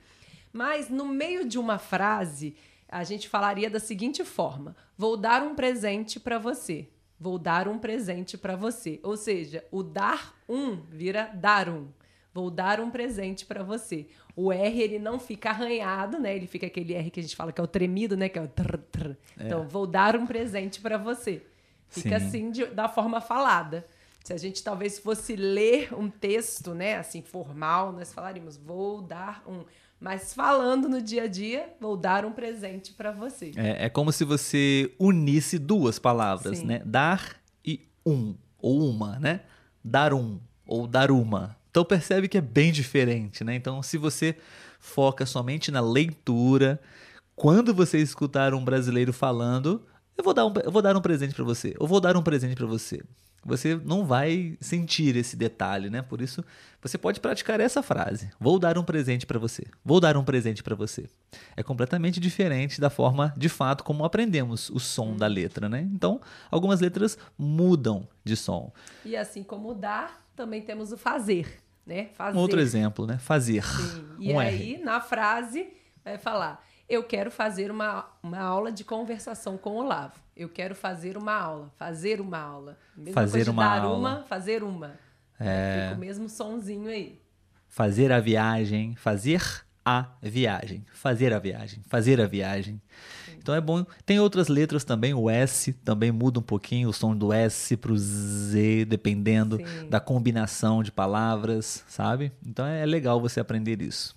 Mas 0.54 0.88
no 0.90 1.06
meio 1.06 1.46
de 1.50 1.58
uma 1.60 1.78
frase, 1.80 2.56
a 2.88 3.04
gente 3.04 3.28
falaria 3.28 3.70
da 3.70 3.80
seguinte 3.80 4.24
forma: 4.24 4.76
Vou 4.98 5.18
dar 5.18 5.42
um 5.42 5.56
presente 5.56 6.20
para 6.20 6.38
você. 6.40 6.88
Vou 7.24 7.40
dar 7.40 7.70
um 7.70 7.80
presente 7.80 8.38
para 8.38 8.54
você. 8.58 9.00
Ou 9.02 9.16
seja, 9.16 9.64
o 9.72 9.82
dar 9.82 10.36
um 10.48 10.76
vira 10.76 11.32
dar 11.34 11.70
um. 11.70 11.88
Vou 12.34 12.52
dar 12.52 12.82
um 12.82 12.90
presente 12.92 13.46
para 13.46 13.64
você. 13.64 14.08
O 14.36 14.52
R 14.52 14.82
ele 14.82 15.00
não 15.00 15.18
fica 15.18 15.50
arranhado, 15.52 16.20
né? 16.20 16.36
Ele 16.36 16.48
fica 16.48 16.66
aquele 16.68 16.94
R 16.94 17.10
que 17.10 17.22
a 17.22 17.24
gente 17.24 17.36
fala 17.38 17.54
que 17.54 17.62
é 17.62 17.64
o 17.64 17.68
tremido, 17.68 18.18
né? 18.18 18.28
Que 18.28 18.38
é 18.38 18.42
o 18.42 18.48
trr, 18.48 18.78
trr. 18.92 19.16
Então, 19.40 19.66
vou 19.66 19.88
dar 19.88 20.18
um 20.18 20.26
presente 20.28 20.82
para 20.82 20.98
você. 20.98 21.42
Fica 21.88 22.20
Sim. 22.20 22.26
assim 22.26 22.52
de- 22.52 22.66
da 22.66 22.90
forma 22.90 23.22
falada. 23.22 23.86
Se 24.24 24.32
a 24.32 24.38
gente 24.38 24.64
talvez 24.64 24.98
fosse 24.98 25.36
ler 25.36 25.94
um 25.94 26.10
texto, 26.10 26.74
né, 26.74 26.98
assim, 26.98 27.22
formal, 27.22 27.92
nós 27.92 28.14
falaríamos, 28.14 28.56
vou 28.56 29.02
dar 29.02 29.44
um. 29.46 29.66
Mas 30.00 30.34
falando 30.34 30.88
no 30.88 31.02
dia 31.02 31.24
a 31.24 31.28
dia, 31.28 31.74
vou 31.80 31.98
dar 31.98 32.26
um 32.26 32.32
presente 32.32 32.94
para 32.94 33.12
você. 33.12 33.52
É, 33.56 33.86
é 33.86 33.90
como 33.90 34.12
se 34.14 34.24
você 34.24 34.94
unisse 34.98 35.60
duas 35.60 36.00
palavras, 36.00 36.60
Sim. 36.60 36.66
né? 36.66 36.82
Dar 36.86 37.38
e 37.66 37.82
um, 38.06 38.36
ou 38.60 38.90
uma, 38.90 39.20
né? 39.20 39.42
Dar 39.84 40.14
um, 40.14 40.40
ou 40.66 40.88
dar 40.88 41.12
uma. 41.12 41.58
Então 41.70 41.84
percebe 41.84 42.28
que 42.30 42.38
é 42.38 42.42
bem 42.42 42.72
diferente, 42.72 43.44
né? 43.44 43.56
Então 43.56 43.84
se 43.84 43.98
você 43.98 44.38
foca 44.80 45.26
somente 45.26 45.72
na 45.72 45.82
leitura, 45.82 46.80
quando 47.36 47.74
você 47.74 47.98
escutar 47.98 48.54
um 48.54 48.64
brasileiro 48.64 49.12
falando, 49.12 49.86
eu 50.18 50.24
vou 50.24 50.34
dar 50.34 50.46
um, 50.46 50.54
eu 50.64 50.72
vou 50.72 50.82
dar 50.82 50.96
um 50.96 51.02
presente 51.02 51.34
para 51.34 51.44
você, 51.44 51.76
eu 51.80 51.88
vou 51.88 52.00
dar 52.00 52.16
um 52.16 52.24
presente 52.24 52.56
para 52.56 52.68
você. 52.68 53.02
Você 53.46 53.80
não 53.84 54.06
vai 54.06 54.58
sentir 54.60 55.16
esse 55.16 55.36
detalhe, 55.36 55.90
né? 55.90 56.02
Por 56.02 56.22
isso, 56.22 56.44
você 56.82 56.98
pode 56.98 57.20
praticar 57.20 57.60
essa 57.60 57.84
frase. 57.84 58.30
Vou 58.40 58.58
dar 58.58 58.78
um 58.78 58.84
presente 58.84 59.26
para 59.26 59.38
você. 59.38 59.66
Vou 59.84 60.00
dar 60.00 60.16
um 60.16 60.24
presente 60.24 60.64
para 60.64 60.76
você. 60.76 61.10
É 61.56 61.64
completamente 61.64 62.20
diferente 62.20 62.80
da 62.80 62.90
forma, 62.90 63.34
de 63.36 63.50
fato, 63.50 63.84
como 63.84 64.06
aprendemos 64.06 64.70
o 64.70 64.80
som 64.80 65.16
da 65.16 65.28
letra, 65.28 65.68
né? 65.68 65.82
Então, 65.94 66.22
algumas 66.50 66.80
letras 66.80 67.18
mudam 67.38 68.08
de 68.24 68.36
som. 68.36 68.72
E 69.04 69.16
assim 69.16 69.44
como 69.44 69.74
dar, 69.74 70.24
também 70.36 70.62
temos 70.62 70.92
o 70.92 70.98
fazer, 70.98 71.62
né? 71.86 72.10
Fazer. 72.14 72.38
Um 72.38 72.42
outro 72.42 72.60
exemplo, 72.60 73.06
né? 73.06 73.18
Fazer. 73.18 73.64
Sim. 73.64 74.04
E 74.24 74.32
um 74.32 74.40
aí, 74.40 74.76
R. 74.76 74.84
na 74.84 75.02
frase, 75.02 75.68
vai 76.04 76.18
falar: 76.18 76.64
Eu 76.94 77.04
quero 77.04 77.32
fazer 77.32 77.72
uma, 77.72 78.06
uma 78.22 78.38
aula 78.40 78.72
de 78.72 78.84
conversação 78.84 79.58
com 79.58 79.72
o 79.72 79.78
Olavo. 79.78 80.14
Eu 80.38 80.48
quero 80.48 80.76
fazer 80.76 81.18
uma 81.18 81.34
aula. 81.34 81.72
Fazer 81.76 82.22
uma 82.22 82.38
aula. 82.38 82.78
Mesma 82.96 83.14
Fazer 83.20 83.50
uma 83.50 83.64
dar 83.64 83.82
aula. 83.82 83.98
uma, 83.98 84.24
fazer 84.26 84.62
uma. 84.64 84.94
É. 85.40 85.86
Fica 85.86 85.96
o 85.96 86.00
mesmo 86.00 86.30
sonzinho 86.30 86.88
aí. 86.88 87.20
Fazer 87.68 88.12
a 88.12 88.20
viagem, 88.20 88.96
fazer 88.96 89.42
a 89.84 90.06
viagem, 90.22 90.86
fazer 90.94 91.34
a 91.34 91.40
viagem, 91.40 91.82
fazer 91.88 92.22
a 92.22 92.28
viagem. 92.28 92.80
Então 93.40 93.56
é 93.56 93.60
bom. 93.60 93.84
Tem 94.06 94.20
outras 94.20 94.48
letras 94.48 94.84
também, 94.84 95.16
o 95.16 95.28
S 95.28 95.74
também 95.74 96.12
muda 96.12 96.40
um 96.40 96.44
pouquinho 96.44 96.90
o 96.90 96.94
som 96.94 97.16
do 97.16 97.34
S 97.34 97.76
pro 97.76 97.98
Z, 97.98 98.86
dependendo 98.86 99.58
Sim. 99.58 99.90
da 99.90 100.00
combinação 100.00 100.84
de 100.84 100.92
palavras, 100.92 101.84
sabe? 101.88 102.32
Então 102.46 102.68
é 102.68 102.86
legal 102.86 103.20
você 103.20 103.40
aprender 103.40 103.82
isso. 103.82 104.16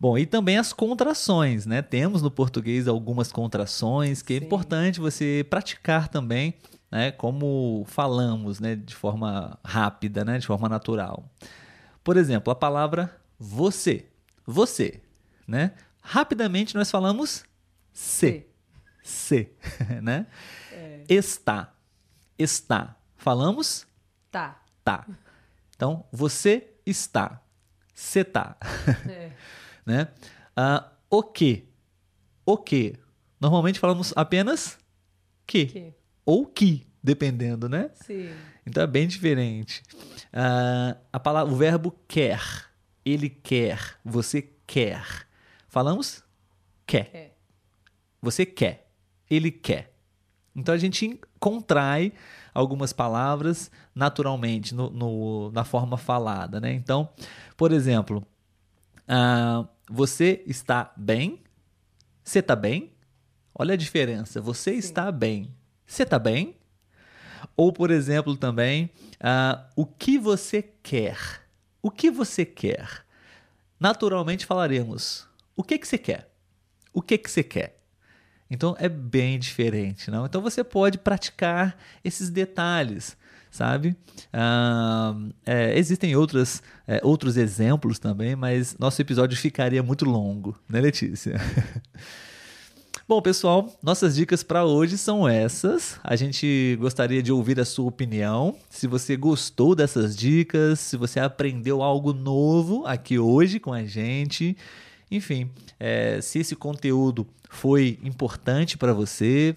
Bom, 0.00 0.16
e 0.16 0.24
também 0.24 0.56
as 0.56 0.72
contrações, 0.72 1.66
né? 1.66 1.82
Temos 1.82 2.22
no 2.22 2.30
português 2.30 2.86
algumas 2.86 3.32
contrações 3.32 4.22
que 4.22 4.34
é 4.34 4.38
Sim. 4.38 4.44
importante 4.44 5.00
você 5.00 5.44
praticar 5.50 6.08
também, 6.08 6.54
né? 6.90 7.10
Como 7.10 7.84
falamos, 7.88 8.60
né? 8.60 8.76
De 8.76 8.94
forma 8.94 9.58
rápida, 9.64 10.24
né? 10.24 10.38
De 10.38 10.46
forma 10.46 10.68
natural. 10.68 11.28
Por 12.04 12.16
exemplo, 12.16 12.52
a 12.52 12.56
palavra 12.56 13.16
você. 13.38 14.06
Você, 14.46 15.02
né? 15.46 15.72
Rapidamente 16.00 16.74
nós 16.74 16.90
falamos 16.90 17.44
se. 17.92 18.46
Se, 19.02 19.50
né? 20.02 20.26
Está. 21.08 21.72
Está. 22.38 22.96
Falamos 23.16 23.86
Tá. 24.30 24.60
tá. 24.84 25.06
Então, 25.74 26.04
você 26.12 26.68
está. 26.84 27.40
Você 27.94 28.24
tá. 28.24 28.56
É. 29.08 29.32
né? 29.88 30.08
Ah, 30.56 30.90
o 31.10 31.22
que? 31.22 31.66
O 32.46 32.56
que? 32.56 32.94
Normalmente 33.40 33.78
falamos 33.80 34.12
apenas 34.16 34.78
que. 35.46 35.66
Que. 35.66 35.94
Ou 36.24 36.46
que, 36.46 36.86
dependendo, 37.02 37.68
né? 37.68 37.90
Sim. 37.94 38.30
Então 38.66 38.82
é 38.82 38.86
bem 38.86 39.08
diferente. 39.08 39.82
Ah, 40.32 40.96
a 41.12 41.18
palavra, 41.18 41.52
o 41.52 41.56
verbo 41.56 41.90
quer. 42.06 42.40
Ele 43.04 43.30
quer. 43.30 43.96
Você 44.04 44.50
quer. 44.66 45.26
Falamos 45.68 46.22
quer. 46.86 47.10
É. 47.14 47.30
Você 48.20 48.44
quer. 48.44 48.90
Ele 49.30 49.50
quer. 49.50 49.94
Então 50.54 50.74
a 50.74 50.78
gente 50.78 51.18
contrai 51.38 52.12
algumas 52.52 52.92
palavras 52.92 53.70
naturalmente 53.94 54.74
no, 54.74 54.90
no- 54.90 55.52
na 55.52 55.64
forma 55.64 55.96
falada, 55.96 56.60
né? 56.60 56.72
Então, 56.72 57.08
por 57.56 57.70
exemplo, 57.72 58.26
ah, 59.06 59.66
você 59.90 60.42
está 60.46 60.92
bem? 60.96 61.42
Você 62.22 62.40
está 62.40 62.54
bem? 62.54 62.92
Olha 63.54 63.74
a 63.74 63.76
diferença. 63.76 64.40
Você 64.40 64.72
está 64.72 65.10
bem. 65.10 65.54
Você 65.86 66.02
está 66.02 66.18
bem? 66.18 66.56
Ou, 67.56 67.72
por 67.72 67.90
exemplo, 67.90 68.36
também, 68.36 68.90
ah, 69.20 69.66
o 69.74 69.86
que 69.86 70.18
você 70.18 70.62
quer? 70.62 71.42
O 71.82 71.90
que 71.90 72.10
você 72.10 72.44
quer? 72.44 73.04
Naturalmente 73.80 74.44
falaremos, 74.44 75.26
o 75.56 75.62
que, 75.62 75.78
que 75.78 75.86
você 75.86 75.98
quer? 75.98 76.28
O 76.92 77.00
que, 77.00 77.16
que 77.16 77.30
você 77.30 77.44
quer? 77.44 77.80
Então 78.50 78.74
é 78.78 78.88
bem 78.88 79.38
diferente, 79.38 80.10
não? 80.10 80.26
Então 80.26 80.40
você 80.40 80.64
pode 80.64 80.98
praticar 80.98 81.76
esses 82.02 82.30
detalhes, 82.30 83.16
sabe? 83.50 83.96
Ah, 84.32 85.14
é, 85.44 85.78
existem 85.78 86.14
outras, 86.16 86.62
é, 86.86 87.00
outros 87.02 87.36
exemplos 87.36 87.98
também, 87.98 88.36
mas 88.36 88.76
nosso 88.78 89.00
episódio 89.00 89.36
ficaria 89.36 89.82
muito 89.82 90.04
longo, 90.04 90.56
né, 90.68 90.80
Letícia? 90.80 91.40
Bom, 93.08 93.22
pessoal, 93.22 93.74
nossas 93.82 94.14
dicas 94.14 94.42
para 94.42 94.66
hoje 94.66 94.98
são 94.98 95.26
essas. 95.26 95.98
A 96.04 96.14
gente 96.14 96.76
gostaria 96.78 97.22
de 97.22 97.32
ouvir 97.32 97.58
a 97.58 97.64
sua 97.64 97.86
opinião. 97.86 98.54
Se 98.68 98.86
você 98.86 99.16
gostou 99.16 99.74
dessas 99.74 100.14
dicas, 100.14 100.78
se 100.78 100.94
você 100.94 101.18
aprendeu 101.18 101.82
algo 101.82 102.12
novo 102.12 102.84
aqui 102.84 103.18
hoje 103.18 103.58
com 103.58 103.72
a 103.72 103.82
gente, 103.82 104.54
enfim, 105.10 105.50
é, 105.80 106.20
se 106.20 106.38
esse 106.38 106.54
conteúdo 106.54 107.26
foi 107.48 107.98
importante 108.04 108.76
para 108.76 108.92
você, 108.92 109.56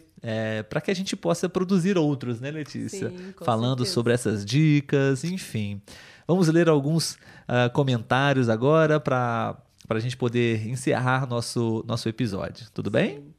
para 0.70 0.82
que 0.82 0.92
a 0.92 0.94
gente 0.94 1.16
possa 1.16 1.50
produzir 1.50 1.98
outros, 1.98 2.40
né, 2.40 2.52
Letícia? 2.52 3.10
Sim, 3.10 3.34
Falando 3.44 3.80
certeza. 3.80 3.94
sobre 3.94 4.14
essas 4.14 4.46
dicas, 4.46 5.24
enfim. 5.24 5.82
Vamos 6.28 6.48
ler 6.48 6.70
alguns 6.70 7.18
ah, 7.48 7.70
comentários 7.70 8.48
agora 8.50 9.00
para 9.00 9.58
a 9.90 10.00
gente 10.00 10.16
poder 10.16 10.68
encerrar 10.68 11.28
nosso, 11.28 11.84
nosso 11.88 12.08
episódio. 12.08 12.68
Tudo 12.74 12.90
bem? 12.90 13.16
Sim. 13.18 13.34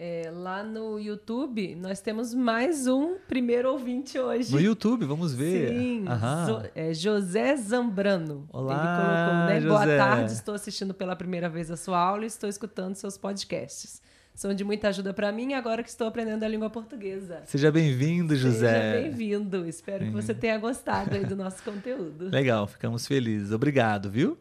É, 0.00 0.30
lá 0.32 0.62
no 0.62 0.96
YouTube, 1.00 1.74
nós 1.74 2.00
temos 2.00 2.32
mais 2.32 2.86
um 2.86 3.16
primeiro 3.26 3.72
ouvinte 3.72 4.16
hoje. 4.16 4.52
No 4.52 4.60
YouTube, 4.60 5.04
vamos 5.04 5.34
ver. 5.34 5.70
Sim. 5.76 6.04
Zo- 6.46 6.62
é, 6.72 6.94
José 6.94 7.56
Zambrano. 7.56 8.46
Olá, 8.52 8.74
Ele 8.76 8.86
colocou, 8.86 9.34
né? 9.48 9.60
Boa 9.68 9.80
José. 9.82 9.96
tarde, 9.96 10.32
estou 10.34 10.54
assistindo 10.54 10.94
pela 10.94 11.16
primeira 11.16 11.48
vez 11.48 11.68
a 11.68 11.76
sua 11.76 11.98
aula 11.98 12.22
e 12.22 12.26
estou 12.28 12.48
escutando 12.48 12.94
seus 12.94 13.18
podcasts. 13.18 14.00
São 14.38 14.54
de 14.54 14.62
muita 14.62 14.86
ajuda 14.86 15.12
para 15.12 15.32
mim 15.32 15.54
agora 15.54 15.82
que 15.82 15.88
estou 15.88 16.06
aprendendo 16.06 16.44
a 16.44 16.48
língua 16.48 16.70
portuguesa. 16.70 17.42
Seja 17.44 17.72
bem-vindo, 17.72 18.36
José. 18.36 18.92
Seja 18.92 19.02
bem-vindo. 19.02 19.66
Espero 19.66 20.04
que 20.04 20.12
você 20.12 20.32
tenha 20.32 20.56
gostado 20.58 21.26
do 21.26 21.34
nosso 21.34 21.60
conteúdo. 21.64 22.28
Legal, 22.28 22.68
ficamos 22.68 23.04
felizes. 23.04 23.50
Obrigado, 23.50 24.08
viu? 24.08 24.38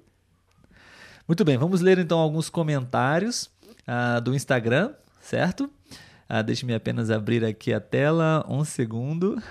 Muito 1.28 1.44
bem, 1.44 1.58
vamos 1.58 1.82
ler 1.82 1.98
então 1.98 2.20
alguns 2.20 2.48
comentários 2.48 3.50
ah, 3.88 4.20
do 4.20 4.36
Instagram, 4.36 4.94
certo? 5.20 5.68
Ah, 6.30 6.44
Deixe-me 6.44 6.76
apenas 6.76 7.10
abrir 7.10 7.44
aqui 7.44 7.74
a 7.74 7.80
tela, 7.80 8.46
um 8.48 8.64
segundo. 8.64 9.42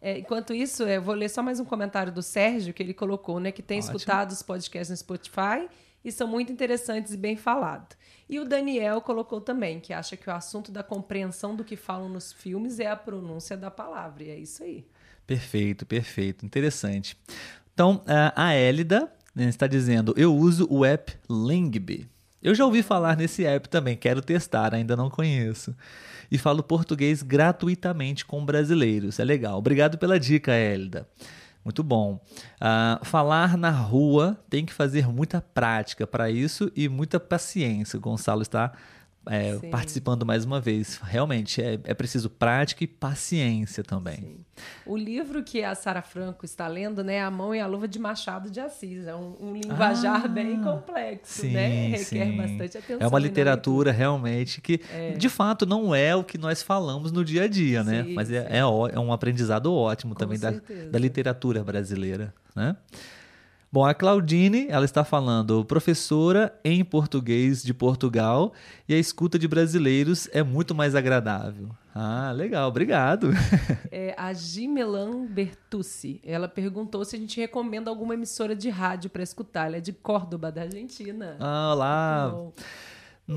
É, 0.00 0.18
enquanto 0.20 0.54
isso, 0.54 0.84
eu 0.84 1.02
vou 1.02 1.14
ler 1.14 1.28
só 1.28 1.42
mais 1.42 1.60
um 1.60 1.66
comentário 1.66 2.10
do 2.10 2.22
Sérgio 2.22 2.72
que 2.72 2.82
ele 2.82 2.94
colocou, 2.94 3.38
né? 3.38 3.52
Que 3.52 3.60
tem 3.60 3.80
Ótimo. 3.80 3.94
escutado 3.94 4.30
os 4.30 4.42
podcasts 4.42 4.88
no 4.88 4.96
Spotify 4.96 5.68
e 6.04 6.10
são 6.10 6.26
muito 6.26 6.52
interessantes 6.52 7.12
e 7.12 7.16
bem 7.16 7.36
falados. 7.36 7.96
E 8.28 8.38
o 8.40 8.44
Daniel 8.44 9.00
colocou 9.00 9.40
também, 9.40 9.80
que 9.80 9.92
acha 9.92 10.16
que 10.16 10.28
o 10.28 10.32
assunto 10.32 10.72
da 10.72 10.82
compreensão 10.82 11.54
do 11.54 11.64
que 11.64 11.76
falam 11.76 12.08
nos 12.08 12.32
filmes 12.32 12.80
é 12.80 12.86
a 12.86 12.96
pronúncia 12.96 13.56
da 13.56 13.70
palavra. 13.70 14.24
E 14.24 14.30
é 14.30 14.38
isso 14.38 14.62
aí. 14.62 14.86
Perfeito, 15.26 15.86
perfeito. 15.86 16.44
Interessante. 16.44 17.16
Então, 17.74 18.02
a 18.34 18.54
Elida 18.56 19.10
né, 19.34 19.48
está 19.48 19.66
dizendo: 19.66 20.14
eu 20.16 20.34
uso 20.34 20.66
o 20.70 20.84
app 20.84 21.12
Lingby. 21.28 22.08
Eu 22.42 22.54
já 22.54 22.64
ouvi 22.64 22.82
falar 22.82 23.16
nesse 23.16 23.44
app 23.44 23.68
também, 23.68 23.96
quero 23.96 24.20
testar, 24.20 24.74
ainda 24.74 24.96
não 24.96 25.08
conheço. 25.08 25.74
E 26.30 26.36
falo 26.36 26.62
português 26.62 27.22
gratuitamente 27.22 28.24
com 28.24 28.44
brasileiros. 28.44 29.20
É 29.20 29.24
legal. 29.24 29.58
Obrigado 29.58 29.96
pela 29.96 30.18
dica, 30.18 30.52
Elida. 30.52 31.06
Muito 31.64 31.82
bom. 31.82 32.20
Uh, 32.60 33.04
falar 33.04 33.56
na 33.56 33.70
rua 33.70 34.36
tem 34.50 34.66
que 34.66 34.72
fazer 34.72 35.06
muita 35.06 35.40
prática 35.40 36.06
para 36.06 36.30
isso 36.30 36.70
e 36.74 36.88
muita 36.88 37.20
paciência. 37.20 37.96
O 37.96 38.00
Gonçalo 38.00 38.42
está 38.42 38.72
é, 39.26 39.56
participando 39.70 40.26
mais 40.26 40.44
uma 40.44 40.60
vez. 40.60 40.98
Realmente, 41.02 41.62
é, 41.62 41.78
é 41.84 41.94
preciso 41.94 42.28
prática 42.28 42.82
e 42.82 42.86
paciência 42.86 43.82
também. 43.82 44.16
Sim. 44.16 44.36
O 44.84 44.96
livro 44.96 45.42
que 45.42 45.62
a 45.62 45.74
Sara 45.74 46.02
Franco 46.02 46.44
está 46.44 46.66
lendo, 46.68 47.02
né, 47.02 47.20
A 47.22 47.30
Mão 47.30 47.54
e 47.54 47.60
a 47.60 47.66
Luva 47.66 47.88
de 47.88 47.98
Machado 47.98 48.50
de 48.50 48.60
Assis, 48.60 49.06
é 49.06 49.14
um, 49.14 49.36
um 49.40 49.52
linguajar 49.54 50.24
ah, 50.24 50.28
bem 50.28 50.60
complexo, 50.60 51.42
sim, 51.42 51.52
né? 51.52 51.88
Requer 51.88 52.26
sim. 52.26 52.36
bastante 52.36 52.78
atenção. 52.78 52.98
É 53.00 53.06
uma 53.06 53.18
literatura 53.18 53.92
realmente 53.92 54.60
que, 54.60 54.80
é. 54.92 55.12
de 55.12 55.28
fato, 55.28 55.64
não 55.64 55.94
é 55.94 56.14
o 56.14 56.22
que 56.22 56.36
nós 56.38 56.62
falamos 56.62 57.12
no 57.12 57.24
dia 57.24 57.44
a 57.44 57.48
dia, 57.48 57.82
né? 57.82 58.04
Sim, 58.04 58.14
Mas 58.14 58.30
é, 58.30 58.46
é, 58.50 58.58
é, 58.58 58.66
um 58.66 59.12
aprendizado 59.12 59.72
ótimo 59.72 60.14
Com 60.14 60.18
também 60.18 60.38
da, 60.38 60.50
da 60.50 60.98
literatura 60.98 61.64
brasileira, 61.64 62.34
né? 62.54 62.76
Bom, 63.74 63.86
a 63.86 63.94
Claudine, 63.94 64.66
ela 64.68 64.84
está 64.84 65.02
falando 65.02 65.64
professora 65.64 66.54
em 66.62 66.84
português 66.84 67.62
de 67.62 67.72
Portugal 67.72 68.52
e 68.86 68.92
a 68.92 68.98
escuta 68.98 69.38
de 69.38 69.48
brasileiros 69.48 70.28
é 70.30 70.42
muito 70.42 70.74
mais 70.74 70.94
agradável. 70.94 71.70
Ah, 71.94 72.32
legal, 72.32 72.68
obrigado. 72.68 73.30
É, 73.90 74.14
a 74.16 74.32
Gimelan 74.32 75.26
Bertucci, 75.26 76.20
ela 76.24 76.48
perguntou 76.48 77.04
se 77.04 77.14
a 77.16 77.18
gente 77.18 77.38
recomenda 77.38 77.90
alguma 77.90 78.14
emissora 78.14 78.56
de 78.56 78.70
rádio 78.70 79.10
para 79.10 79.22
escutar. 79.22 79.66
Ela 79.66 79.76
é 79.76 79.80
de 79.80 79.92
Córdoba, 79.92 80.50
da 80.50 80.62
Argentina. 80.62 81.36
Ah, 81.38 81.72
olá. 81.72 82.34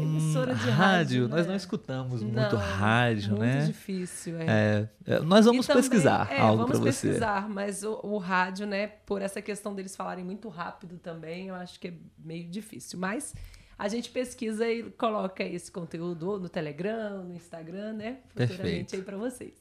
Emissora 0.02 0.54
de 0.56 0.70
rádio, 0.70 0.74
rádio 0.74 1.28
né? 1.28 1.36
nós 1.36 1.48
não 1.48 1.56
escutamos 1.56 2.22
não, 2.22 2.30
muito 2.30 2.56
rádio, 2.56 3.30
muito 3.30 3.41
né? 3.41 3.56
Muito 3.56 3.68
difícil, 3.68 4.38
é. 4.38 4.46
é. 4.46 4.89
é 5.08 5.20
nós 5.20 5.46
vamos 5.46 5.66
também, 5.66 5.82
pesquisar 5.82 6.32
é, 6.32 6.39
algo 6.39 6.66
para 6.66 6.78
você. 6.78 6.80
Vamos 6.80 7.02
pesquisar, 7.02 7.50
mas 7.50 7.84
o, 7.84 8.00
o, 8.04 8.18
rádio, 8.18 8.66
né, 8.66 8.88
por 8.88 9.22
essa 9.22 9.41
questão 9.41 9.74
deles 9.74 9.96
falarem 9.96 10.24
muito 10.24 10.50
rápido 10.50 10.98
também, 10.98 11.48
eu 11.48 11.56
acho 11.56 11.80
que 11.80 11.89
é 11.89 11.93
meio 12.18 12.50
difícil. 12.50 13.00
Mas 13.00 13.34
a 13.78 13.88
gente 13.88 14.10
pesquisa 14.10 14.70
e 14.70 14.84
coloca 14.91 15.43
esse 15.43 15.72
conteúdo 15.72 16.39
no 16.39 16.50
Telegram, 16.50 17.24
no 17.24 17.34
Instagram, 17.36 17.93
né? 17.93 18.18
Futuramente 18.30 18.58
Perfeito. 18.58 18.96
aí 18.96 19.02
para 19.02 19.18
vocês. 19.18 19.54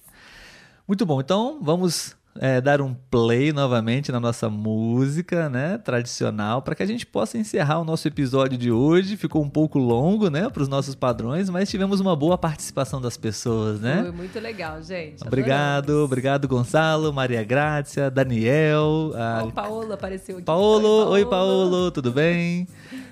Muito 0.86 1.04
bom. 1.04 1.20
Então, 1.20 1.58
vamos 1.62 2.16
é, 2.40 2.60
dar 2.60 2.80
um 2.80 2.94
play 2.94 3.52
novamente 3.52 4.10
na 4.10 4.18
nossa 4.18 4.50
música, 4.50 5.48
né, 5.48 5.78
tradicional, 5.78 6.62
para 6.62 6.74
que 6.74 6.82
a 6.82 6.86
gente 6.86 7.06
possa 7.06 7.38
encerrar 7.38 7.80
o 7.80 7.84
nosso 7.84 8.08
episódio 8.08 8.58
de 8.58 8.70
hoje. 8.72 9.16
Ficou 9.16 9.42
um 9.42 9.48
pouco 9.48 9.78
longo, 9.78 10.28
né, 10.28 10.48
para 10.48 10.62
os 10.62 10.68
nossos 10.68 10.94
padrões, 10.94 11.48
mas 11.48 11.70
tivemos 11.70 12.00
uma 12.00 12.16
boa 12.16 12.36
participação 12.36 13.00
das 13.00 13.16
pessoas, 13.16 13.80
né? 13.80 14.02
Foi 14.02 14.12
muito 14.12 14.38
legal, 14.40 14.82
gente. 14.82 15.22
Obrigado, 15.26 15.84
Adoramos. 15.84 16.04
obrigado 16.04 16.48
Gonçalo, 16.48 17.12
Maria 17.12 17.44
Grácia, 17.44 18.10
Daniel, 18.10 19.12
a... 19.14 19.44
oh, 19.44 19.52
Paolo 19.52 19.92
apareceu 19.92 20.36
aqui. 20.36 20.44
Paolo, 20.44 21.08
oi 21.10 21.24
Paolo, 21.24 21.90
tudo 21.90 22.10
bem? 22.10 22.66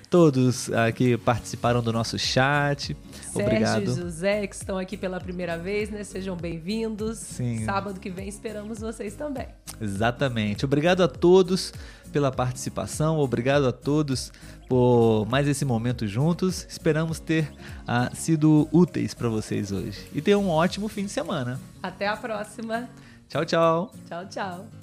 Todos 0.09 0.71
aqui 0.71 1.17
participaram 1.17 1.81
do 1.81 1.91
nosso 1.91 2.19
chat. 2.19 2.95
Sérgio 3.33 3.81
e 3.81 3.95
José, 3.95 4.47
que 4.47 4.55
estão 4.55 4.77
aqui 4.77 4.95
pela 4.95 5.19
primeira 5.19 5.57
vez, 5.57 5.89
né? 5.89 6.03
Sejam 6.03 6.35
bem-vindos. 6.35 7.17
Sim. 7.17 7.65
Sábado 7.65 7.99
que 7.99 8.09
vem 8.09 8.27
esperamos 8.27 8.79
vocês 8.79 9.15
também. 9.15 9.47
Exatamente. 9.81 10.65
Obrigado 10.65 11.01
a 11.01 11.07
todos 11.07 11.73
pela 12.11 12.31
participação, 12.31 13.17
obrigado 13.17 13.67
a 13.67 13.71
todos 13.71 14.31
por 14.69 15.25
mais 15.25 15.47
esse 15.47 15.65
momento 15.65 16.07
juntos. 16.07 16.65
Esperamos 16.69 17.19
ter 17.19 17.51
uh, 17.81 18.15
sido 18.15 18.69
úteis 18.71 19.13
para 19.13 19.29
vocês 19.29 19.71
hoje. 19.71 20.07
E 20.13 20.21
tenham 20.21 20.43
um 20.43 20.49
ótimo 20.49 20.87
fim 20.87 21.05
de 21.05 21.11
semana. 21.11 21.59
Até 21.81 22.07
a 22.07 22.15
próxima. 22.15 22.87
Tchau, 23.27 23.45
tchau. 23.45 23.91
Tchau, 24.07 24.25
tchau. 24.29 24.82